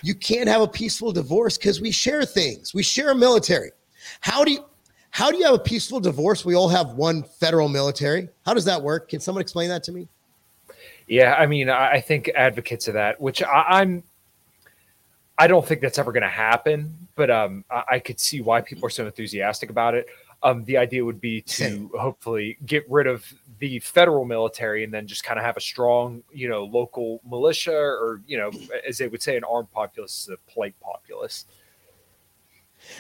[0.03, 2.75] You can't have a peaceful divorce because we share things.
[2.75, 3.71] We share a military.
[4.21, 4.65] How do you
[5.11, 6.45] how do you have a peaceful divorce?
[6.45, 8.29] We all have one federal military.
[8.45, 9.09] How does that work?
[9.09, 10.09] Can someone explain that to me?
[11.07, 14.03] Yeah, I mean, I think advocates of that, which I, am
[15.39, 18.61] I don't think that's ever going to happen, but um, I, I could see why
[18.61, 20.07] people are so enthusiastic about it.
[20.43, 23.25] Um, the idea would be to hopefully get rid of
[23.59, 27.75] the federal military and then just kind of have a strong, you know, local militia
[27.75, 28.51] or, you know,
[28.87, 31.47] as they would say, an armed populace, a polite populace.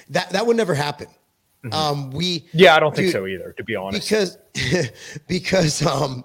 [0.09, 1.09] That that would never happen.
[1.65, 1.73] Mm-hmm.
[1.73, 4.09] Um, we yeah, I don't dude, think so either, to be honest.
[4.09, 4.39] Because
[5.29, 6.25] because um,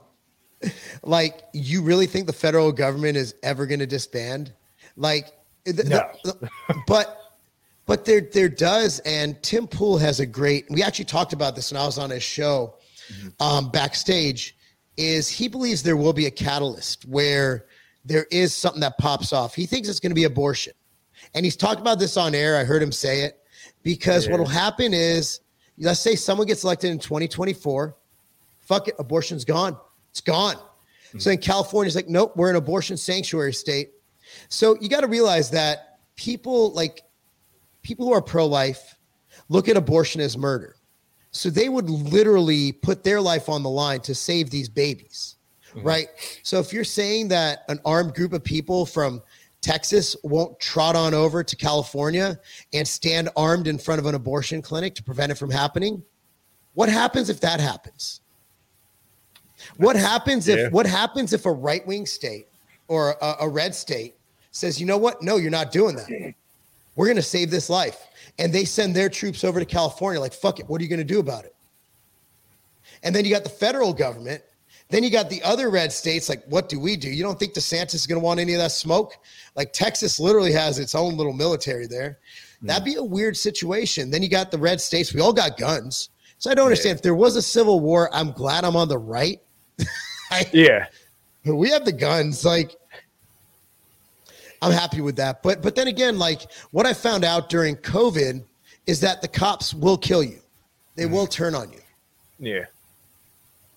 [1.03, 4.53] like you really think the federal government is ever going to disband?
[4.95, 5.31] Like,
[5.65, 6.09] no.
[6.23, 6.49] the,
[6.87, 7.20] but
[7.91, 10.65] but there there does, and Tim Pool has a great.
[10.69, 12.75] We actually talked about this when I was on his show
[13.11, 13.43] mm-hmm.
[13.43, 14.55] um, backstage.
[14.95, 17.65] Is he believes there will be a catalyst where
[18.05, 19.53] there is something that pops off.
[19.53, 20.71] He thinks it's going to be abortion,
[21.33, 22.55] and he's talked about this on air.
[22.55, 23.43] I heard him say it
[23.83, 24.31] because yeah.
[24.31, 25.41] what will happen is,
[25.77, 27.93] let's say someone gets elected in 2024.
[28.61, 29.75] Fuck it, abortion's gone.
[30.11, 30.55] It's gone.
[30.55, 31.19] Mm-hmm.
[31.19, 33.91] So in California, it's like, nope, we're an abortion sanctuary state.
[34.47, 37.03] So you got to realize that people like
[37.81, 38.95] people who are pro life
[39.49, 40.75] look at abortion as murder.
[41.31, 45.37] So they would literally put their life on the line to save these babies,
[45.69, 45.87] mm-hmm.
[45.87, 46.07] right?
[46.43, 49.21] So if you're saying that an armed group of people from
[49.61, 52.39] Texas won't trot on over to California
[52.73, 56.03] and stand armed in front of an abortion clinic to prevent it from happening,
[56.73, 58.21] what happens if that happens?
[59.77, 60.69] What happens if yeah.
[60.69, 62.47] what happens if a right wing state
[62.87, 64.15] or a, a red state
[64.51, 65.21] says, you know what?
[65.21, 66.33] No, you're not doing that.
[66.95, 68.07] We're going to save this life.
[68.39, 70.67] And they send their troops over to California, like, fuck it.
[70.67, 71.55] What are you going to do about it?
[73.03, 74.41] And then you got the federal government.
[74.89, 76.27] Then you got the other red states.
[76.27, 77.09] Like, what do we do?
[77.09, 79.13] You don't think DeSantis is going to want any of that smoke?
[79.55, 82.19] Like, Texas literally has its own little military there.
[82.61, 82.67] Mm.
[82.67, 84.11] That'd be a weird situation.
[84.11, 85.13] Then you got the red states.
[85.13, 86.09] We all got guns.
[86.37, 86.95] So I don't understand.
[86.95, 86.97] Yeah.
[86.97, 89.39] If there was a civil war, I'm glad I'm on the right.
[90.31, 90.87] I, yeah.
[91.45, 92.43] We have the guns.
[92.43, 92.75] Like,
[94.61, 95.41] I'm happy with that.
[95.43, 98.43] But but then again, like what I found out during COVID
[98.87, 100.39] is that the cops will kill you.
[100.95, 101.11] They mm.
[101.11, 101.79] will turn on you.
[102.39, 102.65] Yeah.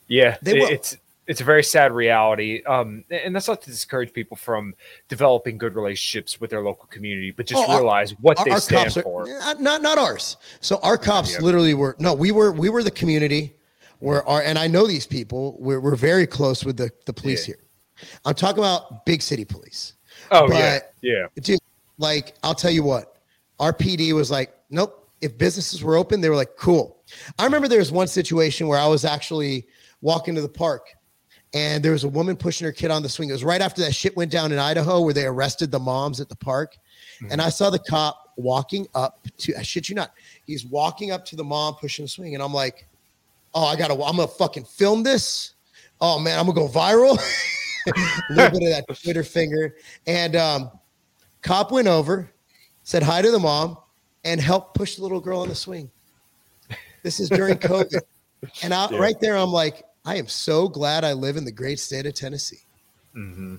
[0.09, 0.37] Yeah.
[0.43, 0.69] They will.
[0.69, 0.97] It's
[1.27, 2.63] it's a very sad reality.
[2.65, 4.75] Um, and that's not to discourage people from
[5.09, 8.51] developing good relationships with their local community, but just oh, realize our, what our, they
[8.51, 9.27] our stand are, for.
[9.59, 10.37] Not not ours.
[10.61, 11.41] So our cops yeah.
[11.41, 13.55] literally were no, we were we were the community
[14.01, 15.57] where our and I know these people.
[15.59, 17.55] We're we're very close with the, the police yeah.
[17.55, 17.65] here.
[18.25, 19.95] I'm talking about big city police.
[20.31, 21.27] Oh but, yeah, yeah.
[21.41, 21.61] Dude,
[21.99, 23.17] like I'll tell you what,
[23.61, 25.01] our PD was like, nope.
[25.21, 26.99] If businesses were open, they were like, cool.
[27.39, 29.67] I remember there was one situation where I was actually
[30.03, 30.89] walking to the park
[31.55, 33.29] and there was a woman pushing her kid on the swing.
[33.29, 36.21] It was right after that shit went down in Idaho where they arrested the moms
[36.21, 36.77] at the park.
[37.17, 37.33] Mm-hmm.
[37.33, 40.13] And I saw the cop walking up to, I shit you not,
[40.47, 42.35] he's walking up to the mom pushing the swing.
[42.35, 42.87] And I'm like,
[43.55, 45.55] oh, I gotta, I'm gonna fucking film this.
[46.01, 47.19] Oh man, I'm gonna go viral.
[47.97, 49.77] a little bit of that Twitter finger.
[50.07, 50.71] And um,
[51.43, 52.31] cop went over,
[52.83, 53.77] said hi to the mom,
[54.25, 55.91] and helped push the little girl on the swing.
[57.03, 58.01] This is during COVID.
[58.63, 58.99] and I, Yeah.
[58.99, 62.15] right there, I'm like, I am so glad I live in the great state of
[62.15, 62.61] Tennessee.
[63.13, 63.57] hmm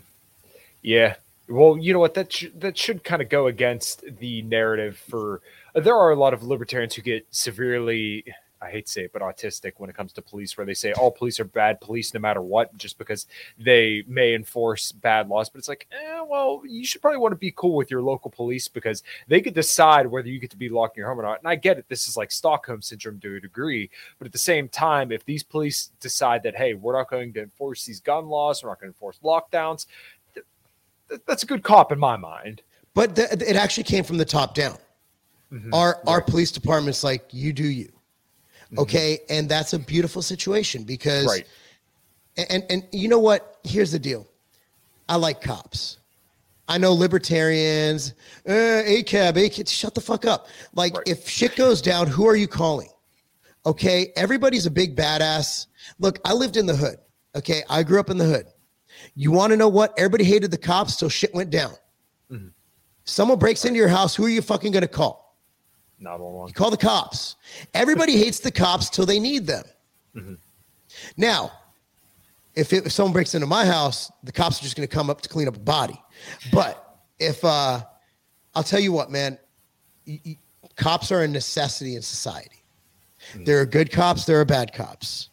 [0.82, 1.16] Yeah.
[1.48, 2.16] Well, you know what?
[2.16, 5.42] That sh- that should kind of go against the narrative for.
[5.76, 8.26] There are a lot of libertarians who get severely,
[8.66, 10.92] I hate to say it, but autistic when it comes to police, where they say
[10.94, 13.28] all police are bad police no matter what, just because
[13.60, 15.50] they may enforce bad laws.
[15.50, 18.32] But it's like, eh, well, you should probably want to be cool with your local
[18.32, 21.24] police because they could decide whether you get to be locked in your home or
[21.24, 21.40] not.
[21.40, 21.86] And I get it.
[21.90, 23.90] This is like Stockholm syndrome to a degree.
[24.18, 27.44] But at the same time, if these police decide that, hey, we're not going to
[27.44, 29.86] enforce these gun laws, we're not going to enforce lockdowns,
[30.34, 30.46] th-
[31.10, 32.64] th- that's a good cop in my mind.
[32.96, 34.78] But th- it actually came from the top down.
[35.52, 35.70] Mhm.
[35.74, 36.28] Our our Right.
[36.28, 37.92] police department's like, you do you.
[38.78, 39.20] Okay.
[39.30, 41.46] And that's a beautiful situation because Right.
[42.50, 43.60] and and you know what?
[43.64, 44.28] Here's the deal.
[45.08, 45.98] I like cops.
[46.68, 48.14] I know libertarians,
[48.48, 50.48] uh, ACAB, ACAB, shut the fuck up.
[50.74, 51.08] Like, Right.
[51.08, 52.90] if shit goes down, who are you calling?
[53.68, 55.68] Okay, everybody's a big badass.
[56.00, 56.98] Look, I lived in the hood.
[57.36, 58.48] Okay, I grew up in the hood.
[59.16, 59.94] You want to know what?
[59.98, 61.76] Everybody hated the cops till shit went down.
[62.32, 62.52] Mhm.
[63.04, 65.25] Someone breaks into your house, who are you fucking gonna call?
[66.00, 66.48] Not all along.
[66.50, 67.36] You call the cops.
[67.74, 69.64] Everybody hates the cops till they need them.
[70.16, 70.38] Mhm.
[71.18, 71.52] Now,
[72.56, 75.10] if, it, if someone breaks into my house, the cops are just going to come
[75.10, 76.02] up to clean up a body.
[76.54, 77.82] But if uh,
[78.54, 79.38] I'll tell you what, man,
[80.76, 82.64] cops are a necessity in society.
[83.44, 85.30] There are good cops, there are bad cops.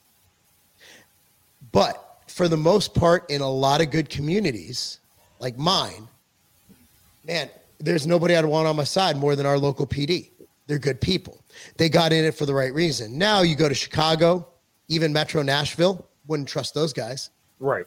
[1.73, 4.99] But for the most part, in a lot of good communities
[5.39, 6.09] like mine,
[7.25, 10.31] man, there's nobody I'd want on my side more than our local PD.
[10.67, 11.45] They're good people.
[11.77, 13.19] They got in it for the right reason.
[13.19, 14.47] Now you go to Chicago,
[14.89, 17.31] even Metro Nashville, wouldn't trust those guys.
[17.59, 17.87] Right.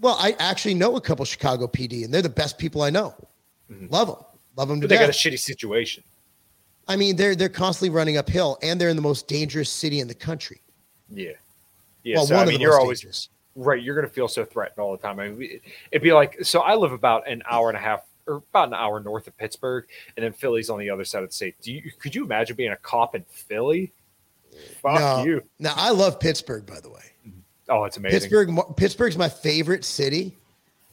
[0.00, 3.14] Well, I actually know a couple Chicago PD, and they're the best people I know.
[3.70, 3.86] Mm-hmm.
[3.92, 4.24] Love them,
[4.56, 6.04] love them to But they got a shitty situation.
[6.86, 10.08] I mean, they're they're constantly running uphill, and they're in the most dangerous city in
[10.08, 10.62] the country.
[11.10, 11.32] Yeah.
[12.04, 12.16] Yeah.
[12.16, 13.28] well, so, one I of mean, the you're most always dangerous.
[13.56, 13.82] right.
[13.82, 15.18] You're going to feel so threatened all the time.
[15.20, 15.60] I mean,
[15.90, 18.74] it'd be like, so I live about an hour and a half or about an
[18.74, 19.84] hour north of Pittsburgh,
[20.16, 21.56] and then Philly's on the other side of the state.
[21.62, 23.92] Do you, could you imagine being a cop in Philly?
[24.82, 25.24] Fuck No.
[25.24, 25.42] you.
[25.58, 27.02] Now, I love Pittsburgh, by the way.
[27.68, 28.20] Oh, it's amazing.
[28.20, 30.36] Pittsburgh, Pittsburgh's my favorite city.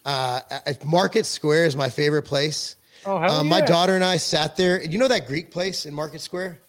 [0.05, 2.75] Uh, uh, Market Square is my favorite place.
[3.05, 4.83] Oh, hell Um, My daughter and I sat there.
[4.83, 6.59] You know that Greek place in Market Square?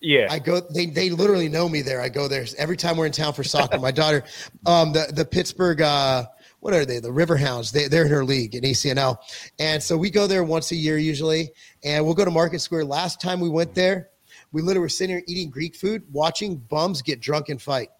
[0.00, 0.28] Yeah.
[0.30, 0.60] I go.
[0.60, 2.00] They they literally know me there.
[2.00, 3.78] I go there every time we're in town for soccer.
[3.78, 4.24] My daughter,
[4.64, 6.24] um, the the Pittsburgh, uh,
[6.60, 7.00] what are they?
[7.00, 7.72] The Riverhounds.
[7.72, 9.18] They they're in her league in ECNL,
[9.58, 11.50] and so we go there once a year usually,
[11.84, 12.84] and we'll go to Market Square.
[12.84, 14.10] Last time we went there,
[14.52, 17.90] we literally were sitting there eating Greek food, watching bums get drunk and fight.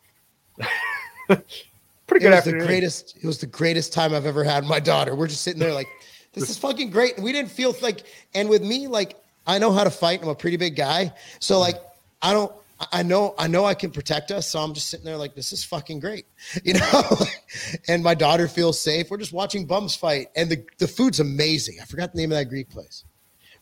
[1.26, 3.16] Pretty good It was the greatest.
[3.16, 4.64] It was the greatest time I've ever had.
[4.64, 5.14] My daughter.
[5.14, 5.86] We're just sitting there like,
[6.32, 7.18] this is fucking great.
[7.18, 8.04] We didn't feel like,
[8.34, 9.16] and with me, like,
[9.46, 10.22] I know how to fight.
[10.22, 11.76] I'm a pretty big guy, so like,
[12.22, 12.52] I don't.
[12.92, 13.34] I know.
[13.38, 14.46] I know I can protect us.
[14.48, 16.26] So I'm just sitting there like, this is fucking great,
[16.64, 17.02] you know.
[17.88, 19.10] and my daughter feels safe.
[19.10, 21.76] We're just watching bums fight, and the the food's amazing.
[21.80, 23.04] I forgot the name of that Greek place,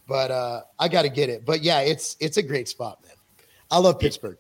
[0.07, 1.45] but uh, I got to get it.
[1.45, 3.15] But yeah, it's it's a great spot, man.
[3.71, 4.39] I love Pittsburgh.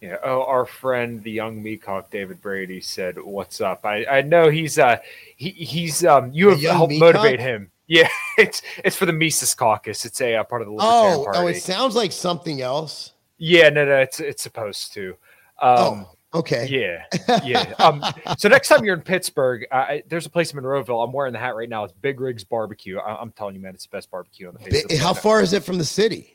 [0.00, 0.16] Yeah.
[0.24, 4.78] Oh, our friend, the young Meacock, David Brady, said, "What's up?" I, I know he's
[4.78, 4.98] uh
[5.36, 7.14] he, he's um you have helped Meacock?
[7.14, 7.70] motivate him.
[7.90, 8.06] Yeah,
[8.36, 10.04] it's it's for the Mises Caucus.
[10.04, 11.38] It's a uh, part of the Libertarian Oh, Party.
[11.38, 13.14] oh, it sounds like something else.
[13.38, 15.16] Yeah, no, no, it's it's supposed to.
[15.60, 16.66] Um, oh, okay.
[16.68, 17.72] Yeah, yeah.
[17.78, 18.04] Um,
[18.36, 21.04] so next time you're in Pittsburgh, I, there's a place in Monroeville.
[21.04, 21.84] I'm wearing the hat right now.
[21.84, 22.98] It's Big Rigs Barbecue.
[22.98, 24.84] I, I'm telling you, man, it's the best barbecue on the face.
[24.84, 25.22] of the How planet.
[25.22, 26.34] far is it from the city?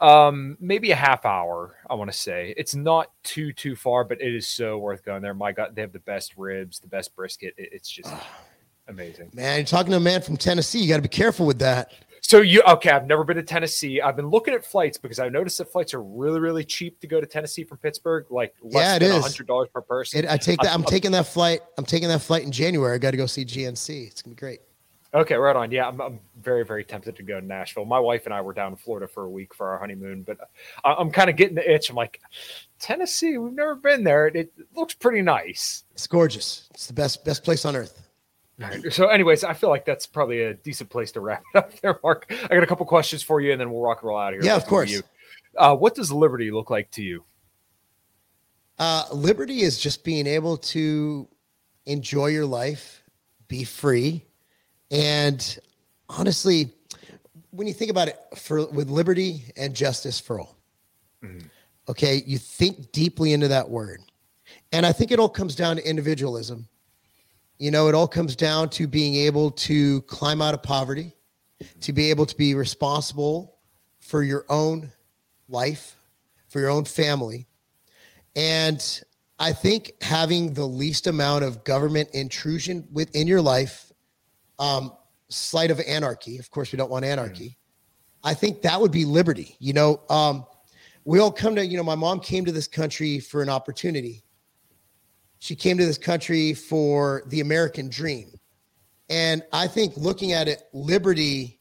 [0.00, 1.74] Um, maybe a half hour.
[1.90, 5.22] I want to say it's not too too far, but it is so worth going
[5.22, 5.34] there.
[5.34, 7.54] My God, they have the best ribs, the best brisket.
[7.56, 8.12] It, it's just
[8.86, 9.30] amazing.
[9.34, 10.78] Man, you're talking to a man from Tennessee.
[10.80, 11.92] You got to be careful with that.
[12.28, 12.90] So you okay?
[12.90, 14.02] I've never been to Tennessee.
[14.02, 17.06] I've been looking at flights because I noticed that flights are really really cheap to
[17.06, 20.18] go to Tennessee from Pittsburgh, like less Yeah, it than hundred dollars per person.
[20.24, 20.74] It, I take that.
[20.74, 21.62] I'm I- taking that flight.
[21.78, 22.94] I'm taking that flight in January.
[22.94, 24.08] I got to go see GNC.
[24.08, 24.60] It's gonna be great.
[25.14, 25.70] Okay, right on.
[25.70, 27.86] Yeah, I'm, I'm very, very tempted to go to Nashville.
[27.86, 30.36] My wife and I were down in Florida for a week for our honeymoon, but
[30.84, 31.88] I, I'm kind of getting the itch.
[31.88, 32.20] I'm like,
[32.78, 34.26] Tennessee, we've never been there.
[34.26, 35.84] It looks pretty nice.
[35.92, 36.68] It's gorgeous.
[36.74, 38.06] It's the best best place on earth.
[38.58, 38.92] Right.
[38.92, 41.98] So, anyways, I feel like that's probably a decent place to wrap it up there,
[42.02, 42.26] Marc.
[42.30, 44.40] I got a couple questions for you, and then we'll rock and roll out of
[44.40, 44.44] here.
[44.44, 44.90] Yeah, Let's of course.
[44.90, 45.02] you.
[45.56, 47.24] Uh, what does liberty look like to you?
[48.78, 51.28] Uh, liberty is just being able to
[51.86, 53.02] enjoy your life,
[53.46, 54.24] be free,
[54.90, 55.58] and
[56.08, 56.70] honestly,
[57.50, 60.56] when you think about it, for with liberty and justice for all,
[61.88, 64.00] okay, you think deeply into that word,
[64.72, 66.68] and I think it all comes down to individualism.
[67.58, 71.14] You know, it all comes down to being able to climb out of poverty,
[71.80, 73.56] to be able to be responsible
[73.98, 74.92] for your own
[75.48, 75.96] life,
[76.48, 77.48] for your own family.
[78.36, 79.02] And
[79.40, 83.92] I think having the least amount of government intrusion within your life,
[84.58, 84.92] um,
[85.28, 86.38] slight of anarchy.
[86.38, 87.58] Of course, we don't want anarchy.
[88.22, 89.56] I think that would be liberty.
[89.58, 90.44] You know, um,
[91.04, 94.22] we all come to, you know, my mom came to this country for an opportunity.
[95.38, 98.32] She came to this country for the American dream.
[99.08, 101.60] And I think looking at it, liberty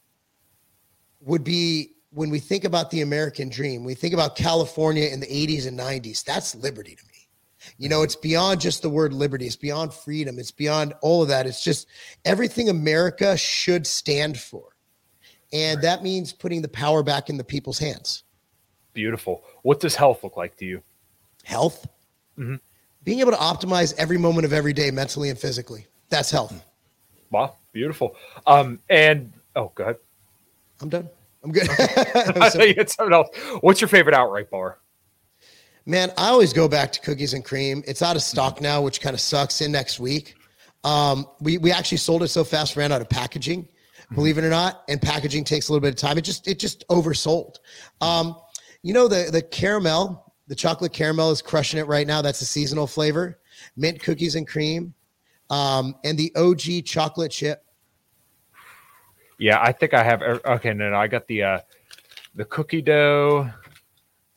[1.22, 5.28] would be when we think about the American dream, we think about California in the
[5.28, 6.24] 80s and 90s.
[6.24, 7.14] That's liberty to me.
[7.78, 11.28] You know, it's beyond just the word liberty, it's beyond freedom, it's beyond all of
[11.28, 11.46] that.
[11.46, 11.88] It's just
[12.26, 14.70] everything America should stand for.
[15.54, 18.24] And that means putting the power back in the people's hands.
[18.94, 19.44] Beautiful.
[19.62, 20.82] What does health look like to you?
[21.44, 21.88] Health?
[22.38, 22.56] Mm-hmm.
[23.08, 25.88] Being able to optimize every moment of every day mentally and physically.
[26.10, 26.62] That's health.
[27.32, 28.18] Wow, beautiful.
[28.46, 29.96] Um, and oh, go ahead.
[30.82, 31.08] I'm done.
[31.42, 31.70] I'm good.
[32.16, 33.30] I'm so, something else.
[33.62, 34.80] What's your favorite outright bar?
[35.86, 37.82] Man, I always go back to cookies and cream.
[37.88, 38.66] It's out of stock mm-hmm.
[38.66, 39.62] now, which kind of sucks.
[39.62, 40.36] In next week,
[40.84, 43.64] um, we we actually sold it so fast, ran out of packaging.
[43.64, 44.16] Mm-hmm.
[44.16, 46.18] Believe it or not, and packaging takes a little bit of time.
[46.18, 47.60] It just it just oversold.
[48.02, 48.36] Um,
[48.84, 52.22] you know the the caramel, the chocolate caramel is crushing it right now.
[52.22, 53.40] That's a seasonal flavor.
[53.76, 54.94] Mint cookies and cream,
[55.50, 57.64] um, and the OG chocolate chip.
[59.40, 60.22] Yeah, I think I have.
[60.22, 61.60] Okay, no, no, I got the uh,
[62.36, 63.50] the cookie dough.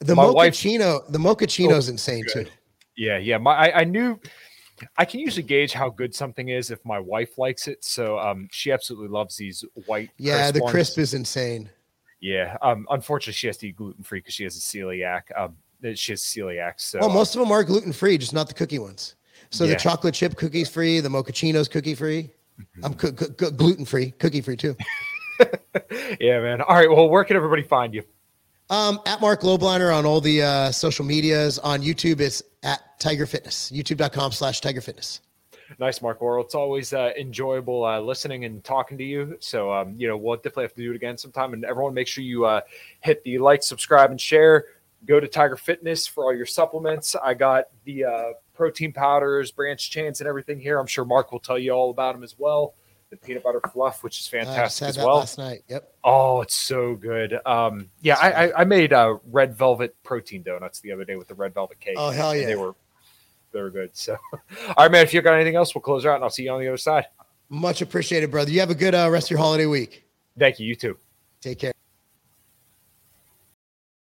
[0.01, 2.47] The my mochaccino, wife, the mochaccino is oh, insane good.
[2.47, 2.53] too.
[2.97, 3.39] Yeah, yeah.
[3.39, 4.19] My I, I, knew
[4.97, 7.85] I can usually gauge how good something is if my wife likes it.
[7.85, 10.11] So um, she absolutely loves these white.
[10.17, 10.71] Yeah, the ones.
[10.71, 11.71] crisp is insane.
[12.21, 12.57] Yeah.
[12.63, 15.23] Um, unfortunately, she has to eat gluten free because she has a celiac.
[15.37, 15.57] Um,
[15.95, 16.75] she has celiac.
[16.77, 19.15] So well, most of them are gluten free, just not the cookie ones.
[19.51, 19.75] So yeah.
[19.75, 22.31] the chocolate chip cookies free, the mochaccino's cookie free.
[22.61, 22.85] Mm-hmm.
[22.85, 24.77] I'm cu- cu- gluten free, cookie free too.
[26.21, 26.61] yeah, man.
[26.61, 26.91] All right.
[26.91, 28.03] Well, where can everybody find you?
[28.69, 31.59] Um, at Marc Lobliner on all the uh, social medias.
[31.59, 33.71] On YouTube, it's at Tiger Fitness.
[33.73, 35.21] YouTube.com slash Tiger Fitness.
[35.79, 36.45] Nice, Mark Worrell.
[36.45, 39.37] It's always uh, enjoyable uh, listening and talking to you.
[39.41, 41.53] So, um, you know, we'll definitely have to do it again sometime.
[41.53, 42.61] And everyone, make sure you uh,
[43.01, 44.67] hit the like, subscribe, and share.
[45.07, 47.17] Go to Tiger Fitness for all your supplements.
[47.17, 48.25] I got the uh,
[48.55, 50.79] protein powders, branch chains, and everything here.
[50.79, 52.75] I'm sure Mark will tell you all about them as well
[53.11, 55.17] the peanut butter fluff, which is fantastic as well.
[55.17, 55.93] Last night, yep.
[56.05, 57.39] Oh, it's so good.
[57.45, 61.29] Um, yeah, I, I, I made uh, red velvet protein donuts the other day with
[61.29, 61.97] the red velvet cake.
[61.99, 62.75] Oh hell yeah, they were
[63.53, 63.91] they were good.
[63.97, 64.17] So,
[64.69, 65.03] all right, man.
[65.03, 66.77] If you've got anything else, we'll close out, and I'll see you on the other
[66.77, 67.07] side.
[67.49, 68.51] Much appreciated, brother.
[68.51, 70.05] You have a good uh, rest of your holiday week.
[70.39, 70.67] Thank you.
[70.67, 70.97] You too.
[71.41, 71.73] Take care.